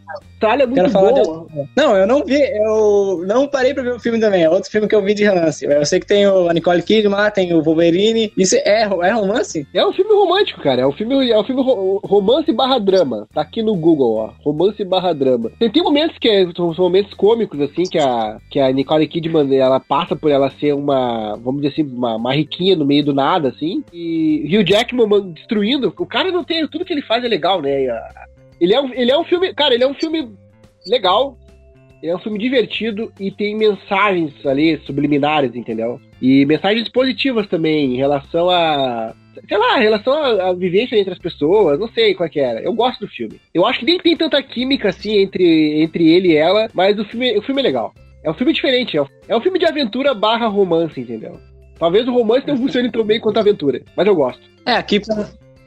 é 0.62 0.66
muito 0.66 0.92
bom. 0.92 1.46
de... 1.46 1.68
Não, 1.76 1.96
eu 1.96 2.06
não 2.06 2.24
vi, 2.24 2.40
eu 2.40 3.24
não 3.26 3.46
parei 3.46 3.74
pra 3.74 3.82
ver 3.82 3.94
o 3.94 4.00
filme 4.00 4.18
também. 4.18 4.42
É 4.42 4.50
outro 4.50 4.70
filme 4.70 4.88
que 4.88 4.94
eu 4.94 5.02
vi 5.02 5.14
de 5.14 5.22
relance. 5.24 5.64
Eu 5.64 5.84
sei 5.84 6.00
que 6.00 6.06
tem 6.06 6.26
o 6.26 6.48
a 6.48 6.54
Nicole 6.54 6.82
Kidman, 6.82 7.30
tem 7.30 7.52
o 7.52 7.62
Wolverine. 7.62 8.32
Isso 8.36 8.56
é, 8.56 8.82
é 8.82 9.12
romance? 9.12 9.66
É 9.74 9.86
um 9.86 9.92
filme 9.92 10.12
romântico, 10.14 10.60
cara. 10.62 10.82
É 10.82 10.86
um 10.86 10.92
filme, 10.92 11.30
é 11.30 11.38
um 11.38 11.44
filme 11.44 11.62
ro- 11.62 12.00
romance 12.04 12.50
barra 12.52 12.78
drama. 12.78 13.28
Tá 13.34 13.42
aqui 13.42 13.62
no 13.62 13.74
Google, 13.76 14.14
ó. 14.16 14.30
Romance 14.42 14.82
barra 14.84 15.12
drama. 15.12 15.50
Tem, 15.58 15.70
tem 15.70 15.82
momentos 15.82 16.16
que 16.18 16.28
é- 16.28 16.46
são 16.56 16.72
momentos 16.78 17.12
cômicos, 17.14 17.60
assim, 17.60 17.82
que 17.82 17.98
a, 17.98 18.38
que 18.50 18.58
a 18.58 18.72
Nicole 18.72 19.06
Kidman, 19.06 19.54
ela 19.56 19.78
passa 19.80 20.16
por 20.16 20.30
ela 20.30 20.50
ser 20.58 20.74
uma, 20.74 21.36
vamos 21.36 21.60
dizer 21.62 21.74
assim, 21.74 21.82
uma, 21.82 22.16
uma 22.16 22.32
riquinha 22.34 22.74
no 22.76 22.84
meio 22.86 23.04
do 23.04 23.12
nada, 23.14 23.48
assim. 23.48 23.84
E 23.92 24.44
Hugh 24.56 24.64
Jackman 24.66 25.06
man, 25.06 25.30
destruindo. 25.32 25.92
O 25.98 26.06
cara 26.06 26.30
não 26.32 26.42
tem... 26.44 26.66
Tudo 26.66 26.84
que 26.84 26.92
ele 26.92 27.02
faz 27.02 27.22
é 27.24 27.28
legal, 27.28 27.60
né? 27.60 27.88
A- 27.88 28.29
Ele 28.60 28.74
é, 28.74 28.80
um, 28.80 28.92
ele 28.92 29.10
é 29.10 29.18
um 29.18 29.24
filme... 29.24 29.54
Cara, 29.54 29.74
ele 29.74 29.84
é 29.84 29.88
um 29.88 29.94
filme 29.94 30.28
legal. 30.86 31.36
é 32.02 32.14
um 32.14 32.18
filme 32.18 32.38
divertido 32.38 33.12
e 33.18 33.30
tem 33.30 33.56
mensagens 33.56 34.32
ali 34.44 34.78
subliminares, 34.86 35.54
entendeu? 35.54 36.00
E 36.20 36.44
mensagens 36.46 36.88
positivas 36.88 37.46
também 37.46 37.94
em 37.94 37.96
relação 37.96 38.50
a. 38.50 39.14
Sei 39.48 39.56
lá, 39.56 39.78
em 39.78 39.82
relação 39.82 40.12
à, 40.12 40.48
à 40.48 40.52
vivência 40.52 40.96
entre 40.96 41.12
as 41.12 41.18
pessoas, 41.18 41.78
não 41.78 41.88
sei 41.88 42.14
qual 42.14 42.28
que 42.28 42.40
era. 42.40 42.60
Eu 42.60 42.74
gosto 42.74 43.00
do 43.00 43.08
filme. 43.08 43.40
Eu 43.54 43.64
acho 43.64 43.80
que 43.80 43.86
nem 43.86 43.98
tem 43.98 44.16
tanta 44.16 44.42
química 44.42 44.90
assim 44.90 45.18
entre, 45.18 45.82
entre 45.82 46.10
ele 46.10 46.32
e 46.32 46.36
ela, 46.36 46.68
mas 46.74 46.98
o 46.98 47.04
filme, 47.04 47.38
o 47.38 47.42
filme 47.42 47.60
é 47.60 47.64
legal. 47.64 47.94
É 48.22 48.30
um 48.30 48.34
filme 48.34 48.52
diferente, 48.52 48.98
é 48.98 49.02
um, 49.02 49.06
é 49.28 49.36
um 49.36 49.40
filme 49.40 49.58
de 49.58 49.64
aventura 49.64 50.12
barra 50.12 50.46
romance, 50.46 51.00
entendeu? 51.00 51.40
Talvez 51.78 52.06
o 52.06 52.12
romance 52.12 52.46
não 52.46 52.58
funcione 52.58 52.90
tão 52.90 53.02
bem 53.02 53.18
quanto 53.18 53.38
a 53.38 53.40
aventura, 53.40 53.80
mas 53.96 54.06
eu 54.06 54.14
gosto. 54.14 54.42
É, 54.66 54.74
aqui, 54.74 55.00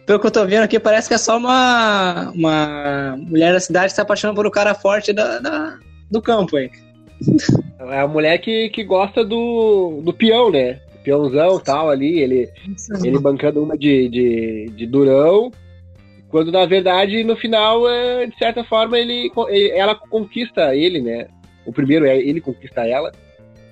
pelo 0.06 0.20
que 0.20 0.28
eu 0.28 0.32
tô 0.32 0.46
vendo 0.46 0.64
aqui, 0.64 0.80
parece 0.80 1.08
que 1.08 1.14
é 1.14 1.18
só 1.18 1.38
uma, 1.38 2.32
uma 2.32 3.16
mulher 3.18 3.54
da 3.54 3.60
cidade 3.60 3.88
que 3.88 3.94
se 3.96 4.02
apaixona 4.02 4.34
por 4.34 4.46
um 4.46 4.52
cara 4.52 4.74
forte 4.76 5.14
da, 5.14 5.40
da- 5.40 5.78
do 6.12 6.22
campo 6.22 6.58
aí. 6.58 6.70
É 7.80 8.00
a 8.02 8.08
mulher 8.08 8.38
que, 8.40 8.70
que 8.70 8.84
gosta 8.84 9.24
do, 9.24 10.02
do 10.04 10.14
peão, 10.14 10.52
né? 10.52 10.80
Peãozão 11.04 11.60
tal 11.60 11.90
ali, 11.90 12.20
ele, 12.20 12.50
ele 13.08 13.20
bancando 13.20 13.62
uma 13.62 13.78
de, 13.78 14.08
de, 14.10 14.66
de 14.76 14.86
durão. 14.88 15.52
Quando 16.30 16.52
na 16.52 16.66
verdade, 16.66 17.24
no 17.24 17.36
final, 17.36 17.88
é, 17.90 18.26
de 18.26 18.38
certa 18.38 18.64
forma, 18.64 18.98
ele- 18.98 19.30
ela 19.74 19.96
conquista 19.96 20.76
ele, 20.76 21.02
né? 21.02 21.28
O 21.66 21.72
primeiro 21.72 22.06
é 22.06 22.18
ele 22.18 22.42
conquista 22.42 22.82
ela. 22.88 23.12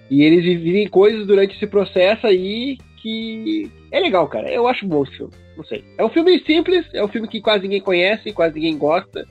E 0.10 0.24
eles 0.24 0.44
vivem 0.44 0.88
coisas 0.88 1.26
durante 1.26 1.56
esse 1.56 1.66
processo 1.68 2.28
aí 2.28 2.78
que 3.02 3.72
é 3.92 4.00
legal, 4.00 4.28
cara. 4.28 4.50
Eu 4.52 4.68
acho 4.68 4.86
bom 4.86 5.04
esse 5.04 5.16
filme. 5.18 5.34
Não 5.56 5.64
sei. 5.64 5.84
É 5.98 6.06
um 6.06 6.10
filme 6.10 6.40
simples, 6.46 6.86
é 6.94 7.04
um 7.04 7.08
filme 7.08 7.28
que 7.28 7.42
quase 7.42 7.64
ninguém 7.64 7.82
conhece, 7.82 8.32
quase 8.32 8.56
ninguém 8.56 8.78
gosta. 8.78 9.26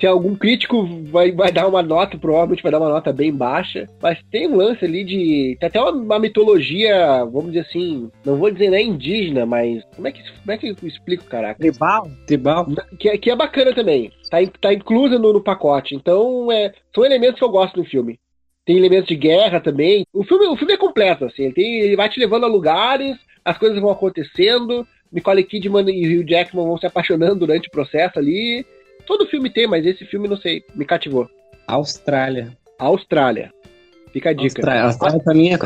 Se 0.00 0.06
algum 0.06 0.34
crítico 0.34 0.86
vai, 1.04 1.30
vai 1.30 1.52
dar 1.52 1.68
uma 1.68 1.82
nota, 1.82 2.16
provavelmente 2.16 2.62
vai 2.62 2.72
dar 2.72 2.78
uma 2.78 2.88
nota 2.88 3.12
bem 3.12 3.30
baixa. 3.30 3.86
Mas 4.00 4.18
tem 4.30 4.48
um 4.48 4.56
lance 4.56 4.82
ali 4.82 5.04
de. 5.04 5.58
Tem 5.60 5.66
até 5.66 5.78
uma, 5.78 5.90
uma 5.90 6.18
mitologia, 6.18 7.22
vamos 7.26 7.52
dizer 7.52 7.66
assim. 7.68 8.10
Não 8.24 8.36
vou 8.36 8.50
dizer 8.50 8.70
nem 8.70 8.88
indígena, 8.88 9.44
mas. 9.44 9.84
Como 9.94 10.08
é 10.08 10.12
que, 10.12 10.22
como 10.22 10.52
é 10.52 10.56
que 10.56 10.68
eu 10.70 10.76
explico, 10.88 11.24
caraca? 11.24 11.60
Tribal? 11.60 12.10
Tribal? 12.26 12.66
Que, 12.98 13.10
é- 13.10 13.18
que 13.18 13.30
é 13.30 13.36
bacana 13.36 13.74
também. 13.74 14.10
Tá, 14.30 14.38
tá 14.58 14.72
inclusa 14.72 15.18
no, 15.18 15.34
no 15.34 15.42
pacote. 15.42 15.94
Então, 15.94 16.50
é, 16.50 16.72
são 16.94 17.04
elementos 17.04 17.38
que 17.38 17.44
eu 17.44 17.50
gosto 17.50 17.76
no 17.76 17.84
filme. 17.84 18.18
Tem 18.70 18.78
elementos 18.78 19.08
de 19.08 19.16
guerra 19.16 19.58
também. 19.58 20.06
O 20.12 20.22
filme, 20.22 20.46
o 20.46 20.56
filme 20.56 20.74
é 20.74 20.76
completo, 20.76 21.24
assim. 21.24 21.46
Ele, 21.46 21.52
tem- 21.54 21.80
ele 21.80 21.96
vai 21.96 22.08
te 22.08 22.20
levando 22.20 22.44
a 22.44 22.46
lugares, 22.48 23.16
as 23.44 23.58
coisas 23.58 23.80
vão 23.80 23.90
acontecendo. 23.90 24.86
Nicole 25.12 25.42
Kidman 25.42 25.90
e 25.90 26.06
Hugh 26.20 26.24
Jackman 26.24 26.64
vão 26.64 26.78
se 26.78 26.86
apaixonando 26.86 27.34
durante 27.40 27.66
o 27.66 27.70
processo 27.72 28.16
ali. 28.20 28.64
Todo 29.04 29.26
filme 29.26 29.50
tem, 29.50 29.66
mas 29.66 29.84
esse 29.84 30.04
filme, 30.04 30.28
não 30.28 30.36
sei, 30.36 30.62
me 30.72 30.84
cativou. 30.84 31.28
Austrália. 31.66 32.56
Austrália. 32.78 33.52
Fica 34.12 34.30
a 34.30 34.32
dica. 34.32 34.44
Austrália. 34.60 34.82
Austrália 34.84 35.18
pra 35.20 35.34
mim 35.34 35.48
é 35.48 35.58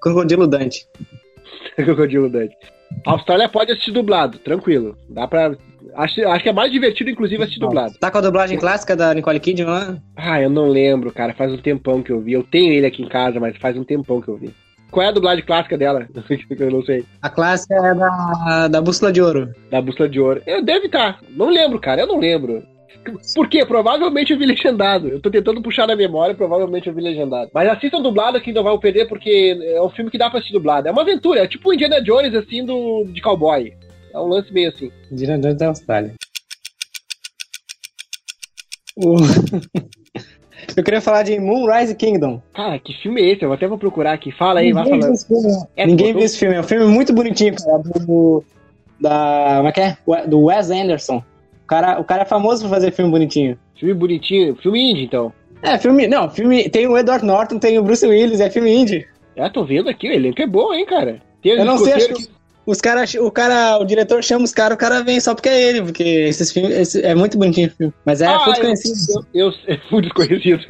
crocodilo- 0.00 0.46
Dante. 0.46 0.86
Crocodilo 1.74 2.30
Dante. 2.30 2.56
Austrália 3.04 3.48
pode 3.48 3.72
assistir 3.72 3.90
dublado, 3.90 4.38
tranquilo. 4.38 4.96
Dá 5.08 5.26
pra. 5.26 5.56
Acho, 5.94 6.26
acho 6.28 6.42
que 6.42 6.48
é 6.48 6.52
mais 6.52 6.70
divertido, 6.70 7.10
inclusive, 7.10 7.42
assistir 7.42 7.60
dublado. 7.60 7.94
Tá 7.98 8.10
com 8.10 8.18
a 8.18 8.22
dublagem 8.22 8.58
clássica 8.58 8.96
da 8.96 9.12
Nicole 9.14 9.40
Kidman 9.40 9.66
lá? 9.66 9.96
Ah, 10.16 10.40
eu 10.40 10.50
não 10.50 10.68
lembro, 10.68 11.12
cara. 11.12 11.34
Faz 11.34 11.52
um 11.52 11.58
tempão 11.58 12.02
que 12.02 12.10
eu 12.10 12.20
vi. 12.20 12.32
Eu 12.32 12.42
tenho 12.42 12.72
ele 12.72 12.86
aqui 12.86 13.02
em 13.02 13.08
casa, 13.08 13.38
mas 13.40 13.56
faz 13.56 13.76
um 13.76 13.84
tempão 13.84 14.20
que 14.20 14.28
eu 14.28 14.36
vi. 14.36 14.54
Qual 14.90 15.04
é 15.04 15.08
a 15.08 15.12
dublagem 15.12 15.44
clássica 15.44 15.78
dela? 15.78 16.06
eu 16.58 16.70
não 16.70 16.82
sei. 16.82 17.04
A 17.20 17.30
clássica 17.30 17.74
é 17.74 17.94
da, 17.94 18.68
da 18.68 18.80
Bússola 18.80 19.10
de 19.10 19.22
Ouro. 19.22 19.54
Da 19.70 19.80
bússola 19.80 20.08
de 20.08 20.20
ouro. 20.20 20.42
Eu 20.46 20.62
deve 20.62 20.86
estar. 20.86 21.18
Não 21.30 21.48
lembro, 21.48 21.80
cara. 21.80 22.02
Eu 22.02 22.06
não 22.06 22.18
lembro. 22.18 22.62
Por 23.34 23.48
quê? 23.48 23.64
Provavelmente 23.64 24.32
eu 24.32 24.38
vi 24.38 24.46
legendado. 24.46 25.08
Eu 25.08 25.20
tô 25.20 25.30
tentando 25.30 25.62
puxar 25.62 25.86
na 25.86 25.96
memória, 25.96 26.34
provavelmente 26.34 26.88
eu 26.88 26.94
vi 26.94 27.00
legendado. 27.00 27.50
Mas 27.52 27.68
assistam 27.68 28.00
dublado 28.00 28.40
que 28.40 28.52
não 28.52 28.62
vai 28.62 28.76
perder, 28.78 29.08
porque 29.08 29.58
é 29.60 29.82
um 29.82 29.90
filme 29.90 30.10
que 30.10 30.18
dá 30.18 30.28
pra 30.28 30.38
assistir 30.38 30.54
dublado. 30.54 30.86
É 30.86 30.92
uma 30.92 31.02
aventura, 31.02 31.40
é 31.40 31.46
tipo 31.46 31.70
o 31.70 31.74
Indiana 31.74 32.00
Jones, 32.02 32.34
assim, 32.34 32.64
do, 32.64 33.04
de 33.04 33.20
cowboy. 33.20 33.72
É 34.12 34.18
um 34.18 34.26
lance 34.26 34.52
meio 34.52 34.68
assim. 34.68 34.90
Diretor 35.10 35.54
da 35.54 35.68
Austrália. 35.68 36.14
O- 38.96 39.16
Eu 40.76 40.84
queria 40.84 41.00
falar 41.00 41.22
de 41.24 41.38
Moonrise 41.40 41.94
Kingdom. 41.94 42.40
Cara, 42.54 42.78
que 42.78 42.92
filme 43.02 43.20
é 43.20 43.30
esse? 43.32 43.42
Eu 43.44 43.52
até 43.52 43.66
vou 43.66 43.76
procurar 43.76 44.12
aqui. 44.12 44.30
Fala 44.30 44.60
aí, 44.60 44.72
vai 44.72 44.84
Ninguém 44.84 45.00
viu 45.00 45.16
falando. 45.16 45.26
filme. 45.26 45.66
É, 45.76 45.86
Ninguém 45.86 46.12
viu 46.14 46.22
esse 46.22 46.38
filme. 46.38 46.54
É 46.54 46.60
um 46.60 46.64
filme 46.64 46.86
muito 46.86 47.12
bonitinho, 47.12 47.54
cara. 47.56 47.78
Do, 47.78 48.44
da, 49.00 49.54
como 49.56 49.68
é 49.68 49.72
que 49.72 49.80
é? 49.80 49.96
Do 50.28 50.42
Wes 50.44 50.70
Anderson. 50.70 51.16
O 51.64 51.66
cara, 51.66 52.00
o 52.00 52.04
cara 52.04 52.22
é 52.22 52.26
famoso 52.26 52.62
por 52.62 52.70
fazer 52.70 52.92
filme 52.92 53.10
bonitinho. 53.10 53.58
Filme 53.78 53.92
bonitinho. 53.94 54.54
Filme 54.56 54.90
indie, 54.92 55.04
então. 55.04 55.32
É, 55.62 55.76
filme. 55.78 56.06
Não, 56.06 56.30
filme. 56.30 56.68
Tem 56.70 56.86
o 56.86 56.96
Edward 56.96 57.24
Norton, 57.24 57.58
tem 57.58 57.78
o 57.78 57.82
Bruce 57.82 58.06
Willis, 58.06 58.40
é 58.40 58.48
filme 58.48 58.72
indie. 58.72 59.06
É, 59.34 59.48
tô 59.48 59.64
vendo 59.64 59.88
aqui, 59.90 60.08
o 60.08 60.12
elenco 60.12 60.40
é 60.40 60.46
bom, 60.46 60.72
hein, 60.72 60.86
cara. 60.86 61.20
Tem 61.42 61.52
Eu 61.52 61.64
não 61.64 61.76
sei, 61.78 61.94
acho 61.94 62.14
que 62.14 62.28
os 62.64 62.80
caras, 62.80 63.14
o 63.14 63.30
cara, 63.30 63.78
o 63.78 63.84
diretor 63.84 64.22
chama 64.22 64.44
os 64.44 64.52
caras, 64.52 64.74
o 64.76 64.78
cara 64.78 65.02
vem 65.02 65.18
só 65.20 65.34
porque 65.34 65.48
é 65.48 65.68
ele, 65.68 65.82
porque 65.82 66.02
esses 66.02 66.52
filmes, 66.52 66.70
esse- 66.76 67.02
é 67.02 67.14
muito 67.14 67.36
bonitinho 67.38 67.68
o 67.68 67.70
filme. 67.70 67.92
Mas 68.04 68.20
é 68.20 68.26
Ah, 68.26 68.38
muito 68.44 68.58
eu- 68.58 68.62
conhecido. 68.64 69.26
Eu, 69.34 69.48
eu, 69.48 69.54
é 69.66 69.78
muito 69.90 70.04
desconhecido. 70.04 70.60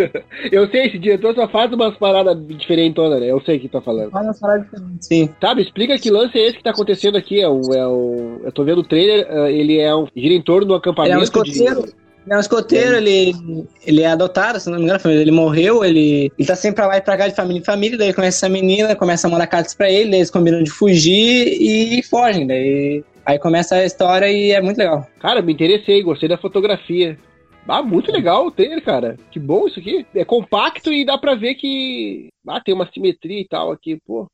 Eu 0.50 0.70
sei, 0.70 0.86
esse 0.86 0.98
diretor 0.98 1.34
só 1.34 1.48
faz 1.48 1.72
umas 1.72 1.96
paradas 1.98 2.36
diferentonas, 2.56 3.20
né? 3.20 3.30
Eu 3.30 3.40
sei 3.42 3.56
o 3.56 3.60
que 3.60 3.68
tá 3.68 3.80
falando. 3.80 4.10
Mas 4.12 4.24
uma 4.24 4.34
parada 4.34 4.64
diferente. 4.64 5.04
Sim. 5.06 5.28
Sabe, 5.40 5.62
explica 5.62 5.98
que 5.98 6.10
lance 6.10 6.38
é 6.38 6.46
esse 6.48 6.56
que 6.58 6.62
tá 6.64 6.70
acontecendo 6.70 7.16
aqui. 7.16 7.40
É 7.40 7.48
o, 7.48 7.60
é 7.74 7.86
o, 7.86 8.40
eu 8.44 8.52
tô 8.52 8.64
vendo 8.64 8.78
o 8.78 8.84
trailer, 8.84 9.26
eh, 9.28 9.52
ele 9.52 9.78
é 9.78 9.94
um. 9.94 10.06
gira 10.16 10.34
em 10.34 10.42
torno 10.42 10.66
do 10.66 10.72
Ele 10.74 10.78
acampamento. 10.78 11.14
é 11.16 11.18
um 11.18 11.22
escoteiro. 11.22 11.82
de- 11.86 12.01
Ele 12.24 12.34
é 12.34 12.36
um 12.36 12.40
escoteiro, 12.40 12.96
ele, 12.96 13.66
ele 13.84 14.02
é 14.02 14.06
adotado, 14.06 14.60
se 14.60 14.70
não 14.70 14.78
me 14.78 14.84
engano, 14.84 15.00
ele 15.10 15.30
morreu, 15.30 15.84
ele, 15.84 16.30
ele 16.38 16.46
tá 16.46 16.54
sempre 16.54 16.76
pra 16.76 16.86
lá 16.86 16.96
e 16.96 17.00
pra 17.00 17.16
cá 17.16 17.26
de 17.26 17.34
família 17.34 17.60
em 17.60 17.64
família, 17.64 17.98
daí 17.98 18.14
conhece 18.14 18.38
essa 18.38 18.48
menina, 18.48 18.94
começa 18.94 19.26
a 19.26 19.30
mandar 19.30 19.46
cartas 19.48 19.74
pra 19.74 19.90
ele, 19.90 20.10
daí 20.10 20.20
eles 20.20 20.30
combinam 20.30 20.62
de 20.62 20.70
fugir 20.70 21.56
e 21.60 22.02
fogem, 22.04 22.46
daí 22.46 23.04
aí 23.24 23.38
começa 23.38 23.76
a 23.76 23.84
história 23.84 24.30
e 24.30 24.52
é 24.52 24.60
muito 24.60 24.78
legal. 24.78 25.06
Cara, 25.18 25.42
me 25.42 25.52
interessei, 25.52 26.02
gostei 26.02 26.28
da 26.28 26.38
fotografia. 26.38 27.18
Ah, 27.66 27.82
muito 27.82 28.10
legal 28.10 28.46
o 28.46 28.50
trailer, 28.50 28.82
cara. 28.82 29.16
Que 29.30 29.38
bom 29.38 29.66
isso 29.66 29.78
aqui. 29.78 30.04
É 30.14 30.24
compacto 30.24 30.92
e 30.92 31.04
dá 31.04 31.16
pra 31.16 31.34
ver 31.34 31.54
que. 31.54 32.28
Ah, 32.46 32.60
tem 32.60 32.74
uma 32.74 32.90
simetria 32.92 33.40
e 33.40 33.46
tal 33.46 33.70
aqui, 33.70 33.98
pô. 34.04 34.28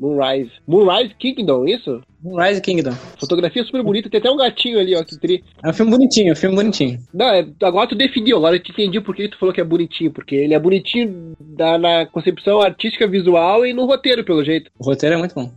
Moonrise. 0.00 0.50
Moonrise 0.66 1.14
Kingdom, 1.18 1.66
isso? 1.68 2.00
Moonrise 2.22 2.60
Kingdom. 2.62 2.92
Fotografia 3.18 3.62
super 3.64 3.82
bonita. 3.82 4.08
Tem 4.08 4.18
até 4.18 4.30
um 4.30 4.36
gatinho 4.38 4.80
ali, 4.80 4.96
ó. 4.96 5.04
Que 5.04 5.18
tri. 5.18 5.44
É 5.62 5.68
um 5.68 5.72
filme 5.74 5.90
bonitinho, 5.92 6.30
é 6.30 6.32
um 6.32 6.36
filme 6.36 6.56
bonitinho. 6.56 6.98
Não, 7.12 7.26
é- 7.28 7.46
agora 7.62 7.86
tu 7.88 7.94
definiu, 7.94 8.38
agora 8.38 8.56
eu 8.56 8.60
te 8.60 8.72
entendi 8.72 8.98
por 9.00 9.14
que 9.14 9.28
tu 9.28 9.38
falou 9.38 9.54
que 9.54 9.60
é 9.60 9.64
bonitinho, 9.64 10.10
porque 10.10 10.34
ele 10.34 10.54
é 10.54 10.58
bonitinho 10.58 11.34
da- 11.38 11.76
na 11.76 12.06
concepção 12.06 12.60
artística 12.62 13.06
visual 13.06 13.66
e 13.66 13.74
no 13.74 13.84
roteiro, 13.84 14.24
pelo 14.24 14.42
jeito. 14.42 14.70
O 14.78 14.84
roteiro 14.84 15.16
é 15.16 15.18
muito 15.18 15.34
bom. 15.34 15.52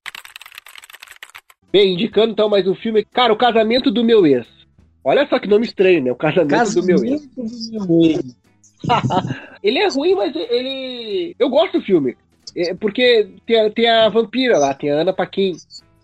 Bem, 1.72 1.94
indicando 1.94 2.34
então 2.34 2.50
mais 2.50 2.68
um 2.68 2.76
filme. 2.76 3.04
Cara, 3.06 3.32
o 3.34 3.38
casamento 3.38 3.90
do 3.90 4.04
meu 4.04 4.28
ex. 4.28 4.46
Olha 5.06 5.28
só 5.28 5.40
que 5.40 5.48
nome 5.48 5.66
estranho, 5.66 6.04
né? 6.04 6.12
O 6.12 6.16
casamento 6.16 6.74
do 6.76 6.84
meu 6.86 7.04
ex. 7.04 7.26
do 7.36 7.88
meu 7.88 8.02
ex. 8.12 8.36
Ele 9.64 9.80
é 9.80 9.88
ruim, 9.88 10.14
mas 10.14 10.36
ele. 10.36 11.34
Eu 11.40 11.50
gosto 11.50 11.80
do 11.80 11.86
filme. 11.86 12.18
É, 12.56 12.74
porque 12.74 13.30
tem 13.46 13.60
a, 13.60 13.70
tem 13.70 13.90
a 13.90 14.10
vampira 14.10 14.58
lá, 14.58 14.74
tem 14.74 14.92
a 14.92 15.02
Ana 15.02 15.14
Paquin. 15.14 15.54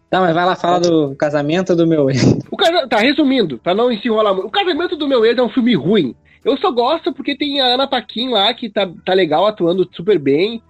Tá, 0.09 0.19
mas 0.21 0.33
vai 0.33 0.45
lá 0.45 0.55
falar 0.55 0.79
do 0.79 1.15
casamento 1.15 1.75
do 1.75 1.85
meu 1.85 2.09
ex. 2.09 2.23
O 2.49 2.57
casa... 2.57 2.87
Tá, 2.87 2.97
resumindo, 2.97 3.59
pra 3.59 3.75
não 3.75 3.95
se 3.95 4.07
enrolar 4.07 4.33
muito. 4.33 4.47
O 4.47 4.51
casamento 4.51 4.95
do 4.95 5.07
meu 5.07 5.23
ex 5.23 5.37
é 5.37 5.43
um 5.43 5.49
filme 5.49 5.75
ruim. 5.75 6.15
Eu 6.43 6.57
só 6.57 6.71
gosto 6.71 7.13
porque 7.13 7.37
tem 7.37 7.61
a 7.61 7.73
Ana 7.73 7.87
Paquin 7.87 8.29
lá, 8.29 8.51
que 8.53 8.69
tá, 8.69 8.89
tá 9.05 9.13
legal, 9.13 9.45
atuando 9.45 9.87
super 9.93 10.17
bem. 10.17 10.63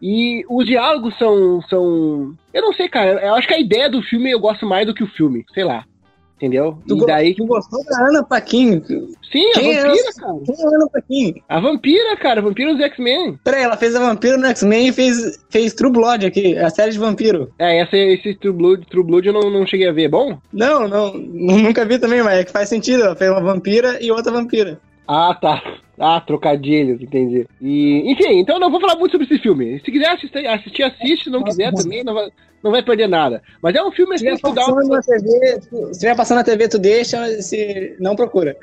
E 0.00 0.44
os 0.48 0.66
diálogos 0.66 1.16
são, 1.16 1.62
são. 1.68 2.34
Eu 2.52 2.62
não 2.62 2.72
sei, 2.72 2.88
cara. 2.88 3.24
Eu 3.24 3.36
acho 3.36 3.46
que 3.46 3.54
a 3.54 3.60
ideia 3.60 3.88
do 3.88 4.02
filme 4.02 4.32
eu 4.32 4.40
gosto 4.40 4.66
mais 4.66 4.84
do 4.84 4.92
que 4.92 5.04
o 5.04 5.08
filme. 5.08 5.44
Sei 5.54 5.62
lá. 5.62 5.84
Entendeu? 6.42 6.76
Tu, 6.88 6.96
e 7.00 7.06
daí. 7.06 7.34
tu 7.36 7.46
gostou 7.46 7.84
da 7.84 8.08
Ana 8.08 8.24
Paquin? 8.24 8.82
Sim, 9.30 9.48
a 9.54 9.60
Quem 9.60 9.76
é 9.76 9.82
vampira, 9.84 10.08
essa? 10.08 10.20
cara. 10.20 10.38
Quem 10.44 10.54
é 10.58 10.64
a 10.64 10.70
Ana 10.74 10.88
Paquin? 10.92 11.34
A 11.48 11.60
vampira, 11.60 12.16
cara. 12.16 12.40
A 12.40 12.42
vampira 12.42 12.74
dos 12.74 12.82
X-Men. 12.82 13.38
Peraí, 13.44 13.62
ela 13.62 13.76
fez 13.76 13.94
a 13.94 14.00
Vampiro 14.00 14.36
no 14.36 14.46
X-Men 14.46 14.88
e 14.88 14.92
fez, 14.92 15.38
fez 15.48 15.72
True 15.72 15.92
Blood 15.92 16.26
aqui, 16.26 16.58
a 16.58 16.68
série 16.68 16.90
de 16.90 16.98
vampiro. 16.98 17.52
É, 17.60 17.78
essa, 17.78 17.96
esse 17.96 18.34
True 18.34 18.52
Blood, 18.52 18.86
True 18.86 19.04
Blood 19.04 19.28
eu 19.28 19.32
não, 19.32 19.50
não 19.50 19.64
cheguei 19.64 19.88
a 19.88 19.92
ver. 19.92 20.08
Bom? 20.08 20.36
Não, 20.52 20.88
não, 20.88 21.14
nunca 21.14 21.84
vi 21.84 21.96
também, 22.00 22.24
mas 22.24 22.40
é 22.40 22.44
que 22.44 22.50
faz 22.50 22.68
sentido. 22.68 23.04
Ela 23.04 23.14
fez 23.14 23.30
uma 23.30 23.40
vampira 23.40 24.02
e 24.02 24.10
outra 24.10 24.32
vampira. 24.32 24.80
Ah, 25.06 25.34
tá. 25.34 25.62
Ah, 25.98 26.20
trocadilhos, 26.20 27.00
entendi. 27.00 27.46
E, 27.60 28.10
enfim, 28.10 28.38
então 28.38 28.58
não 28.58 28.70
vou 28.70 28.80
falar 28.80 28.96
muito 28.96 29.12
sobre 29.12 29.26
esse 29.26 29.38
filme. 29.38 29.78
Se 29.84 29.90
quiser 29.92 30.08
assistir, 30.10 30.46
assistir 30.46 30.82
assiste. 30.82 31.24
Se 31.24 31.30
não 31.30 31.42
quiser 31.42 31.72
também, 31.72 32.02
não 32.02 32.14
vai, 32.14 32.28
não 32.62 32.70
vai 32.70 32.82
perder 32.82 33.08
nada. 33.08 33.42
Mas 33.62 33.74
é 33.74 33.82
um 33.82 33.92
filme 33.92 34.14
assim 34.14 34.24
que 34.24 34.30
na 34.88 35.00
TV, 35.02 35.60
tu- 35.68 35.84
se 35.86 35.90
estiver 35.92 36.16
passando 36.16 36.38
na 36.38 36.44
TV, 36.44 36.68
tu 36.68 36.78
deixa, 36.78 37.26
se 37.42 37.94
não 38.00 38.16
procura. 38.16 38.56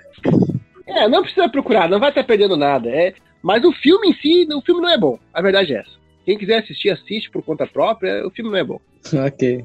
É, 0.87 1.07
não 1.07 1.21
precisa 1.21 1.47
procurar, 1.47 1.87
não 1.87 1.99
vai 1.99 2.09
estar 2.09 2.23
perdendo 2.23 2.57
nada. 2.57 2.89
É... 2.89 3.13
Mas 3.41 3.63
o 3.63 3.71
filme 3.71 4.09
em 4.09 4.13
si, 4.13 4.47
o 4.53 4.61
filme 4.61 4.81
não 4.81 4.89
é 4.89 4.97
bom. 4.97 5.17
A 5.33 5.41
verdade 5.41 5.73
é 5.73 5.79
essa. 5.79 5.91
Quem 6.25 6.37
quiser 6.37 6.59
assistir, 6.59 6.89
assiste 6.89 7.29
por 7.31 7.41
conta 7.43 7.65
própria. 7.65 8.25
O 8.27 8.31
filme 8.31 8.51
não 8.51 8.57
é 8.57 8.63
bom. 8.63 8.79
ok. 9.25 9.63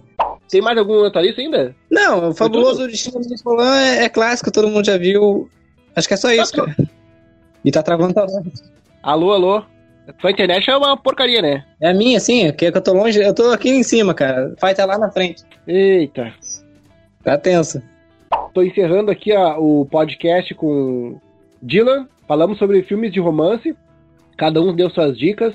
Tem 0.49 0.61
mais 0.61 0.79
algum 0.79 1.03
na 1.03 1.11
tua 1.11 1.23
lista 1.23 1.41
ainda? 1.41 1.75
Não, 1.91 2.29
o 2.31 2.35
Fabuloso 2.35 2.87
Destino 2.87 3.21
de 3.21 3.31
Nicolan 3.31 3.77
é, 3.81 4.05
é 4.05 4.09
clássico, 4.09 4.53
todo 4.53 4.69
mundo 4.69 4.85
já 4.85 4.97
viu. 4.97 5.49
Acho 5.97 6.09
que 6.09 6.15
é 6.15 6.17
só 6.17 6.31
isso, 6.33 6.53
Tá 6.53 6.65
cara. 6.67 6.77
E 7.65 7.71
tá 7.71 7.83
travando 7.83 8.15
tá 8.15 8.27
Alô, 9.03 9.33
alô. 9.33 9.63
Sua 10.21 10.31
internet 10.31 10.69
é 10.71 10.77
uma 10.77 10.97
porcaria, 10.97 11.41
né? 11.41 11.65
É 11.81 11.89
a 11.89 11.95
minha, 11.95 12.21
sim, 12.21 12.53
que 12.53 12.67
eu 12.67 12.81
tô 12.83 12.93
longe, 12.93 13.19
eu 13.23 13.35
tô 13.35 13.51
aqui 13.51 13.71
em 13.71 13.83
cima, 13.83 14.13
cara. 14.13 14.55
Vai 14.61 14.73
estar 14.73 14.85
lá 14.85 14.99
na 14.99 15.11
frente. 15.11 15.43
Eita. 15.67 16.33
Tá 17.23 17.39
tenso. 17.39 17.83
Tô 18.53 18.63
encerrando 18.63 19.11
aqui 19.11 19.33
a- 19.33 19.59
o 19.59 19.87
podcast 19.87 20.55
com 20.55 21.19
Dylan. 21.63 22.07
Falamos 22.29 22.59
sobre 22.59 22.83
filmes 22.83 23.13
de 23.13 23.21
romance. 23.21 23.75
Cada 24.37 24.61
um 24.61 24.75
deu 24.75 24.91
suas 24.91 25.17
dicas. 25.17 25.55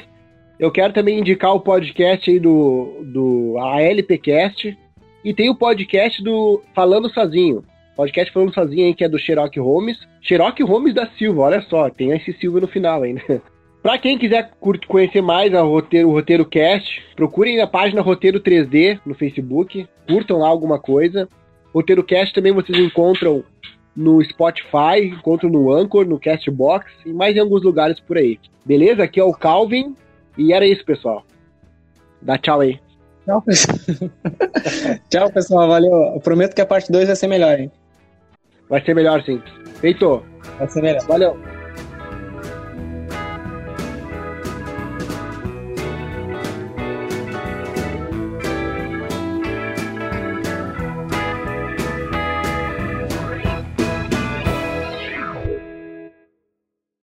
Eu 0.60 0.72
quero 0.72 0.94
também 0.94 1.20
indicar 1.20 1.54
o 1.54 1.60
podcast 1.62 2.30
aí 2.30 2.40
do, 2.40 3.02
do 3.06 3.56
ALPcast. 3.60 4.76
E 5.24 5.34
tem 5.34 5.50
o 5.50 5.56
podcast 5.56 6.24
do 6.24 6.62
Falando 6.74 7.10
Sozinho. 7.14 7.64
Podcast 8.00 8.32
Falando 8.32 8.54
Sozinho 8.54 8.86
aí, 8.86 8.96
que 8.96 9.04
é 9.04 9.10
do 9.10 9.20
Sherlock 9.20 9.60
Holmes. 9.60 10.00
Sherlock 10.22 10.64
Holmes 10.64 10.94
da 10.94 11.10
Silva, 11.18 11.42
olha 11.42 11.62
só. 11.64 11.90
Tem 11.90 12.12
esse 12.12 12.32
Silva 12.32 12.62
no 12.62 12.68
final 12.70 13.04
ainda. 13.04 13.22
Pra 13.84 13.98
quem 13.98 14.18
quiser 14.18 14.52
conhecer 14.88 15.22
mais 15.22 15.54
a 15.54 15.62
roteiro, 15.64 16.08
o 16.08 16.14
Roteiro 16.14 16.46
Cast, 16.46 17.04
procurem 17.14 17.60
a 17.60 17.68
página 17.68 18.02
Roteiro 18.02 18.40
3D 18.40 19.02
no 19.06 19.14
Facebook. 19.14 19.86
Curtam 20.08 20.38
lá 20.38 20.48
alguma 20.48 20.80
coisa. 20.80 21.28
Roteiro 21.74 22.02
Cast 22.02 22.34
também 22.34 22.54
vocês 22.54 22.78
encontram 22.78 23.44
no 23.94 24.24
Spotify, 24.24 25.04
encontram 25.04 25.50
no 25.50 25.70
Anchor, 25.70 26.06
no 26.06 26.18
Castbox 26.18 26.90
e 27.06 27.12
mais 27.12 27.36
em 27.36 27.40
alguns 27.40 27.64
lugares 27.64 28.00
por 28.00 28.18
aí. 28.18 28.40
Beleza? 28.66 29.04
Aqui 29.04 29.20
é 29.20 29.26
o 29.26 29.34
Calvin 29.34 29.94
e 30.38 30.54
era 30.54 30.66
isso, 30.66 30.86
pessoal. 30.86 31.26
Dá 32.22 32.38
tchau 32.38 32.62
aí. 32.62 32.80
Tchau, 33.26 33.42
pessoal. 33.42 33.78
Tchau, 35.10 35.32
pessoal. 35.34 35.68
Valeu. 35.68 36.14
Eu 36.16 36.22
prometo 36.22 36.56
que 36.56 36.62
a 36.62 36.66
parte 36.66 36.90
2 36.90 37.08
vai 37.08 37.16
ser 37.18 37.28
melhor, 37.28 37.60
hein? 37.60 37.70
Vai 38.70 38.84
ser 38.86 38.94
melhor 38.94 39.24
sim. 39.24 39.42
Feito. 39.82 40.24
Vai 40.58 40.70
ser 40.70 40.82
melhor. 40.82 41.02
Valeu. 41.08 41.59